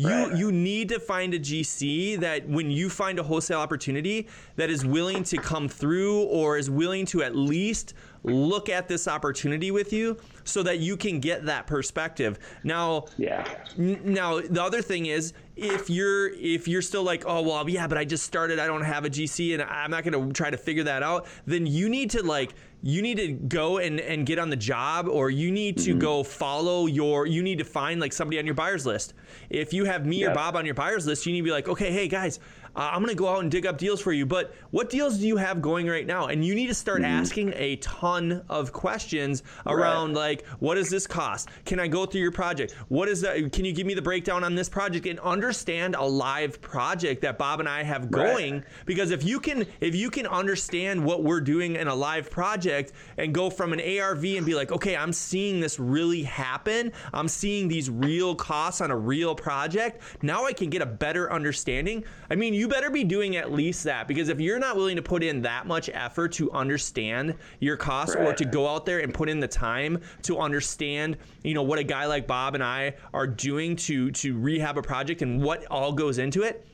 You 0.00 0.08
Right. 0.08 0.36
you 0.36 0.50
need 0.50 0.88
to 0.88 0.98
find 0.98 1.34
a 1.34 1.38
GC 1.38 2.16
that 2.20 2.48
when 2.48 2.70
you 2.70 2.88
find 2.88 3.18
a 3.18 3.22
wholesale 3.22 3.58
opportunity 3.60 4.28
that 4.56 4.70
is 4.70 4.84
willing 4.84 5.24
to 5.24 5.36
come 5.36 5.68
through 5.68 6.22
or 6.22 6.56
is 6.56 6.70
willing 6.70 7.04
to 7.06 7.22
at 7.22 7.36
least 7.36 7.92
look 8.22 8.68
at 8.70 8.88
this 8.88 9.06
opportunity 9.08 9.70
with 9.70 9.92
you 9.92 10.16
so 10.44 10.62
that 10.62 10.78
you 10.78 10.96
can 10.96 11.20
get 11.20 11.44
that 11.46 11.66
perspective. 11.66 12.38
Now, 12.64 13.06
Yeah. 13.18 13.44
N- 13.78 14.00
Now 14.04 14.40
the 14.40 14.62
other 14.62 14.80
thing 14.80 15.06
is 15.06 15.34
if 15.56 15.90
you're 15.90 16.28
if 16.30 16.66
you're 16.66 16.80
still 16.82 17.02
like 17.02 17.24
oh 17.26 17.42
well 17.42 17.68
yeah 17.68 17.86
but 17.86 17.98
I 17.98 18.04
just 18.06 18.24
started 18.24 18.58
I 18.58 18.66
don't 18.66 18.82
have 18.84 19.04
a 19.04 19.10
GC 19.10 19.52
and 19.52 19.62
I'm 19.62 19.90
not 19.90 20.04
going 20.04 20.28
to 20.28 20.32
try 20.32 20.48
to 20.48 20.56
figure 20.56 20.84
that 20.84 21.02
out 21.02 21.26
then 21.46 21.66
you 21.66 21.90
need 21.90 22.08
to 22.12 22.22
like 22.22 22.54
you 22.82 23.02
need 23.02 23.18
to 23.18 23.32
go 23.32 23.78
and 23.78 24.00
and 24.00 24.26
get 24.26 24.38
on 24.38 24.50
the 24.50 24.56
job 24.56 25.06
or 25.08 25.30
you 25.30 25.50
need 25.50 25.76
to 25.78 25.90
mm-hmm. 25.90 25.98
go 25.98 26.22
follow 26.22 26.86
your 26.86 27.26
you 27.26 27.42
need 27.42 27.58
to 27.58 27.64
find 27.64 28.00
like 28.00 28.12
somebody 28.12 28.38
on 28.38 28.46
your 28.46 28.54
buyers 28.54 28.86
list. 28.86 29.14
If 29.50 29.72
you 29.72 29.84
have 29.84 30.06
me 30.06 30.24
or 30.24 30.34
Bob 30.34 30.56
on 30.56 30.64
your 30.64 30.74
buyers 30.74 31.06
list 31.06 31.26
you 31.26 31.32
need 31.32 31.40
to 31.40 31.44
be 31.44 31.50
like 31.50 31.68
okay 31.68 31.92
hey 31.92 32.08
guys 32.08 32.40
uh, 32.76 32.90
I'm 32.92 33.02
going 33.02 33.14
to 33.14 33.18
go 33.18 33.28
out 33.28 33.40
and 33.40 33.50
dig 33.50 33.66
up 33.66 33.78
deals 33.78 34.00
for 34.00 34.12
you 34.12 34.26
but 34.26 34.54
what 34.70 34.90
deals 34.90 35.18
do 35.18 35.26
you 35.26 35.36
have 35.36 35.60
going 35.60 35.86
right 35.88 36.06
now? 36.06 36.26
And 36.26 36.44
you 36.44 36.54
need 36.54 36.68
to 36.68 36.74
start 36.74 37.02
asking 37.02 37.52
a 37.56 37.76
ton 37.76 38.42
of 38.48 38.72
questions 38.72 39.42
around 39.66 40.14
like 40.14 40.46
what 40.60 40.76
does 40.76 40.88
this 40.88 41.06
cost? 41.06 41.48
Can 41.64 41.80
i 41.80 41.88
go 41.88 42.06
through 42.06 42.20
your 42.20 42.32
project? 42.32 42.72
What 42.88 43.08
is 43.08 43.20
that 43.22 43.52
can 43.52 43.64
you 43.64 43.72
give 43.72 43.86
me 43.86 43.94
the 43.94 44.02
breakdown 44.02 44.44
on 44.44 44.54
this 44.54 44.68
project? 44.68 45.06
And 45.06 45.18
understand 45.20 45.94
a 45.96 46.04
live 46.04 46.60
project 46.60 47.22
that 47.22 47.38
bob 47.38 47.60
and 47.60 47.68
i 47.68 47.82
have 47.82 48.02
Right. 48.02 48.10
going 48.12 48.64
because 48.86 49.10
if 49.10 49.24
you 49.24 49.40
can 49.40 49.66
if 49.80 49.94
you 49.94 50.10
can 50.10 50.26
understand 50.26 51.04
what 51.04 51.22
we're 51.24 51.40
doing 51.40 51.76
in 51.76 51.88
a 51.88 51.94
live 51.94 52.30
project 52.30 52.92
and 53.18 53.34
go 53.34 53.50
from 53.50 53.72
an 53.72 53.80
arv 53.80 54.24
and 54.24 54.46
be 54.46 54.54
like 54.54 54.70
okay 54.72 54.96
i'm 54.96 55.12
seeing 55.12 55.60
this 55.60 55.78
really 55.78 56.22
happen. 56.22 56.92
I'm 57.12 57.28
seeing 57.28 57.68
these 57.68 57.90
real 57.90 58.34
costs 58.34 58.80
on 58.80 58.90
a 58.90 58.96
real 58.96 59.34
project 59.34 60.02
now 60.22 60.44
i 60.44 60.52
can 60.52 60.70
get 60.70 60.82
a 60.82 60.86
better 60.86 61.32
understanding. 61.32 62.04
I 62.30 62.36
mean 62.36 62.54
you 62.60 62.68
better 62.68 62.90
be 62.90 63.04
doing 63.04 63.36
at 63.36 63.50
least 63.50 63.84
that 63.84 64.06
because 64.06 64.28
if 64.28 64.38
you're 64.38 64.58
not 64.58 64.76
willing 64.76 64.94
to 64.94 65.00
put 65.00 65.22
in 65.22 65.40
that 65.40 65.66
much 65.66 65.88
effort 65.94 66.30
to 66.30 66.52
understand 66.52 67.34
your 67.60 67.74
costs 67.74 68.14
or 68.14 68.34
to 68.34 68.44
go 68.44 68.68
out 68.68 68.84
there 68.84 68.98
and 68.98 69.14
put 69.14 69.30
in 69.30 69.40
the 69.40 69.48
time 69.48 69.98
to 70.20 70.38
understand 70.38 71.16
you 71.42 71.54
know 71.54 71.62
what 71.62 71.78
a 71.78 71.82
guy 71.82 72.04
like 72.04 72.26
bob 72.26 72.54
and 72.54 72.62
i 72.62 72.94
are 73.14 73.26
doing 73.26 73.74
to 73.74 74.10
to 74.10 74.38
rehab 74.38 74.76
a 74.76 74.82
project 74.82 75.22
and 75.22 75.42
what 75.42 75.64
all 75.70 75.90
goes 75.90 76.18
into 76.18 76.42
it 76.42 76.66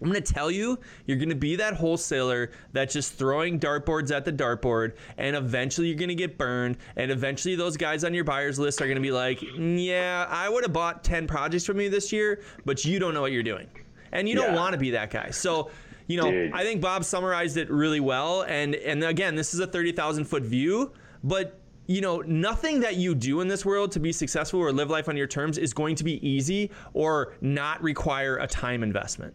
I'm 0.00 0.10
going 0.10 0.20
to 0.20 0.32
tell 0.32 0.50
you, 0.50 0.80
you're 1.06 1.16
going 1.16 1.28
to 1.28 1.36
be 1.36 1.54
that 1.54 1.74
wholesaler 1.74 2.50
that's 2.72 2.92
just 2.92 3.14
throwing 3.14 3.60
dartboards 3.60 4.10
at 4.10 4.24
the 4.24 4.32
dartboard, 4.32 4.94
and 5.16 5.36
eventually 5.36 5.86
you're 5.86 5.96
going 5.96 6.08
to 6.08 6.16
get 6.16 6.36
burned. 6.36 6.76
And 6.96 7.12
eventually, 7.12 7.54
those 7.54 7.76
guys 7.76 8.02
on 8.02 8.12
your 8.12 8.24
buyers 8.24 8.58
list 8.58 8.80
are 8.80 8.86
going 8.86 8.96
to 8.96 9.00
be 9.00 9.12
like, 9.12 9.38
"Mm, 9.38 9.86
Yeah, 9.86 10.26
I 10.28 10.48
would 10.48 10.64
have 10.64 10.72
bought 10.72 11.04
10 11.04 11.28
projects 11.28 11.64
from 11.64 11.78
you 11.80 11.88
this 11.88 12.12
year, 12.12 12.42
but 12.64 12.84
you 12.84 12.98
don't 12.98 13.14
know 13.14 13.20
what 13.20 13.30
you're 13.30 13.44
doing. 13.44 13.68
And 14.12 14.28
you 14.28 14.34
don't 14.34 14.54
want 14.54 14.72
to 14.74 14.78
be 14.78 14.90
that 14.90 15.10
guy. 15.10 15.30
So, 15.30 15.70
you 16.06 16.16
know, 16.18 16.30
Dude. 16.30 16.52
I 16.52 16.62
think 16.64 16.80
Bob 16.80 17.04
summarized 17.04 17.56
it 17.56 17.70
really 17.70 18.00
well. 18.00 18.42
And, 18.42 18.74
and 18.74 19.02
again, 19.04 19.34
this 19.34 19.54
is 19.54 19.60
a 19.60 19.66
30,000 19.66 20.24
foot 20.24 20.42
view, 20.42 20.92
but 21.24 21.58
you 21.88 22.00
know, 22.00 22.18
nothing 22.26 22.80
that 22.80 22.96
you 22.96 23.14
do 23.14 23.40
in 23.40 23.48
this 23.48 23.64
world 23.64 23.90
to 23.92 24.00
be 24.00 24.12
successful 24.12 24.60
or 24.60 24.72
live 24.72 24.88
life 24.88 25.08
on 25.08 25.16
your 25.16 25.26
terms 25.26 25.58
is 25.58 25.74
going 25.74 25.96
to 25.96 26.04
be 26.04 26.26
easy 26.26 26.70
or 26.94 27.34
not 27.40 27.82
require 27.82 28.36
a 28.36 28.46
time 28.46 28.82
investment. 28.84 29.34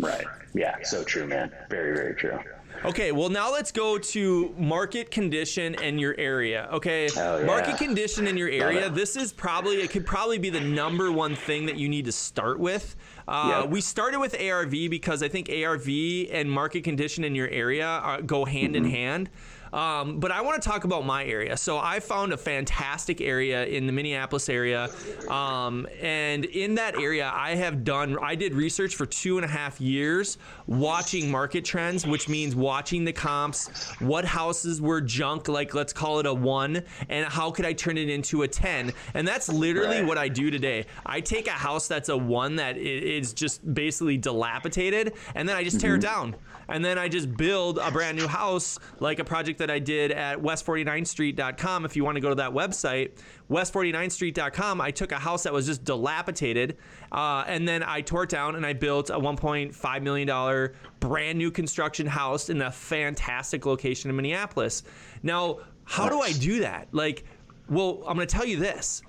Right. 0.00 0.26
Yeah. 0.54 0.76
So 0.82 1.04
true, 1.04 1.26
man. 1.26 1.52
Very, 1.70 1.94
very 1.94 2.14
true. 2.14 2.38
Okay, 2.84 3.12
well 3.12 3.28
now 3.28 3.50
let's 3.50 3.70
go 3.70 3.96
to 3.96 4.54
market 4.58 5.10
condition 5.10 5.76
and 5.76 6.00
your 6.00 6.14
area. 6.18 6.68
Okay, 6.72 7.08
Oh, 7.16 7.38
yeah. 7.38 7.46
market 7.46 7.78
condition 7.78 8.26
in 8.26 8.36
your 8.36 8.50
area. 8.50 8.90
This 8.90 9.16
is 9.16 9.32
probably 9.32 9.76
it 9.76 9.90
could 9.90 10.04
probably 10.04 10.38
be 10.38 10.50
the 10.50 10.60
number 10.60 11.12
one 11.12 11.36
thing 11.36 11.64
that 11.66 11.76
you 11.78 11.88
need 11.88 12.04
to 12.06 12.12
start 12.12 12.58
with. 12.58 12.96
Uh, 13.26 13.60
Yep. 13.62 13.70
We 13.70 13.80
started 13.80 14.18
with 14.20 14.34
ARV 14.40 14.70
because 14.90 15.22
I 15.22 15.28
think 15.28 15.48
ARV 15.50 15.88
and 16.30 16.50
market 16.50 16.84
condition 16.84 17.24
in 17.24 17.34
your 17.34 17.48
area 17.48 17.86
are, 17.86 18.22
go 18.22 18.44
hand 18.44 18.74
Mm-hmm. 18.74 18.84
in 18.84 18.90
hand. 18.90 19.30
Um, 19.74 20.20
but 20.20 20.30
I 20.30 20.40
want 20.40 20.62
to 20.62 20.68
talk 20.68 20.84
about 20.84 21.04
my 21.04 21.24
area. 21.24 21.56
So 21.56 21.78
I 21.78 21.98
found 21.98 22.32
a 22.32 22.36
fantastic 22.36 23.20
area 23.20 23.66
in 23.66 23.86
the 23.86 23.92
Minneapolis 23.92 24.48
area, 24.48 24.88
um, 25.28 25.88
and 26.00 26.44
in 26.44 26.76
that 26.76 26.94
area, 26.94 27.28
I 27.34 27.56
have 27.56 27.82
done. 27.82 28.16
I 28.22 28.36
did 28.36 28.54
research 28.54 28.94
for 28.94 29.04
two 29.04 29.36
and 29.36 29.44
a 29.44 29.48
half 29.48 29.80
years, 29.80 30.38
watching 30.68 31.28
market 31.28 31.64
trends, 31.64 32.06
which 32.06 32.28
means 32.28 32.54
watching 32.54 33.04
the 33.04 33.12
comps, 33.12 33.90
what 33.98 34.24
houses 34.24 34.80
were 34.80 35.00
junk, 35.00 35.48
like 35.48 35.74
let's 35.74 35.92
call 35.92 36.20
it 36.20 36.26
a 36.26 36.32
one, 36.32 36.84
and 37.08 37.26
how 37.26 37.50
could 37.50 37.66
I 37.66 37.72
turn 37.72 37.98
it 37.98 38.08
into 38.08 38.42
a 38.42 38.48
ten. 38.48 38.92
And 39.14 39.26
that's 39.26 39.48
literally 39.48 39.98
Right. 39.98 40.06
what 40.06 40.18
I 40.18 40.28
do 40.28 40.52
today. 40.52 40.86
I 41.04 41.20
take 41.20 41.48
a 41.48 41.50
house 41.50 41.88
that's 41.88 42.10
a 42.10 42.16
one 42.16 42.54
that 42.56 42.76
is 42.76 43.32
just 43.32 43.74
basically 43.74 44.18
dilapidated, 44.18 45.14
and 45.34 45.48
then 45.48 45.56
I 45.56 45.64
just 45.64 45.80
tear 45.80 45.96
it 45.96 46.00
down. 46.00 46.36
And 46.68 46.82
then 46.82 46.96
I 46.96 47.08
just 47.08 47.36
build 47.36 47.78
a 47.78 47.90
brand 47.90 48.16
new 48.16 48.26
house, 48.28 48.78
like 49.00 49.18
a 49.18 49.24
project 49.24 49.58
that 49.58 49.63
I 49.70 49.78
did 49.78 50.10
at 50.12 50.38
west49street.com. 50.38 51.84
If 51.84 51.96
you 51.96 52.04
want 52.04 52.16
to 52.16 52.20
go 52.20 52.28
to 52.28 52.34
that 52.36 52.52
website, 52.52 53.12
west49street.com, 53.50 54.80
I 54.80 54.90
took 54.90 55.12
a 55.12 55.18
house 55.18 55.42
that 55.44 55.52
was 55.52 55.66
just 55.66 55.84
dilapidated, 55.84 56.76
uh, 57.12 57.44
and 57.46 57.66
then 57.66 57.82
I 57.82 58.00
tore 58.00 58.24
it 58.24 58.30
down 58.30 58.56
and 58.56 58.64
I 58.64 58.72
built 58.72 59.10
a 59.10 59.18
$1.5 59.18 60.02
million 60.02 60.70
brand 61.00 61.38
new 61.38 61.50
construction 61.50 62.06
house 62.06 62.50
in 62.50 62.62
a 62.62 62.70
fantastic 62.70 63.66
location 63.66 64.10
in 64.10 64.16
Minneapolis. 64.16 64.82
Now, 65.22 65.58
how 65.84 66.08
do 66.08 66.20
I 66.20 66.32
do 66.32 66.60
that? 66.60 66.88
Like, 66.92 67.24
well, 67.68 68.02
I'm 68.06 68.16
going 68.16 68.26
to 68.26 68.34
tell 68.34 68.46
you 68.46 68.56
this. 68.56 69.02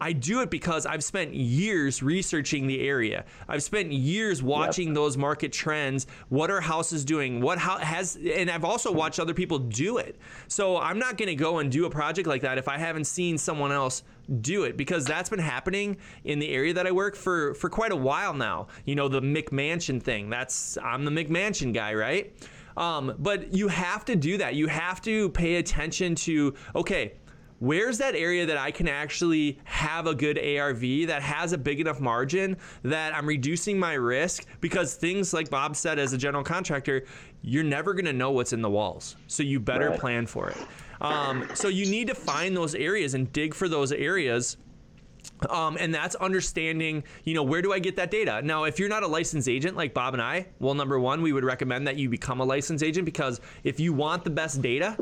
I 0.00 0.12
do 0.12 0.40
it 0.40 0.50
because 0.50 0.86
I've 0.86 1.04
spent 1.04 1.34
years 1.34 2.02
researching 2.02 2.66
the 2.66 2.80
area. 2.80 3.24
I've 3.48 3.62
spent 3.62 3.92
years 3.92 4.42
watching 4.42 4.94
those 4.94 5.16
market 5.16 5.52
trends. 5.52 6.06
What 6.28 6.50
are 6.50 6.60
houses 6.60 7.04
doing? 7.04 7.40
What 7.40 7.58
how 7.58 7.78
has 7.78 8.16
and 8.16 8.50
I've 8.50 8.64
also 8.64 8.90
watched 8.90 9.20
other 9.20 9.34
people 9.34 9.58
do 9.58 9.98
it. 9.98 10.16
So 10.48 10.78
I'm 10.78 10.98
not 10.98 11.18
going 11.18 11.28
to 11.28 11.34
go 11.34 11.58
and 11.58 11.70
do 11.70 11.84
a 11.84 11.90
project 11.90 12.26
like 12.26 12.42
that 12.42 12.58
if 12.58 12.68
I 12.68 12.78
haven't 12.78 13.04
seen 13.04 13.36
someone 13.36 13.72
else 13.72 14.02
do 14.40 14.64
it 14.64 14.76
because 14.76 15.04
that's 15.04 15.28
been 15.28 15.40
happening 15.40 15.96
in 16.24 16.38
the 16.38 16.48
area 16.50 16.72
that 16.72 16.86
I 16.86 16.92
work 16.92 17.16
for 17.16 17.54
for 17.54 17.68
quite 17.68 17.92
a 17.92 17.96
while 17.96 18.32
now. 18.32 18.68
You 18.84 18.94
know 18.94 19.08
the 19.08 19.20
McMansion 19.20 20.02
thing. 20.02 20.30
That's 20.30 20.78
I'm 20.78 21.04
the 21.04 21.10
McMansion 21.10 21.74
guy, 21.74 21.94
right? 21.94 22.32
Um, 22.76 23.14
but 23.18 23.52
you 23.52 23.68
have 23.68 24.04
to 24.06 24.16
do 24.16 24.38
that. 24.38 24.54
You 24.54 24.66
have 24.68 25.00
to 25.02 25.28
pay 25.30 25.56
attention 25.56 26.14
to 26.16 26.54
okay 26.74 27.12
where's 27.60 27.98
that 27.98 28.14
area 28.14 28.44
that 28.46 28.56
I 28.56 28.70
can 28.70 28.88
actually 28.88 29.58
have 29.64 30.06
a 30.06 30.14
good 30.14 30.38
ARV 30.38 30.80
that 31.06 31.22
has 31.22 31.52
a 31.52 31.58
big 31.58 31.78
enough 31.80 32.00
margin 32.00 32.56
that 32.82 33.14
I'm 33.14 33.26
reducing 33.26 33.78
my 33.78 33.92
risk 33.92 34.46
because 34.60 34.94
things 34.94 35.32
like 35.32 35.48
Bob 35.50 35.76
said 35.76 35.98
as 35.98 36.12
a 36.12 36.18
general 36.18 36.42
contractor, 36.42 37.04
you're 37.42 37.62
never 37.64 37.92
going 37.94 38.06
to 38.06 38.12
know 38.12 38.32
what's 38.32 38.52
in 38.52 38.62
the 38.62 38.70
walls. 38.70 39.16
So 39.28 39.42
you 39.42 39.60
better 39.60 39.90
Right. 39.90 40.00
plan 40.00 40.26
for 40.26 40.50
it. 40.50 40.56
Um, 41.00 41.48
so 41.54 41.68
you 41.68 41.86
need 41.86 42.08
to 42.08 42.14
find 42.14 42.56
those 42.56 42.74
areas 42.74 43.14
and 43.14 43.32
dig 43.32 43.54
for 43.54 43.68
those 43.68 43.92
areas. 43.92 44.56
Um, 45.48 45.76
and 45.80 45.94
that's 45.94 46.14
understanding, 46.16 47.04
you 47.24 47.34
know, 47.34 47.42
where 47.42 47.62
do 47.62 47.72
I 47.72 47.78
get 47.78 47.96
that 47.96 48.10
data? 48.10 48.42
Now, 48.42 48.64
if 48.64 48.78
you're 48.78 48.88
not 48.88 49.02
a 49.02 49.06
licensed 49.06 49.48
agent 49.48 49.76
like 49.76 49.94
Bob 49.94 50.14
and 50.14 50.22
I, 50.22 50.46
well, 50.58 50.74
number 50.74 50.98
one, 50.98 51.22
we 51.22 51.32
would 51.32 51.44
recommend 51.44 51.86
that 51.86 51.96
you 51.96 52.08
become 52.08 52.40
a 52.40 52.44
licensed 52.44 52.84
agent 52.84 53.04
because 53.04 53.40
if 53.64 53.80
you 53.80 53.92
want 53.92 54.24
the 54.24 54.30
best 54.30 54.60
data, 54.60 54.96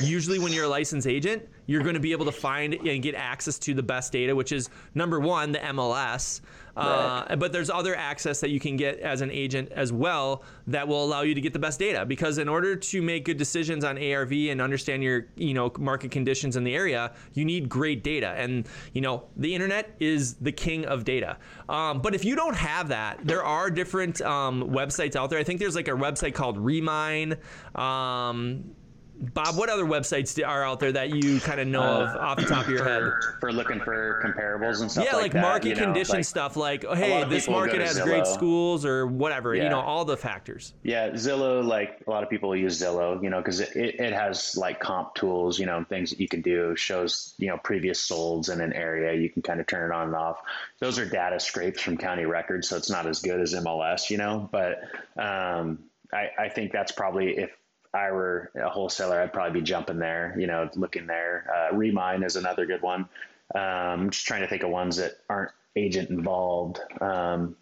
usually 0.00 0.38
when 0.38 0.52
you're 0.52 0.64
a 0.64 0.68
licensed 0.68 1.06
agent, 1.06 1.48
you're 1.66 1.82
going 1.82 1.94
to 1.94 2.00
be 2.00 2.12
able 2.12 2.24
to 2.24 2.32
find 2.32 2.74
and 2.74 3.02
get 3.02 3.14
access 3.14 3.58
to 3.60 3.74
the 3.74 3.82
best 3.82 4.12
data, 4.12 4.34
which 4.34 4.52
is 4.52 4.68
number 4.94 5.20
one, 5.20 5.52
the 5.52 5.58
MLS. 5.58 6.40
Uh, 6.76 7.36
but 7.36 7.52
there's 7.52 7.70
other 7.70 7.94
access 7.94 8.40
that 8.40 8.50
you 8.50 8.60
can 8.60 8.76
get 8.76 8.98
as 9.00 9.20
an 9.20 9.30
agent 9.30 9.70
as 9.72 9.92
well 9.92 10.42
that 10.66 10.86
will 10.86 11.04
allow 11.04 11.22
you 11.22 11.34
to 11.34 11.40
get 11.40 11.52
the 11.52 11.58
best 11.58 11.78
data. 11.78 12.04
Because 12.04 12.38
in 12.38 12.48
order 12.48 12.76
to 12.76 13.02
make 13.02 13.24
good 13.24 13.36
decisions 13.36 13.84
on 13.84 13.98
ARV 13.98 14.32
and 14.32 14.60
understand 14.60 15.02
your, 15.02 15.26
you 15.36 15.54
know, 15.54 15.72
market 15.78 16.10
conditions 16.10 16.56
in 16.56 16.64
the 16.64 16.74
area, 16.74 17.12
you 17.34 17.44
need 17.44 17.68
great 17.68 18.02
data. 18.02 18.34
And 18.36 18.66
you 18.92 19.00
know, 19.00 19.24
the 19.36 19.54
internet 19.54 19.94
is 20.00 20.34
the 20.34 20.52
king 20.52 20.84
of 20.86 21.04
data. 21.04 21.36
Um, 21.68 22.00
but 22.00 22.14
if 22.14 22.24
you 22.24 22.36
don't 22.36 22.56
have 22.56 22.88
that, 22.88 23.20
there 23.24 23.44
are 23.44 23.70
different 23.70 24.20
um, 24.22 24.70
websites 24.70 25.16
out 25.16 25.30
there. 25.30 25.38
I 25.38 25.44
think 25.44 25.60
there's 25.60 25.76
like 25.76 25.88
a 25.88 25.92
website 25.92 26.34
called 26.34 26.58
Remine. 26.58 27.36
Um, 27.74 28.74
Bob, 29.20 29.56
what 29.56 29.68
other 29.68 29.84
websites 29.84 30.42
are 30.46 30.64
out 30.64 30.80
there 30.80 30.92
that 30.92 31.10
you 31.10 31.40
kind 31.40 31.60
of 31.60 31.68
know 31.68 31.82
of 31.82 32.16
off 32.16 32.38
the 32.38 32.44
top 32.44 32.64
of 32.64 32.70
your 32.70 32.82
head? 32.84 33.02
for, 33.02 33.36
for 33.40 33.52
looking 33.52 33.78
for 33.80 34.20
comparables 34.24 34.80
and 34.80 34.90
stuff 34.90 35.04
Yeah, 35.04 35.12
like, 35.12 35.24
like, 35.24 35.32
that, 35.32 35.42
market 35.42 35.76
know, 35.76 35.84
condition 35.84 36.16
like- 36.16 36.24
stuff, 36.24 36.56
like 36.56 36.84
oh, 36.88 36.94
hey, 36.94 37.24
this 37.24 37.46
market 37.48 37.80
has 37.82 38.00
great 38.00 38.26
schools 38.26 38.86
or 38.86 39.06
whatever. 39.06 39.54
You 39.54 39.68
know, 39.68 39.80
all 39.80 40.04
the 40.04 40.16
factors. 40.16 40.72
Yeah, 40.82 41.10
Zillow, 41.10 41.62
like 41.62 42.00
a 42.06 42.10
lot 42.10 42.22
of 42.22 42.30
people 42.30 42.56
use 42.56 42.80
Zillow, 42.80 43.22
you 43.22 43.28
know, 43.28 43.38
because 43.38 43.60
it, 43.60 43.76
it, 43.76 44.00
it 44.00 44.12
has 44.14 44.56
like 44.56 44.80
comp 44.80 45.14
tools, 45.14 45.58
you 45.58 45.66
know, 45.66 45.84
things 45.88 46.10
that 46.10 46.20
you 46.20 46.28
can 46.28 46.40
do, 46.40 46.74
shows, 46.76 47.34
you 47.38 47.48
know, 47.48 47.58
previous 47.58 48.08
solds 48.08 48.50
in 48.50 48.60
an 48.60 48.72
area. 48.72 49.12
You 49.20 49.28
can 49.28 49.42
kind 49.42 49.60
of 49.60 49.66
turn 49.66 49.90
it 49.90 49.94
on 49.94 50.06
and 50.08 50.16
off. 50.16 50.40
Those 50.78 50.98
are 50.98 51.04
data 51.04 51.38
scrapes 51.38 51.82
from 51.82 51.98
county 51.98 52.24
records, 52.24 52.68
so 52.68 52.76
it's 52.76 52.90
not 52.90 53.06
as 53.06 53.20
good 53.20 53.40
as 53.40 53.54
MLS, 53.54 54.08
you 54.08 54.16
know, 54.16 54.48
but 54.50 54.82
um, 55.16 55.78
I, 56.12 56.30
I 56.38 56.48
think 56.48 56.72
that's 56.72 56.92
probably 56.92 57.36
if 57.36 57.50
I 57.92 58.12
were 58.12 58.50
a 58.54 58.68
wholesaler, 58.68 59.20
I'd 59.20 59.32
probably 59.32 59.60
be 59.60 59.64
jumping 59.66 59.98
there, 59.98 60.34
you 60.38 60.46
know, 60.46 60.68
looking 60.74 61.06
there. 61.06 61.50
Uh, 61.52 61.76
Remine 61.76 62.22
is 62.22 62.36
another 62.36 62.66
good 62.66 62.82
one. 62.82 63.08
Um, 63.54 64.10
just 64.10 64.26
trying 64.26 64.42
to 64.42 64.48
think 64.48 64.62
of 64.62 64.70
ones 64.70 64.98
that 64.98 65.12
aren't 65.28 65.50
agent 65.74 66.10
involved. 66.10 66.80
Um, 67.00 67.56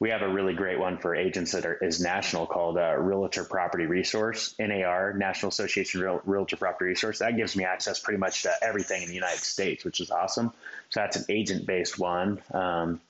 we 0.00 0.10
have 0.10 0.22
a 0.22 0.28
really 0.28 0.54
great 0.54 0.78
one 0.78 0.98
for 0.98 1.14
agents 1.14 1.52
that 1.52 1.66
are, 1.66 1.74
is 1.74 2.00
national 2.00 2.46
called 2.46 2.78
uh, 2.78 2.96
Realtor 2.96 3.42
Property 3.42 3.86
Resource, 3.86 4.54
NAR, 4.60 5.12
National 5.14 5.48
Association 5.48 6.00
Real, 6.00 6.20
Realtor 6.24 6.56
Property 6.56 6.90
Resource. 6.90 7.18
That 7.18 7.36
gives 7.36 7.56
me 7.56 7.64
access 7.64 7.98
pretty 7.98 8.18
much 8.18 8.42
to 8.42 8.52
everything 8.62 9.02
in 9.02 9.08
the 9.08 9.14
United 9.14 9.40
States, 9.40 9.84
which 9.84 10.00
is 10.00 10.12
awesome. 10.12 10.52
So 10.90 11.00
that's 11.00 11.16
an 11.16 11.24
agent 11.28 11.66
based 11.66 11.98
one. 11.98 12.40
Um, 12.52 13.00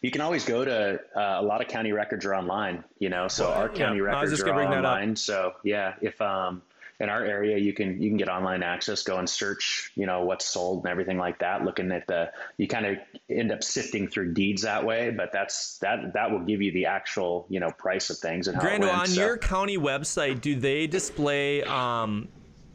you 0.00 0.10
can 0.10 0.20
always 0.20 0.44
go 0.44 0.64
to 0.64 1.00
uh, 1.16 1.40
a 1.40 1.42
lot 1.42 1.60
of 1.60 1.68
county 1.68 1.92
records 1.92 2.24
are 2.24 2.34
online, 2.34 2.84
you 2.98 3.08
know. 3.08 3.28
So 3.28 3.50
our 3.52 3.68
county 3.68 3.98
yeah, 3.98 4.04
records 4.04 4.40
are 4.40 4.62
online. 4.62 5.16
So 5.16 5.54
yeah, 5.62 5.94
if 6.00 6.20
um, 6.20 6.62
in 7.00 7.08
our 7.08 7.24
area 7.24 7.58
you 7.58 7.72
can 7.72 8.00
you 8.00 8.08
can 8.08 8.16
get 8.16 8.28
online 8.28 8.62
access, 8.62 9.02
go 9.02 9.18
and 9.18 9.28
search, 9.28 9.90
you 9.94 10.06
know, 10.06 10.24
what's 10.24 10.44
sold 10.44 10.84
and 10.84 10.90
everything 10.90 11.18
like 11.18 11.40
that. 11.40 11.64
Looking 11.64 11.90
at 11.92 12.06
the, 12.06 12.32
you 12.56 12.68
kind 12.68 12.86
of 12.86 12.98
end 13.28 13.50
up 13.50 13.64
sifting 13.64 14.08
through 14.08 14.34
deeds 14.34 14.62
that 14.62 14.84
way, 14.84 15.10
but 15.10 15.32
that's 15.32 15.78
that 15.78 16.14
that 16.14 16.30
will 16.30 16.40
give 16.40 16.62
you 16.62 16.72
the 16.72 16.86
actual 16.86 17.46
you 17.48 17.60
know 17.60 17.70
price 17.70 18.10
of 18.10 18.18
things 18.18 18.48
and 18.48 18.56
how 18.56 18.62
Grando, 18.62 18.80
went, 18.80 18.92
on 18.92 19.06
so. 19.06 19.20
your 19.20 19.38
county 19.38 19.78
website, 19.78 20.40
do 20.40 20.54
they 20.54 20.86
display 20.86 21.62
um, 21.64 22.28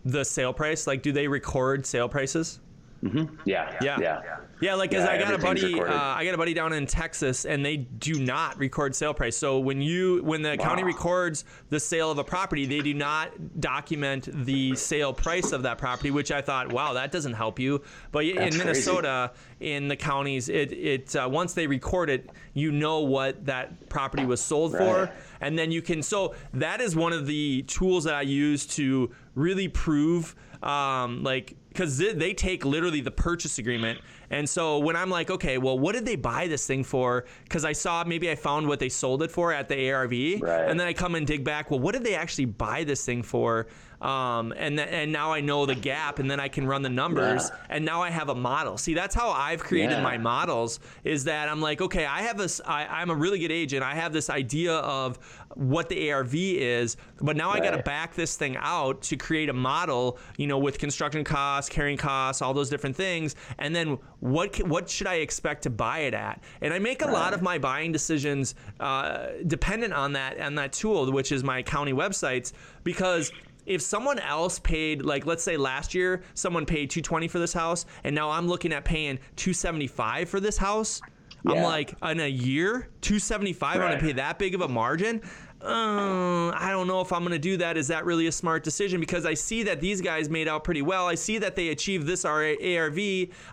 the 0.04 0.24
sale 0.24 0.54
price? 0.54 0.86
Like, 0.86 1.02
do 1.02 1.12
they 1.12 1.28
record 1.28 1.86
sale 1.86 2.10
prices? 2.10 2.60
Mm-hmm. 3.04 3.34
Yeah, 3.46 3.78
yeah, 3.82 3.98
yeah, 4.00 4.22
yeah. 4.62 4.76
Like, 4.76 4.92
cause 4.92 5.06
Yeah, 5.06 5.12
I 5.12 5.18
got 5.18 5.34
a 5.34 5.38
buddy, 5.38 5.80
uh. 5.80 5.94
I 5.94 6.26
got 6.26 6.34
a 6.34 6.38
buddy 6.38 6.54
down 6.54 6.74
in 6.74 6.86
Texas, 6.86 7.46
and 7.46 7.66
they 7.66 7.78
do 7.78 8.16
not 8.20 8.58
record 8.60 8.94
sale 8.94 9.14
price. 9.14 9.38
So 9.38 9.60
when 9.60 9.82
you, 9.82 10.22
when 10.24 10.42
the 10.42 10.58
county 10.58 10.84
records 10.84 11.46
the 11.70 11.80
sale 11.80 12.12
of 12.12 12.18
a 12.18 12.26
property, 12.26 12.66
they 12.66 12.82
do 12.82 12.94
not 12.94 13.62
document 13.62 14.28
the 14.46 14.76
sale 14.76 15.14
price 15.14 15.54
of 15.54 15.64
that 15.64 15.78
property. 15.78 16.12
Which 16.12 16.32
I 16.32 16.42
thought, 16.42 16.74
wow, 16.74 16.94
that 16.94 17.12
doesn't 17.12 17.34
help 17.34 17.58
you. 17.58 17.82
But 18.12 18.26
in 18.26 18.36
That's 18.36 18.56
crazy. 18.58 18.58
Minnesota, 18.58 19.32
in 19.62 19.88
the 19.88 19.96
counties, 19.96 20.50
it 20.50 20.74
it 20.74 21.16
uh, 21.16 21.30
once 21.32 21.54
they 21.54 21.68
record 21.68 22.10
it, 22.10 22.30
you 22.54 22.74
know 22.74 23.00
what 23.00 23.46
that 23.46 23.88
property 23.88 24.26
was 24.26 24.42
sold 24.42 24.76
for, 24.76 25.10
and 25.40 25.58
then 25.58 25.72
you 25.72 25.82
can. 25.82 26.04
So 26.04 26.36
that 26.54 26.82
is 26.82 26.98
one 26.98 27.14
of 27.14 27.28
the 27.28 27.62
tools 27.62 28.04
that 28.04 28.16
I 28.16 28.24
use 28.24 28.66
to 28.76 29.10
really 29.36 29.70
prove, 29.70 30.36
um, 30.62 31.24
like, 31.24 31.56
because 31.80 31.98
they, 31.98 32.34
take 32.34 32.66
literally 32.66 33.00
the 33.00 33.10
purchase 33.12 33.58
agreement. 33.58 34.00
And 34.32 34.48
so 34.50 34.80
when 34.80 34.98
I'm 34.98 35.10
like, 35.10 35.32
okay, 35.32 35.58
well, 35.58 35.80
what 35.80 35.96
did 35.96 36.06
they 36.06 36.18
buy 36.18 36.48
this 36.48 36.68
thing 36.68 36.84
for? 36.84 37.24
Because 37.46 37.64
I 37.64 37.72
saw 37.72 38.04
maybe 38.04 38.30
I 38.30 38.36
found 38.36 38.68
what 38.68 38.80
they 38.80 38.90
sold 38.90 39.24
it 39.24 39.32
for 39.32 39.54
at 39.54 39.70
the 39.70 39.90
ARV, 39.92 40.42
Right. 40.42 40.70
and 40.70 40.78
then 40.78 40.88
I 40.88 40.94
come 40.94 41.16
and 41.16 41.26
dig 41.26 41.46
back. 41.46 41.72
Well, 41.72 41.80
what 41.80 41.94
did 41.94 42.04
they 42.04 42.16
actually 42.16 42.46
buy 42.46 42.84
this 42.84 43.06
thing 43.06 43.24
for? 43.24 43.68
Um, 44.02 44.54
and 44.56 44.78
th- 44.78 44.88
and 44.90 45.12
now 45.12 45.34
I 45.34 45.42
know 45.42 45.66
the 45.66 45.76
gap, 45.76 46.20
and 46.20 46.32
then 46.32 46.40
I 46.40 46.48
can 46.48 46.66
run 46.66 46.82
the 46.82 46.90
numbers, 46.90 47.50
Yeah. 47.50 47.58
and 47.76 47.84
now 47.86 48.02
I 48.02 48.10
have 48.10 48.30
a 48.30 48.36
model. 48.36 48.78
See, 48.78 48.94
that's 48.94 49.14
how 49.14 49.30
I've 49.30 49.60
created 49.62 49.98
Yeah. 49.98 50.04
my 50.04 50.18
models. 50.18 50.80
Is 51.04 51.26
that 51.26 51.50
I'm 51.50 51.60
like, 51.60 51.82
okay, 51.82 52.06
I 52.06 52.22
have 52.22 52.38
this. 52.38 52.62
I, 52.66 52.86
I'm 52.86 53.10
a 53.10 53.16
really 53.16 53.40
good 53.40 53.52
agent. 53.52 53.84
I 53.84 53.96
have 53.96 54.14
this 54.14 54.30
idea 54.30 54.74
of 54.76 55.20
what 55.56 55.90
the 55.90 56.12
ARV 56.12 56.34
is, 56.34 56.96
but 57.20 57.36
now 57.36 57.50
I 57.50 57.60
got 57.60 57.72
to 57.72 57.84
back 57.84 58.14
this 58.16 58.38
thing 58.38 58.56
out 58.58 59.02
to 59.04 59.18
create 59.18 59.50
a 59.50 59.54
model. 59.54 60.18
You 60.38 60.48
know, 60.48 60.58
with 60.60 60.78
construction 60.78 61.26
costs, 61.26 61.70
carrying 61.70 61.98
costs, 61.98 62.42
all 62.42 62.54
those 62.54 62.70
different 62.70 62.96
things, 62.96 63.36
and 63.58 63.76
then 63.76 63.98
what 64.22 64.56
what 64.66 64.90
should 64.90 65.08
I 65.08 65.16
expect 65.16 65.64
to 65.64 65.70
buy 65.70 66.00
it 66.00 66.14
at? 66.14 66.42
And 66.62 66.74
I 66.74 66.80
make 66.80 67.02
a 67.02 67.08
lot 67.08 67.34
of 67.34 67.42
my 67.42 67.58
buying 67.58 67.92
decisions 67.92 68.56
uh, 68.80 69.28
dependent 69.46 69.92
on 69.94 70.14
that 70.14 70.40
on 70.40 70.56
that 70.56 70.72
tool, 70.72 71.12
which 71.12 71.34
is 71.34 71.44
my 71.44 71.62
county 71.64 71.92
websites, 71.92 72.54
because 72.86 73.32
if 73.70 73.82
someone 73.82 74.20
else 74.20 74.60
paid 74.60 75.04
like 75.04 75.26
let's 75.26 75.44
say 75.44 75.56
last 75.56 75.94
year 75.94 76.22
someone 76.34 76.66
paid 76.66 76.90
220 76.90 77.28
for 77.30 77.40
this 77.40 77.54
house 77.54 77.86
and 78.04 78.14
now 78.14 78.30
i'm 78.30 78.48
looking 78.48 78.74
at 78.74 78.84
paying 78.84 79.18
275 79.38 80.28
for 80.28 80.40
this 80.42 80.58
house 80.58 81.00
i'm 81.48 81.62
like 81.64 81.94
in 82.04 82.20
a 82.20 82.28
year 82.28 82.90
275 83.02 83.76
i'm 83.76 83.82
gonna 83.82 84.00
pay 84.00 84.12
that 84.12 84.38
big 84.40 84.56
of 84.56 84.62
a 84.62 84.68
margin 84.68 85.22
uh, 85.62 86.52
I 86.52 86.70
don't 86.72 86.88
know 86.88 87.02
if 87.02 87.12
I'm 87.12 87.20
going 87.20 87.34
to 87.34 87.38
do 87.38 87.58
that. 87.58 87.76
Is 87.76 87.90
that 87.90 88.06
really 88.06 88.28
a 88.28 88.32
smart 88.32 88.64
decision? 88.64 89.02
Because 89.02 89.26
I 89.26 89.34
see 89.34 89.64
that 89.64 89.82
these 89.82 90.00
guys 90.00 90.30
made 90.30 90.48
out 90.48 90.64
pretty 90.64 90.82
well. 90.82 91.06
I 91.06 91.16
see 91.16 91.38
that 91.40 91.58
they 91.58 91.68
achieved 91.68 92.08
this 92.08 92.24
ARV. 92.24 92.98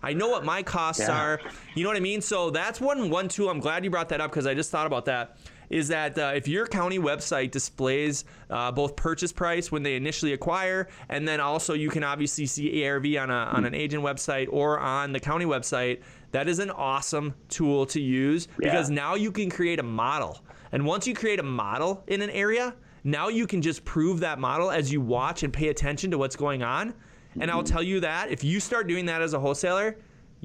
I 0.05 0.13
know 0.15 0.29
what 0.29 0.45
my 0.45 0.63
costs 0.63 1.03
Yeah. 1.03 1.21
are. 1.21 1.41
You 1.75 1.83
know 1.83 1.91
what 1.91 1.97
I 1.97 2.01
mean? 2.01 2.21
So 2.21 2.51
that's 2.51 2.81
one 2.81 3.11
one 3.11 3.27
tool. 3.27 3.51
I'm 3.51 3.59
glad 3.59 3.83
you 3.83 3.91
brought 3.91 4.09
that 4.11 4.21
up 4.21 4.31
because 4.31 4.47
I 4.47 4.55
just 4.55 4.71
thought 4.71 4.87
about 4.87 5.07
that. 5.07 5.37
Is 5.71 5.89
that 5.89 6.19
uh, 6.19 6.33
if 6.35 6.47
your 6.49 6.67
county 6.67 6.99
website 6.99 7.51
displays 7.51 8.25
uh, 8.51 8.71
both 8.73 8.97
purchase 8.97 9.33
price 9.33 9.73
when 9.73 9.83
they 9.83 9.97
initially 9.97 10.33
acquire, 10.33 10.89
and 11.09 11.27
then 11.27 11.41
also 11.41 11.75
you 11.75 11.91
can 11.91 12.05
obviously 12.05 12.47
see 12.47 12.87
ARV 12.87 13.07
on 13.17 13.31
a 13.31 13.35
on 13.57 13.65
an 13.65 13.75
agent 13.75 14.03
website 14.03 14.47
or 14.51 14.79
on 14.79 15.13
the 15.13 15.21
county 15.21 15.45
website. 15.45 16.01
That 16.33 16.49
is 16.49 16.59
an 16.59 16.71
awesome 16.71 17.35
tool 17.49 17.87
to 17.87 18.01
use 18.01 18.47
because 18.59 18.91
Yeah. 18.91 18.95
now 18.97 19.15
you 19.15 19.33
can 19.33 19.51
create 19.51 19.79
a 19.79 19.83
model. 19.85 20.41
And 20.73 20.85
once 20.85 21.07
you 21.07 21.15
create 21.15 21.39
a 21.39 21.45
model 21.45 22.03
in 22.09 22.21
an 22.23 22.31
area, 22.31 22.75
now 23.05 23.29
you 23.29 23.47
can 23.47 23.63
just 23.63 23.85
prove 23.85 24.21
that 24.21 24.39
model 24.39 24.71
as 24.71 24.93
you 24.93 25.01
watch 25.01 25.45
and 25.45 25.53
pay 25.53 25.69
attention 25.69 26.11
to 26.11 26.19
what's 26.19 26.37
going 26.37 26.63
on. 26.63 26.93
And 27.41 27.51
I'll 27.51 27.63
tell 27.63 27.83
you 27.83 28.01
that 28.01 28.31
if 28.31 28.43
you 28.43 28.61
start 28.61 28.87
doing 28.89 29.07
that 29.07 29.21
as 29.23 29.35
a 29.35 29.39
wholesaler, 29.39 29.97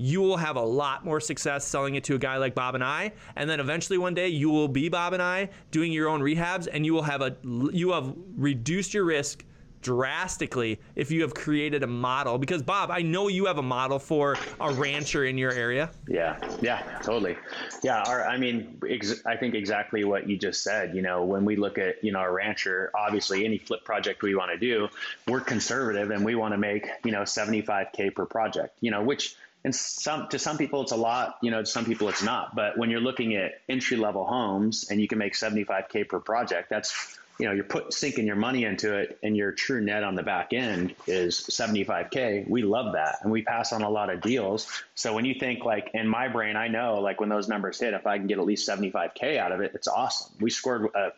you 0.01 0.19
will 0.19 0.37
have 0.37 0.55
a 0.55 0.61
lot 0.61 1.05
more 1.05 1.19
success 1.19 1.65
selling 1.65 1.93
it 1.95 2.03
to 2.05 2.15
a 2.15 2.17
guy 2.17 2.37
like 2.37 2.55
Bob 2.55 2.73
and 2.73 2.83
I. 2.83 3.11
And 3.35 3.47
then 3.47 3.59
eventually 3.59 3.99
one 3.99 4.15
day 4.15 4.29
you 4.29 4.49
will 4.49 4.67
be 4.67 4.89
Bob 4.89 5.13
and 5.13 5.21
I 5.21 5.49
doing 5.69 5.91
your 5.91 6.09
own 6.09 6.21
rehabs 6.21 6.67
and 6.71 6.85
you 6.85 6.93
will 6.93 7.03
have 7.03 7.21
a 7.21 7.35
you 7.43 7.91
have 7.91 8.13
reduced 8.35 8.93
your 8.93 9.05
risk 9.05 9.45
drastically 9.81 10.79
if 10.95 11.09
you 11.11 11.21
have 11.21 11.33
created 11.33 11.83
a 11.83 11.87
model 11.87 12.37
because 12.37 12.61
Bob, 12.61 12.91
I 12.91 13.01
know 13.01 13.27
you 13.27 13.45
have 13.45 13.57
a 13.57 13.63
model 13.63 13.99
for 13.99 14.37
a 14.59 14.73
rancher 14.73 15.25
in 15.25 15.37
your 15.37 15.51
area. 15.51 15.91
Yeah, 16.07 16.37
yeah, 16.61 16.81
totally. 17.03 17.35
Yeah, 17.83 18.03
our, 18.03 18.23
I 18.23 18.37
mean, 18.37 18.79
ex- 18.87 19.25
I 19.25 19.35
think 19.35 19.55
exactly 19.55 20.03
what 20.03 20.27
you 20.27 20.37
just 20.37 20.63
said. 20.63 20.95
You 20.95 21.01
know, 21.01 21.23
when 21.23 21.45
we 21.45 21.55
look 21.55 21.77
at 21.77 22.03
you 22.03 22.11
know 22.11 22.21
a 22.21 22.31
rancher, 22.31 22.91
obviously 22.95 23.45
any 23.45 23.59
flip 23.59 23.83
project 23.83 24.23
we 24.23 24.35
want 24.35 24.51
to 24.51 24.57
do, 24.57 24.89
we're 25.27 25.41
conservative 25.41 26.11
and 26.11 26.25
we 26.25 26.35
want 26.35 26.53
to 26.53 26.57
make 26.57 26.87
you 27.03 27.11
know 27.11 27.21
75k 27.21 28.15
per 28.15 28.25
project. 28.25 28.77
You 28.81 28.91
know, 28.91 29.03
which 29.03 29.35
and 29.63 29.75
some 29.75 30.27
to 30.29 30.39
some 30.39 30.57
people 30.57 30.81
it's 30.81 30.91
a 30.91 30.97
lot. 30.97 31.37
You 31.41 31.51
know, 31.51 31.61
to 31.61 31.65
some 31.65 31.85
people 31.85 32.09
it's 32.09 32.23
not. 32.23 32.55
But 32.55 32.77
when 32.77 32.89
you're 32.89 33.01
looking 33.01 33.35
at 33.35 33.61
entry 33.69 33.97
level 33.97 34.25
homes 34.25 34.89
and 34.89 34.99
you 34.99 35.07
can 35.07 35.17
make 35.17 35.33
75k 35.33 36.07
per 36.07 36.19
project, 36.19 36.69
that's 36.69 37.17
you 37.41 37.47
know, 37.47 37.53
you're 37.53 37.63
put 37.63 37.91
sinking 37.91 38.27
your 38.27 38.35
money 38.35 38.65
into 38.65 38.95
it 38.95 39.17
and 39.23 39.35
your 39.35 39.51
true 39.51 39.81
net 39.81 40.03
on 40.03 40.13
the 40.13 40.21
back 40.21 40.53
end 40.53 40.93
is 41.07 41.39
75K. 41.39 42.47
We 42.47 42.61
love 42.61 42.93
that. 42.93 43.17
And 43.23 43.31
we 43.31 43.41
pass 43.41 43.73
on 43.73 43.81
a 43.81 43.89
lot 43.89 44.11
of 44.11 44.21
deals. 44.21 44.67
So 44.93 45.15
when 45.15 45.25
you 45.25 45.33
think 45.33 45.65
like 45.65 45.89
in 45.95 46.07
my 46.07 46.27
brain, 46.27 46.55
I 46.55 46.67
know 46.67 46.99
like 46.99 47.19
when 47.19 47.29
those 47.29 47.47
numbers 47.47 47.79
hit, 47.79 47.95
if 47.95 48.05
I 48.05 48.19
can 48.19 48.27
get 48.27 48.37
at 48.37 48.45
least 48.45 48.69
75K 48.69 49.39
out 49.39 49.51
of 49.51 49.61
it, 49.61 49.71
it's 49.73 49.87
awesome. 49.87 50.35
We 50.39 50.51
scored 50.51 50.89
a 50.93 51.13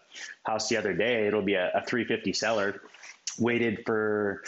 house 0.45 0.69
the 0.69 0.77
other 0.77 0.93
day. 0.93 1.27
It'll 1.27 1.41
be 1.41 1.55
a, 1.55 1.71
a 1.75 1.85
350 1.85 2.31
seller 2.31 2.81
waited 3.37 3.83
for, 3.85 4.43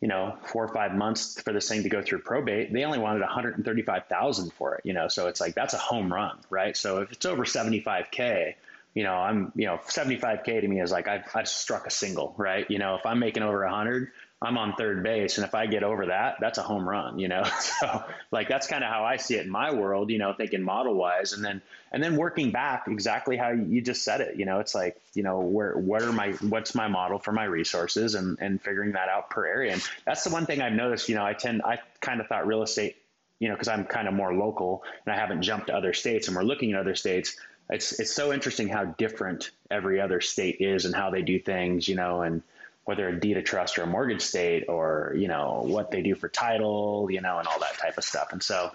you 0.00 0.08
know, 0.08 0.36
four 0.44 0.64
or 0.64 0.68
five 0.68 0.94
months 0.94 1.40
for 1.40 1.52
this 1.52 1.68
thing 1.68 1.82
to 1.82 1.88
go 1.88 2.02
through 2.02 2.20
probate. 2.20 2.72
They 2.72 2.84
only 2.84 2.98
wanted 2.98 3.20
135,000 3.20 4.52
for 4.52 4.74
it, 4.74 4.82
you 4.84 4.92
know? 4.92 5.08
So 5.08 5.28
it's 5.28 5.40
like, 5.40 5.54
that's 5.54 5.74
a 5.74 5.78
home 5.78 6.12
run, 6.12 6.38
right? 6.50 6.76
So 6.76 7.00
if 7.00 7.12
it's 7.12 7.24
over 7.24 7.44
75K, 7.44 8.54
you 8.94 9.04
know, 9.04 9.14
I'm, 9.14 9.52
you 9.54 9.66
know, 9.66 9.78
75K 9.88 10.60
to 10.60 10.68
me 10.68 10.80
is 10.80 10.90
like, 10.90 11.08
I've, 11.08 11.24
I've 11.34 11.48
struck 11.48 11.86
a 11.86 11.90
single, 11.90 12.34
right? 12.36 12.70
You 12.70 12.78
know, 12.78 12.94
if 12.96 13.06
I'm 13.06 13.18
making 13.18 13.42
over 13.42 13.64
100, 13.64 14.10
I'm 14.42 14.58
on 14.58 14.74
third 14.74 15.02
base. 15.02 15.38
And 15.38 15.46
if 15.46 15.54
I 15.54 15.66
get 15.66 15.82
over 15.82 16.06
that, 16.06 16.36
that's 16.40 16.58
a 16.58 16.62
home 16.62 16.86
run, 16.86 17.18
you 17.18 17.28
know? 17.28 17.44
So 17.60 18.04
like, 18.30 18.48
that's 18.48 18.66
kind 18.66 18.84
of 18.84 18.90
how 18.90 19.04
I 19.04 19.16
see 19.16 19.36
it 19.36 19.44
in 19.44 19.50
my 19.50 19.72
world, 19.72 20.10
you 20.10 20.18
know, 20.18 20.34
thinking 20.34 20.62
model 20.62 20.94
wise. 20.94 21.32
And 21.32 21.44
then, 21.44 21.62
and 21.90 22.02
then 22.02 22.16
working 22.16 22.52
back 22.52 22.84
exactly 22.86 23.36
how 23.36 23.50
you 23.50 23.80
just 23.80 24.04
said 24.04 24.20
it, 24.20 24.36
you 24.36 24.44
know, 24.44 24.60
it's 24.60 24.74
like, 24.74 25.00
you 25.14 25.22
know, 25.22 25.40
where, 25.40 25.76
what 25.76 26.02
are 26.02 26.12
my, 26.12 26.32
what's 26.32 26.74
my 26.74 26.88
model 26.88 27.18
for 27.18 27.32
my 27.32 27.44
resources 27.44 28.14
and, 28.14 28.38
and 28.40 28.60
figuring 28.62 28.92
that 28.92 29.08
out 29.08 29.30
per 29.30 29.46
area. 29.46 29.72
And 29.72 29.82
that's 30.04 30.24
the 30.24 30.30
one 30.30 30.46
thing 30.46 30.60
I've 30.60 30.72
noticed, 30.72 31.08
you 31.08 31.14
know, 31.14 31.24
I 31.24 31.32
tend, 31.32 31.62
I 31.62 31.78
kind 32.00 32.20
of 32.20 32.26
thought 32.26 32.46
real 32.46 32.62
estate, 32.62 32.96
you 33.38 33.48
know, 33.48 33.56
cause 33.56 33.68
I'm 33.68 33.84
kind 33.84 34.06
of 34.06 34.14
more 34.14 34.34
local 34.34 34.84
and 35.04 35.14
I 35.14 35.18
haven't 35.18 35.42
jumped 35.42 35.68
to 35.68 35.74
other 35.74 35.92
states 35.92 36.28
and 36.28 36.36
we're 36.36 36.44
looking 36.44 36.72
at 36.72 36.78
other 36.78 36.94
states 36.94 37.36
it's 37.68 37.98
it's 37.98 38.14
so 38.14 38.32
interesting 38.32 38.68
how 38.68 38.84
different 38.84 39.50
every 39.70 40.00
other 40.00 40.20
state 40.20 40.58
is 40.60 40.84
and 40.84 40.94
how 40.94 41.10
they 41.10 41.22
do 41.22 41.38
things, 41.38 41.88
you 41.88 41.96
know, 41.96 42.22
and 42.22 42.42
whether 42.86 43.08
a 43.08 43.20
deed 43.20 43.36
of 43.36 43.44
trust 43.44 43.78
or 43.78 43.82
a 43.82 43.86
mortgage 43.86 44.22
state 44.22 44.64
or 44.68 45.12
you 45.16 45.28
know 45.28 45.64
what 45.66 45.90
they 45.90 46.02
do 46.02 46.14
for 46.14 46.28
title, 46.28 47.08
you 47.10 47.20
know, 47.20 47.38
and 47.38 47.46
all 47.46 47.58
that 47.58 47.76
type 47.78 47.98
of 47.98 48.04
stuff. 48.04 48.32
And 48.32 48.42
so 48.42 48.70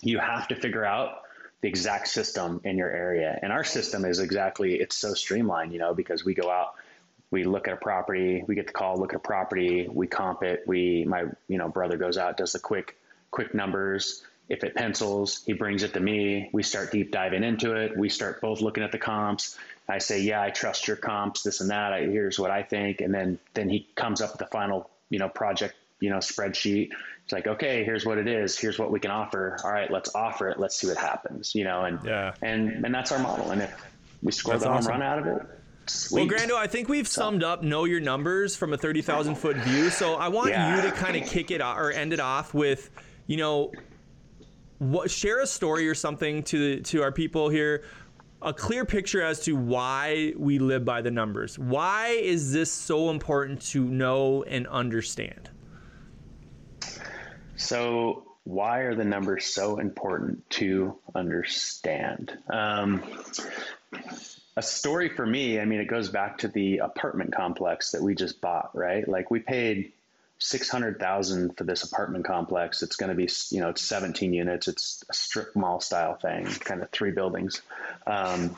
you 0.00 0.18
have 0.18 0.48
to 0.48 0.56
figure 0.56 0.84
out 0.84 1.22
the 1.60 1.68
exact 1.68 2.08
system 2.08 2.62
in 2.64 2.76
your 2.78 2.90
area. 2.90 3.38
And 3.40 3.52
our 3.52 3.62
system 3.62 4.04
is 4.06 4.18
exactly 4.18 4.74
it's 4.76 4.96
so 4.96 5.14
streamlined, 5.14 5.72
you 5.72 5.78
know, 5.78 5.94
because 5.94 6.24
we 6.24 6.34
go 6.34 6.50
out, 6.50 6.74
we 7.30 7.44
look 7.44 7.68
at 7.68 7.74
a 7.74 7.76
property, 7.76 8.42
we 8.46 8.54
get 8.54 8.66
the 8.66 8.72
call, 8.72 8.98
look 8.98 9.12
at 9.12 9.16
a 9.16 9.20
property, 9.20 9.86
we 9.86 10.06
comp 10.06 10.42
it, 10.42 10.64
we 10.66 11.04
my 11.04 11.24
you 11.46 11.58
know 11.58 11.68
brother 11.68 11.98
goes 11.98 12.16
out, 12.16 12.38
does 12.38 12.52
the 12.52 12.58
quick 12.58 12.96
quick 13.30 13.54
numbers 13.54 14.24
If 14.48 14.64
it 14.64 14.74
pencils, 14.74 15.42
he 15.46 15.52
brings 15.54 15.82
it 15.82 15.94
to 15.94 16.00
me. 16.00 16.50
We 16.52 16.62
start 16.62 16.90
deep 16.92 17.10
diving 17.10 17.42
into 17.44 17.74
it. 17.74 17.96
We 17.96 18.08
start 18.08 18.40
both 18.40 18.60
looking 18.60 18.82
at 18.82 18.92
the 18.92 18.98
comps. 18.98 19.56
I 19.88 19.98
say, 19.98 20.22
yeah, 20.22 20.42
I 20.42 20.50
trust 20.50 20.86
your 20.88 20.96
comps, 20.96 21.42
this 21.42 21.60
and 21.60 21.70
that. 21.70 21.92
I, 21.92 22.00
here's 22.02 22.38
what 22.38 22.50
I 22.50 22.62
think, 22.62 23.00
and 23.00 23.14
then 23.14 23.38
then 23.54 23.68
he 23.68 23.88
comes 23.94 24.20
up 24.20 24.32
with 24.32 24.38
the 24.38 24.46
final, 24.46 24.90
you 25.10 25.18
know, 25.18 25.28
project, 25.28 25.74
you 26.00 26.10
know, 26.10 26.18
spreadsheet. 26.18 26.90
It's 27.24 27.32
like, 27.32 27.46
okay, 27.46 27.84
here's 27.84 28.04
what 28.04 28.18
it 28.18 28.26
is. 28.28 28.58
Here's 28.58 28.78
what 28.78 28.90
we 28.90 29.00
can 29.00 29.10
offer. 29.10 29.56
All 29.64 29.70
right, 29.72 29.90
let's 29.90 30.14
offer 30.14 30.48
it. 30.48 30.58
Let's 30.58 30.76
see 30.76 30.86
what 30.88 30.96
happens. 30.96 31.54
You 31.54 31.64
know, 31.64 31.84
and 31.84 31.98
yeah. 32.04 32.34
and 32.42 32.84
and 32.84 32.94
that's 32.94 33.12
our 33.12 33.18
model. 33.18 33.50
And 33.50 33.62
if 33.62 33.86
we 34.22 34.32
score 34.32 34.54
That's 34.54 34.64
the 34.64 34.68
home 34.68 34.78
awesome. 34.78 34.92
run 34.92 35.02
out 35.02 35.18
of 35.18 35.26
it, 35.26 35.42
sweet. 35.86 36.28
Well, 36.30 36.38
Grando, 36.38 36.54
I 36.54 36.66
think 36.66 36.88
we've 36.88 37.08
summed 37.08 37.42
up 37.42 37.62
know 37.62 37.84
your 37.84 38.00
numbers 38.00 38.54
from 38.56 38.72
a 38.72 38.76
30,000 38.78 39.34
foot 39.36 39.56
view. 39.56 39.90
So 39.90 40.14
I 40.14 40.28
want 40.28 40.50
Yeah. 40.50 40.76
you 40.76 40.82
to 40.82 40.92
kind 40.92 41.16
of 41.16 41.28
kick 41.28 41.50
it 41.50 41.60
or 41.60 41.90
end 41.90 42.12
it 42.12 42.20
off 42.20 42.54
with, 42.54 42.90
you 43.26 43.36
know, 43.36 43.72
what 44.82 45.10
share 45.10 45.40
a 45.40 45.46
story 45.46 45.88
or 45.88 45.94
something 45.94 46.42
to 46.42 46.80
to 46.80 47.02
our 47.02 47.12
people 47.12 47.48
here, 47.48 47.84
a 48.42 48.52
clear 48.52 48.84
picture 48.84 49.22
as 49.22 49.40
to 49.40 49.52
why 49.52 50.32
we 50.36 50.58
live 50.58 50.84
by 50.84 51.00
the 51.00 51.10
numbers. 51.10 51.56
Why 51.58 52.08
is 52.08 52.52
this 52.52 52.72
so 52.72 53.10
important 53.10 53.62
to 53.68 53.84
know 53.84 54.42
and 54.42 54.66
understand? 54.66 55.50
So, 57.54 58.24
why 58.42 58.80
are 58.80 58.96
the 58.96 59.04
numbers 59.04 59.44
so 59.44 59.78
important 59.78 60.50
to 60.50 60.98
understand? 61.14 62.36
Um, 62.52 63.04
a 64.56 64.62
story 64.62 65.08
for 65.08 65.24
me, 65.24 65.60
I 65.60 65.64
mean, 65.64 65.80
it 65.80 65.86
goes 65.86 66.08
back 66.08 66.38
to 66.38 66.48
the 66.48 66.78
apartment 66.78 67.32
complex 67.32 67.92
that 67.92 68.02
we 68.02 68.16
just 68.16 68.40
bought, 68.40 68.70
right? 68.74 69.06
Like 69.06 69.30
we 69.30 69.38
paid 69.38 69.92
six 70.42 70.68
hundred 70.68 70.98
thousand 70.98 71.56
for 71.56 71.64
this 71.64 71.84
apartment 71.84 72.24
complex. 72.24 72.82
It's 72.82 72.96
going 72.96 73.10
to 73.10 73.16
be, 73.16 73.28
you 73.50 73.60
know, 73.60 73.68
it's 73.70 73.82
seventeen 73.82 74.32
units. 74.32 74.68
It's 74.68 75.04
a 75.08 75.14
strip 75.14 75.54
mall 75.56 75.80
style 75.80 76.16
thing, 76.16 76.46
kind 76.46 76.82
of 76.82 76.90
three 76.90 77.12
buildings. 77.12 77.62
Um, 78.06 78.56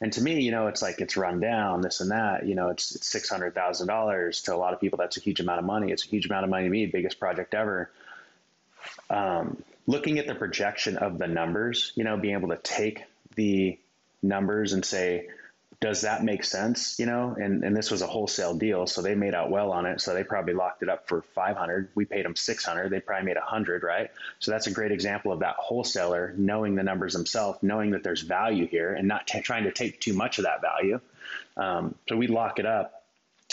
and 0.00 0.12
to 0.12 0.20
me, 0.20 0.40
you 0.40 0.50
know, 0.50 0.66
it's 0.66 0.82
like 0.82 1.00
it's 1.00 1.16
run 1.16 1.40
down, 1.40 1.80
this 1.80 2.00
and 2.00 2.10
that. 2.10 2.46
You 2.46 2.54
know, 2.54 2.68
it's, 2.68 2.94
it's 2.94 3.06
six 3.06 3.28
hundred 3.28 3.54
thousand 3.54 3.88
dollars 3.88 4.42
to 4.42 4.54
a 4.54 4.56
lot 4.56 4.74
of 4.74 4.80
people. 4.80 4.98
That's 4.98 5.16
a 5.16 5.20
huge 5.20 5.40
amount 5.40 5.60
of 5.60 5.64
money. 5.64 5.92
It's 5.92 6.04
a 6.04 6.08
huge 6.08 6.26
amount 6.26 6.44
of 6.44 6.50
money 6.50 6.64
to 6.64 6.70
me. 6.70 6.86
Biggest 6.86 7.18
project 7.18 7.54
ever 7.54 7.90
um, 9.10 9.62
looking 9.86 10.18
at 10.18 10.26
the 10.26 10.34
projection 10.34 10.96
of 10.96 11.18
the 11.18 11.26
numbers, 11.26 11.92
you 11.94 12.04
know, 12.04 12.16
being 12.16 12.34
able 12.34 12.48
to 12.48 12.56
take 12.56 13.04
the 13.36 13.78
numbers 14.22 14.72
and 14.72 14.84
say, 14.84 15.28
does 15.82 16.02
that 16.02 16.22
make 16.22 16.44
sense? 16.44 16.96
You 16.98 17.06
know, 17.06 17.36
and, 17.38 17.64
and 17.64 17.76
this 17.76 17.90
was 17.90 18.02
a 18.02 18.06
wholesale 18.06 18.54
deal, 18.54 18.86
so 18.86 19.02
they 19.02 19.16
made 19.16 19.34
out 19.34 19.50
well 19.50 19.72
on 19.72 19.84
it. 19.84 20.00
So 20.00 20.14
they 20.14 20.22
probably 20.22 20.54
locked 20.54 20.82
it 20.84 20.88
up 20.88 21.08
for 21.08 21.22
500. 21.22 21.88
We 21.96 22.04
paid 22.04 22.24
them 22.24 22.36
600. 22.36 22.88
They 22.88 23.00
probably 23.00 23.26
made 23.26 23.36
100, 23.36 23.82
right? 23.82 24.08
So 24.38 24.52
that's 24.52 24.68
a 24.68 24.70
great 24.70 24.92
example 24.92 25.32
of 25.32 25.40
that 25.40 25.56
wholesaler 25.58 26.34
knowing 26.38 26.76
the 26.76 26.84
numbers 26.84 27.14
themselves, 27.14 27.58
knowing 27.62 27.90
that 27.90 28.04
there's 28.04 28.22
value 28.22 28.68
here, 28.68 28.94
and 28.94 29.08
not 29.08 29.26
t- 29.26 29.40
trying 29.40 29.64
to 29.64 29.72
take 29.72 30.00
too 30.00 30.12
much 30.12 30.38
of 30.38 30.44
that 30.44 30.62
value. 30.62 31.00
Um, 31.56 31.96
so 32.08 32.16
we 32.16 32.28
lock 32.28 32.60
it 32.60 32.66
up 32.66 33.01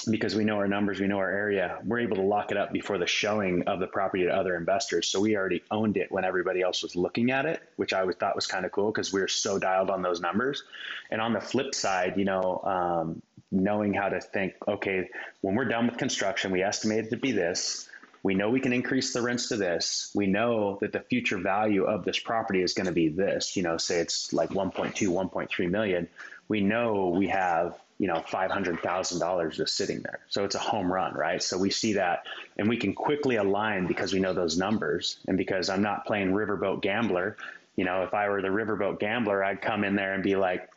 because 0.05 0.35
we 0.35 0.43
know 0.43 0.57
our 0.57 0.67
numbers, 0.67 0.99
we 0.99 1.07
know 1.07 1.17
our 1.17 1.31
area, 1.31 1.79
we're 1.85 1.99
able 1.99 2.17
to 2.17 2.21
lock 2.21 2.51
it 2.51 2.57
up 2.57 2.71
before 2.71 2.97
the 2.97 3.07
showing 3.07 3.63
of 3.63 3.79
the 3.79 3.87
property 3.87 4.23
to 4.23 4.29
other 4.29 4.55
investors. 4.55 5.07
So 5.07 5.19
we 5.19 5.35
already 5.35 5.63
owned 5.71 5.97
it 5.97 6.11
when 6.11 6.25
everybody 6.25 6.61
else 6.61 6.83
was 6.83 6.95
looking 6.95 7.31
at 7.31 7.45
it, 7.45 7.61
which 7.75 7.93
I 7.93 8.05
thought 8.11 8.35
was 8.35 8.47
kind 8.47 8.65
of 8.65 8.71
cool 8.71 8.91
because 8.91 9.11
we 9.13 9.21
were 9.21 9.27
so 9.27 9.59
dialed 9.59 9.89
on 9.89 10.01
those 10.01 10.21
numbers. 10.21 10.63
And 11.11 11.21
on 11.21 11.33
the 11.33 11.41
flip 11.41 11.73
side, 11.73 12.15
you 12.17 12.25
know, 12.25 12.61
um, 12.63 13.21
knowing 13.51 13.93
how 13.93 14.09
to 14.09 14.21
think, 14.21 14.53
okay, 14.67 15.09
when 15.41 15.55
we're 15.55 15.65
done 15.65 15.87
with 15.87 15.97
construction, 15.97 16.51
we 16.51 16.61
estimate 16.61 17.05
it 17.05 17.09
to 17.09 17.17
be 17.17 17.31
this. 17.31 17.89
We 18.21 18.35
know 18.35 18.49
we 18.49 18.59
can 18.59 18.73
increase 18.73 19.13
the 19.13 19.21
rents 19.21 19.47
to 19.47 19.55
this. 19.55 20.11
We 20.13 20.27
know 20.27 20.77
that 20.81 20.91
the 20.91 20.99
future 20.99 21.37
value 21.37 21.85
of 21.85 22.03
this 22.03 22.19
property 22.19 22.61
is 22.61 22.73
going 22.73 22.87
to 22.87 22.91
be 22.91 23.07
this, 23.07 23.55
you 23.55 23.63
know, 23.63 23.77
say 23.77 23.99
it's 23.99 24.33
like 24.33 24.49
1.2, 24.49 24.93
1.3 24.93 25.69
million. 25.69 26.09
We 26.49 26.61
know 26.61 27.13
we 27.15 27.27
have 27.29 27.79
you 27.99 28.07
know, 28.07 28.23
$500,000 28.27 29.51
just 29.51 29.75
sitting 29.75 29.99
there. 29.99 30.19
So 30.29 30.45
it's 30.45 30.55
a 30.55 30.59
home 30.59 30.91
run, 30.91 31.13
right? 31.13 31.43
So 31.43 31.57
we 31.57 31.69
see 31.69 31.93
that 31.93 32.23
and 32.57 32.69
we 32.69 32.77
can 32.77 32.93
quickly 32.93 33.35
align 33.35 33.87
because 33.87 34.13
we 34.13 34.21
know 34.21 34.33
those 34.33 34.57
numbers. 34.57 35.17
And 35.27 35.37
because 35.37 35.69
I'm 35.69 35.81
not 35.81 36.05
playing 36.05 36.31
riverboat 36.31 36.81
gambler, 36.81 37.35
you 37.75 37.83
know, 37.83 38.03
if 38.03 38.13
I 38.13 38.29
were 38.29 38.41
the 38.41 38.47
riverboat 38.47 38.99
gambler, 38.99 39.43
I'd 39.43 39.61
come 39.61 39.83
in 39.83 39.95
there 39.95 40.13
and 40.13 40.23
be 40.23 40.37
like, 40.37 40.69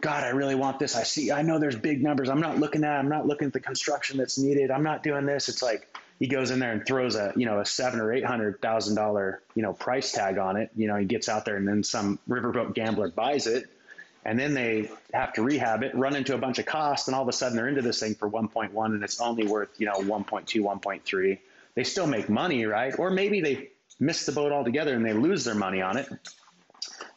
God, 0.00 0.22
I 0.22 0.28
really 0.28 0.54
want 0.54 0.78
this. 0.78 0.94
I 0.94 1.02
see, 1.02 1.32
I 1.32 1.42
know 1.42 1.58
there's 1.58 1.76
big 1.76 2.02
numbers. 2.02 2.28
I'm 2.28 2.40
not 2.40 2.58
looking 2.58 2.84
at, 2.84 2.98
I'm 2.98 3.08
not 3.08 3.26
looking 3.26 3.48
at 3.48 3.52
the 3.52 3.60
construction 3.60 4.18
that's 4.18 4.38
needed. 4.38 4.70
I'm 4.70 4.84
not 4.84 5.02
doing 5.02 5.26
this. 5.26 5.48
It's 5.48 5.62
like, 5.62 5.88
he 6.20 6.28
goes 6.28 6.52
in 6.52 6.60
there 6.60 6.70
and 6.70 6.86
throws 6.86 7.16
a, 7.16 7.32
you 7.34 7.44
know, 7.44 7.58
a 7.58 7.66
seven 7.66 7.98
or 7.98 8.12
eight 8.12 8.24
hundred 8.24 8.62
thousand 8.62 8.94
dollar, 8.94 9.42
you 9.56 9.62
know, 9.62 9.72
price 9.72 10.12
tag 10.12 10.38
on 10.38 10.56
it. 10.56 10.70
You 10.76 10.86
know, 10.86 10.96
he 10.96 11.06
gets 11.06 11.28
out 11.28 11.44
there 11.44 11.56
and 11.56 11.66
then 11.66 11.82
some 11.82 12.20
riverboat 12.28 12.74
gambler 12.74 13.08
buys 13.10 13.48
it 13.48 13.68
and 14.24 14.38
then 14.38 14.54
they 14.54 14.90
have 15.12 15.32
to 15.34 15.42
rehab 15.42 15.82
it, 15.82 15.94
run 15.94 16.16
into 16.16 16.34
a 16.34 16.38
bunch 16.38 16.58
of 16.58 16.66
costs, 16.66 17.08
and 17.08 17.14
all 17.14 17.22
of 17.22 17.28
a 17.28 17.32
sudden 17.32 17.56
they're 17.56 17.68
into 17.68 17.82
this 17.82 18.00
thing 18.00 18.14
for 18.14 18.28
1.1 18.30 18.86
and 18.86 19.02
it's 19.04 19.20
only 19.20 19.46
worth, 19.46 19.68
you 19.78 19.86
know, 19.86 19.94
1.2, 19.94 20.62
1.3. 20.62 21.38
They 21.74 21.84
still 21.84 22.06
make 22.06 22.28
money, 22.28 22.64
right? 22.64 22.98
Or 22.98 23.10
maybe 23.10 23.40
they 23.40 23.70
miss 24.00 24.26
the 24.26 24.32
boat 24.32 24.52
altogether 24.52 24.94
and 24.94 25.04
they 25.04 25.12
lose 25.12 25.44
their 25.44 25.54
money 25.54 25.82
on 25.82 25.96
it. 25.96 26.08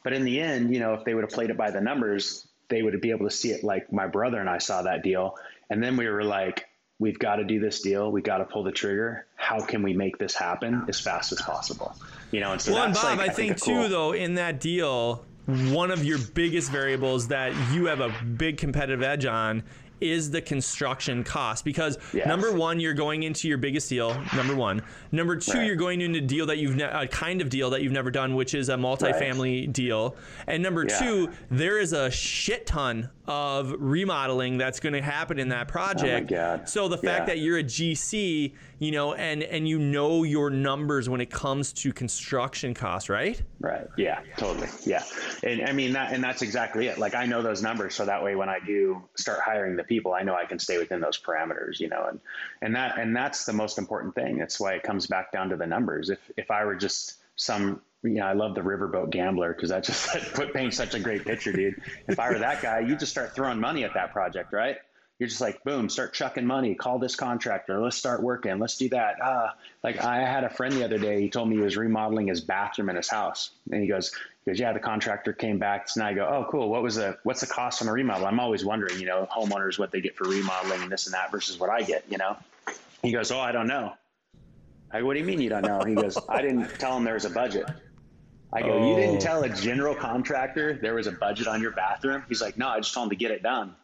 But 0.03 0.14
in 0.14 0.24
the 0.24 0.39
end, 0.39 0.74
you 0.74 0.80
know, 0.80 0.93
if 0.93 1.03
they 1.03 1.14
would 1.14 1.24
have 1.24 1.32
played 1.32 1.49
it 1.49 1.58
by 1.58 1.72
the 1.72 1.82
numbers, 1.82 2.47
they 2.70 2.82
would 2.82 2.93
have 2.93 3.01
be 3.01 3.12
able 3.12 3.26
to 3.30 3.36
see 3.36 3.51
it 3.51 3.64
like 3.64 3.91
my 3.91 4.08
brother 4.08 4.39
and 4.39 4.49
I 4.49 4.58
saw 4.58 4.82
that 4.84 5.03
deal. 5.03 5.36
And 5.70 5.82
then 5.82 5.97
we 5.97 6.08
were 6.08 6.24
like, 6.24 6.68
we've 6.99 7.20
got 7.20 7.38
to 7.38 7.43
do 7.43 7.60
this 7.60 7.82
deal. 7.82 8.12
We've 8.12 8.24
got 8.24 8.39
to 8.39 8.45
pull 8.45 8.64
the 8.64 8.72
trigger. 8.72 9.26
How 9.36 9.62
can 9.62 9.84
we 9.84 9.93
make 9.93 10.18
this 10.18 10.34
happen 10.34 10.86
as 10.88 10.99
fast 10.99 11.32
as 11.32 11.41
possible? 11.41 11.95
You 12.32 12.41
know, 12.41 12.51
and 12.51 12.62
so 12.62 12.74
well, 12.74 12.84
and 12.84 12.93
Bob, 12.93 13.18
like, 13.18 13.30
I, 13.30 13.34
think, 13.34 13.58
a 13.58 13.60
cool- 13.60 13.84
too, 13.84 13.89
though, 13.89 14.12
in 14.14 14.36
that 14.36 14.60
deal, 14.60 15.24
one 15.47 15.91
of 15.91 16.03
your 16.03 16.17
biggest 16.33 16.69
variables 16.71 17.27
that 17.29 17.53
you 17.73 17.85
have 17.85 18.01
a 18.01 18.09
big 18.37 18.57
competitive 18.57 19.01
edge 19.01 19.25
on 19.25 19.63
is 19.99 20.29
the 20.29 20.39
construction 20.41 21.23
cost 21.23 21.65
because 21.65 21.97
Yes. 22.13 22.27
number 22.27 22.51
one 22.53 22.79
you're 22.79 22.93
going 22.93 23.23
into 23.23 23.47
your 23.47 23.57
biggest 23.57 23.89
deal 23.89 24.13
number 24.35 24.53
one 24.55 24.83
number 25.11 25.35
two 25.37 25.53
Right. 25.57 25.65
you're 25.65 25.75
going 25.75 26.01
into 26.01 26.19
a 26.19 26.21
deal 26.21 26.45
that 26.45 26.59
you've 26.59 26.75
ne- 26.75 26.83
a 26.83 27.07
kind 27.07 27.41
of 27.41 27.49
deal 27.49 27.71
that 27.71 27.81
you've 27.81 27.93
never 27.93 28.11
done 28.11 28.35
which 28.35 28.53
is 28.53 28.69
a 28.69 28.75
multifamily 28.75 29.73
deal 29.73 30.15
and 30.45 30.61
number 30.61 30.85
Yeah. 30.87 30.99
two 30.99 31.29
there 31.49 31.79
is 31.79 31.93
a 31.93 32.11
shit 32.11 32.67
ton 32.67 33.09
of 33.25 33.73
remodeling 33.79 34.59
that's 34.59 34.79
going 34.79 34.93
to 34.93 35.01
happen 35.01 35.39
in 35.39 35.49
that 35.49 35.65
oh 35.67 35.71
project 35.71 36.31
Oh 36.31 36.59
so 36.65 36.87
the 36.87 36.97
fact 36.99 37.21
Yeah. 37.21 37.33
that 37.33 37.39
you're 37.39 37.57
a 37.57 37.63
gc 37.63 38.53
you 38.80 38.91
know 38.91 39.13
and 39.13 39.43
and 39.43 39.67
you 39.67 39.80
know 39.80 40.23
your 40.23 40.49
numbers 40.49 41.09
when 41.09 41.21
it 41.21 41.30
comes 41.30 41.73
to 41.73 41.91
construction 41.91 42.73
costs 42.73 43.09
right 43.09 43.41
Right. 43.59 43.88
Yeah, 43.97 44.21
totally. 44.38 44.67
Yeah. 44.86 45.03
And 45.43 45.67
I 45.67 45.73
mean 45.73 45.93
that 45.93 46.13
and 46.13 46.23
that's 46.23 46.41
exactly 46.41 46.88
it. 46.88 46.97
Like 46.97 47.15
I 47.15 47.25
know 47.25 47.41
those 47.41 47.61
numbers 47.61 47.95
so 47.95 48.05
that 48.05 48.23
way 48.23 48.36
when 48.36 48.49
I 48.49 48.59
do 48.65 49.01
start 49.15 49.39
hiring 49.43 49.75
the 49.75 49.84
people, 49.84 50.13
I 50.13 50.23
know 50.23 50.36
I 50.36 50.45
can 50.45 50.59
stay 50.59 50.78
within 50.78 51.01
those 51.01 51.19
parameters, 51.19 51.80
you 51.80 51.89
know, 51.89 52.05
and 52.09 52.19
and 52.61 52.75
that 52.75 52.99
and 52.99 53.15
that's 53.15 53.45
the 53.45 53.53
most 53.53 53.78
important 53.78 54.15
thing. 54.15 54.38
That's 54.38 54.59
why 54.59 54.73
it 54.73 54.84
comes 54.84 55.07
back 55.07 55.32
down 55.32 55.49
to 55.49 55.57
the 55.57 55.67
numbers. 55.67 56.09
If 56.09 56.19
if 56.38 56.51
I 56.51 56.65
were 56.65 56.75
just 56.75 57.15
some 57.36 57.82
you 58.03 58.11
know, 58.11 58.25
I 58.25 58.34
love 58.34 58.53
the 58.53 58.61
riverboat 58.61 59.09
gambler 59.09 59.53
because 59.53 59.69
that 59.69 59.84
just 59.84 60.07
put 60.34 60.53
paints 60.53 60.78
such 60.78 60.93
a 60.93 60.99
great 60.99 61.25
picture, 61.25 61.51
dude. 61.51 61.82
If 62.07 62.19
I 62.19 62.30
were 62.30 62.39
that 62.39 62.61
guy, 62.61 62.80
you 62.82 62.95
just 62.95 63.11
start 63.11 63.34
throwing 63.36 63.59
money 63.59 63.84
at 63.84 63.95
that 63.95 64.13
project, 64.13 64.53
right? 64.53 64.78
You're 65.20 65.30
just 65.30 65.41
like, 65.41 65.63
boom, 65.63 65.89
start 65.89 66.13
chucking 66.13 66.45
money. 66.45 66.76
Call 66.76 66.99
this 66.99 67.15
contractor. 67.15 67.80
Let's 67.80 67.97
start 67.97 68.22
working. 68.22 68.59
Let's 68.59 68.78
do 68.78 68.89
that. 68.89 69.15
Ah, 69.22 69.55
like 69.84 69.97
I 70.03 70.18
had 70.20 70.43
a 70.43 70.49
friend 70.49 70.72
the 70.74 70.86
other 70.86 70.99
day. 70.99 71.22
He 71.22 71.30
told 71.30 71.49
me 71.49 71.55
he 71.55 71.61
was 71.61 71.76
remodeling 71.76 72.28
his 72.28 72.39
bathroom 72.41 72.89
in 72.89 72.95
his 72.95 73.09
house, 73.09 73.49
and 73.72 73.82
he 73.82 73.88
goes, 73.88 74.13
he 74.45 74.51
goes, 74.51 74.59
yeah, 74.59 74.74
the 74.74 74.80
contractor 74.80 75.34
came 75.34 75.57
back. 75.57 75.88
And 75.95 76.03
I 76.03 76.13
go, 76.13 76.24
oh, 76.28 76.47
cool. 76.51 76.70
What 76.70 76.84
was 76.84 76.95
the 76.97 77.18
what's 77.24 77.41
the 77.41 77.47
cost 77.47 77.82
on 77.82 77.88
the 77.88 77.93
remodel? 77.93 78.28
I'm 78.28 78.39
always 78.39 78.63
wondering, 78.63 78.99
you 78.99 79.07
know, 79.07 79.28
homeowners 79.36 79.80
what 79.80 79.91
they 79.91 80.01
get 80.01 80.15
for 80.15 80.26
remodeling 80.26 80.84
and 80.84 80.91
this 80.91 81.07
and 81.07 81.15
that 81.15 81.32
versus 81.32 81.59
what 81.59 81.72
I 81.72 81.82
get, 81.82 82.05
you 82.09 82.20
know. 82.20 82.38
He 83.01 83.11
goes, 83.11 83.32
oh, 83.32 83.39
I 83.39 83.51
don't 83.51 83.68
know. 83.68 83.93
I 84.91 84.99
go, 84.99 85.07
what 85.07 85.13
do 85.15 85.20
you 85.20 85.26
mean 85.26 85.41
you 85.41 85.49
don't 85.49 85.65
know? 85.65 85.82
He 85.84 85.95
goes, 85.95 86.15
I 86.30 86.43
didn't 86.43 86.70
tell 86.80 86.95
him 86.95 87.03
there 87.03 87.15
was 87.15 87.26
a 87.26 87.30
budget. 87.32 87.65
I 88.53 88.61
go, 88.61 88.68
you 88.88 88.93
Oh. 88.93 88.95
didn't 88.95 89.20
tell 89.20 89.43
a 89.43 89.49
general 89.49 89.95
contractor 89.95 90.74
there 90.82 90.93
was 90.93 91.07
a 91.07 91.11
budget 91.11 91.47
on 91.47 91.61
your 91.61 91.72
bathroom? 91.72 92.24
He's 92.30 92.41
like, 92.41 92.57
no, 92.57 92.70
I 92.70 92.80
just 92.80 92.93
told 92.93 93.07
him 93.07 93.09
to 93.09 93.15
get 93.15 93.32
it 93.32 93.41
done. 93.43 93.76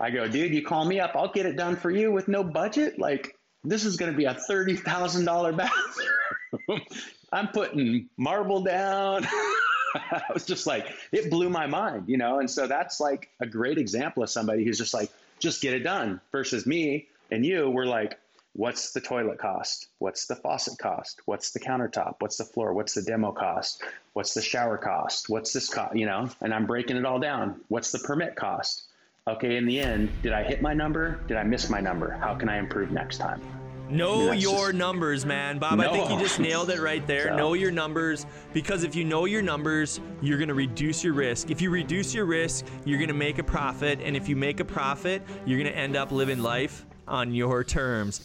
I 0.00 0.10
go, 0.10 0.28
dude, 0.28 0.54
you 0.54 0.62
call 0.62 0.84
me 0.84 1.00
up, 1.00 1.12
I'll 1.14 1.32
get 1.32 1.46
it 1.46 1.56
done 1.56 1.76
for 1.76 1.90
you 1.90 2.12
with 2.12 2.28
no 2.28 2.44
budget. 2.44 2.98
Like, 2.98 3.36
this 3.64 3.84
is 3.84 3.96
going 3.96 4.12
to 4.12 4.16
be 4.16 4.24
a 4.24 4.34
thirty 4.34 4.76
thousand 4.76 5.24
dollar 5.24 5.52
bathroom. 5.52 6.80
I'm 7.32 7.48
putting 7.48 8.08
marble 8.16 8.62
down. 8.62 9.26
I 9.94 10.22
was 10.32 10.44
just 10.44 10.66
like, 10.66 10.86
it 11.12 11.30
blew 11.30 11.48
my 11.48 11.66
mind, 11.66 12.08
you 12.08 12.16
know. 12.16 12.40
And 12.40 12.50
so 12.50 12.66
that's 12.66 13.00
like 13.00 13.30
a 13.40 13.46
great 13.46 13.78
example 13.78 14.22
of 14.22 14.30
somebody 14.30 14.64
who's 14.64 14.78
just 14.78 14.94
like, 14.94 15.10
just 15.38 15.60
get 15.60 15.74
it 15.74 15.80
done. 15.80 16.20
Versus 16.32 16.66
me 16.66 17.08
and 17.30 17.44
you, 17.44 17.68
we're 17.70 17.86
like, 17.86 18.18
what's 18.54 18.92
the 18.92 19.00
toilet 19.00 19.38
cost? 19.38 19.88
What's 19.98 20.26
the 20.26 20.36
faucet 20.36 20.78
cost? 20.78 21.20
What's 21.26 21.52
the 21.52 21.60
countertop? 21.60 22.16
What's 22.18 22.36
the 22.36 22.44
floor? 22.44 22.72
What's 22.72 22.94
the 22.94 23.02
demo 23.02 23.32
cost? 23.32 23.82
What's 24.14 24.34
the 24.34 24.42
shower 24.42 24.78
cost? 24.78 25.28
What's 25.28 25.52
this 25.52 25.68
cost? 25.68 25.96
You 25.96 26.06
know, 26.06 26.28
and 26.40 26.52
I'm 26.54 26.66
breaking 26.66 26.96
it 26.96 27.04
all 27.04 27.20
down. 27.20 27.60
What's 27.68 27.92
the 27.92 27.98
permit 27.98 28.36
cost? 28.36 28.87
Okay, 29.28 29.56
in 29.56 29.66
the 29.66 29.78
end, 29.78 30.10
did 30.22 30.32
I 30.32 30.42
hit 30.42 30.62
my 30.62 30.72
number? 30.72 31.20
Did 31.28 31.36
I 31.36 31.42
miss 31.42 31.68
my 31.68 31.80
number? 31.80 32.10
How 32.10 32.34
can 32.34 32.48
I 32.48 32.56
improve 32.56 32.90
next 32.90 33.18
time? 33.18 33.42
Know 33.90 34.32
your 34.32 34.68
just- 34.68 34.74
numbers, 34.74 35.26
man. 35.26 35.58
Bob, 35.58 35.80
I 35.80 35.90
think 35.90 36.10
you 36.10 36.18
just 36.18 36.38
nailed 36.40 36.70
it 36.70 36.80
right 36.80 37.06
there. 37.06 37.28
So- 37.28 37.36
Know 37.36 37.52
your 37.52 37.70
numbers 37.70 38.24
because 38.54 38.84
if 38.84 38.94
you 38.94 39.04
know 39.04 39.26
your 39.26 39.42
numbers, 39.42 40.00
you're 40.22 40.38
going 40.38 40.48
to 40.48 40.54
reduce 40.54 41.04
your 41.04 41.12
risk. 41.12 41.50
If 41.50 41.60
you 41.60 41.68
reduce 41.70 42.14
your 42.14 42.24
risk, 42.24 42.64
you're 42.86 42.98
going 42.98 43.08
to 43.08 43.14
make 43.14 43.38
a 43.38 43.44
profit. 43.44 44.00
And 44.02 44.16
if 44.16 44.28
you 44.28 44.36
make 44.36 44.60
a 44.60 44.64
profit, 44.64 45.22
you're 45.44 45.58
going 45.58 45.70
to 45.70 45.78
end 45.78 45.94
up 45.94 46.10
living 46.10 46.42
life 46.42 46.86
on 47.06 47.34
your 47.34 47.64
terms. 47.64 48.22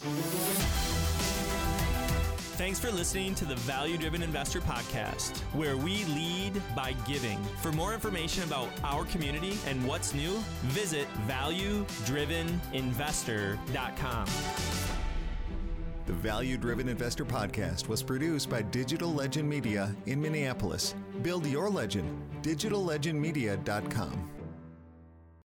Thanks 2.56 2.78
for 2.78 2.92
listening 2.92 3.34
to 3.36 3.44
the 3.44 3.56
Value 3.56 3.98
Driven 3.98 4.22
Investor 4.22 4.60
Podcast, 4.60 5.38
where 5.54 5.76
we 5.76 6.04
lead 6.04 6.62
by 6.76 6.94
giving. 7.04 7.42
For 7.60 7.72
more 7.72 7.92
information 7.92 8.44
about 8.44 8.68
our 8.84 9.04
community 9.06 9.58
and 9.66 9.84
what's 9.84 10.14
new, 10.14 10.38
visit 10.62 11.08
valuedriveninvestor.com. 11.26 14.26
The 16.06 16.12
Value 16.12 16.56
Driven 16.56 16.88
Investor 16.88 17.24
Podcast 17.24 17.88
was 17.88 18.04
produced 18.04 18.48
by 18.48 18.62
Digital 18.62 19.12
Legend 19.12 19.48
Media 19.48 19.92
in 20.06 20.22
Minneapolis. 20.22 20.94
Build 21.22 21.46
your 21.46 21.68
legend, 21.68 22.22
digitallegendmedia.com. 22.42 24.30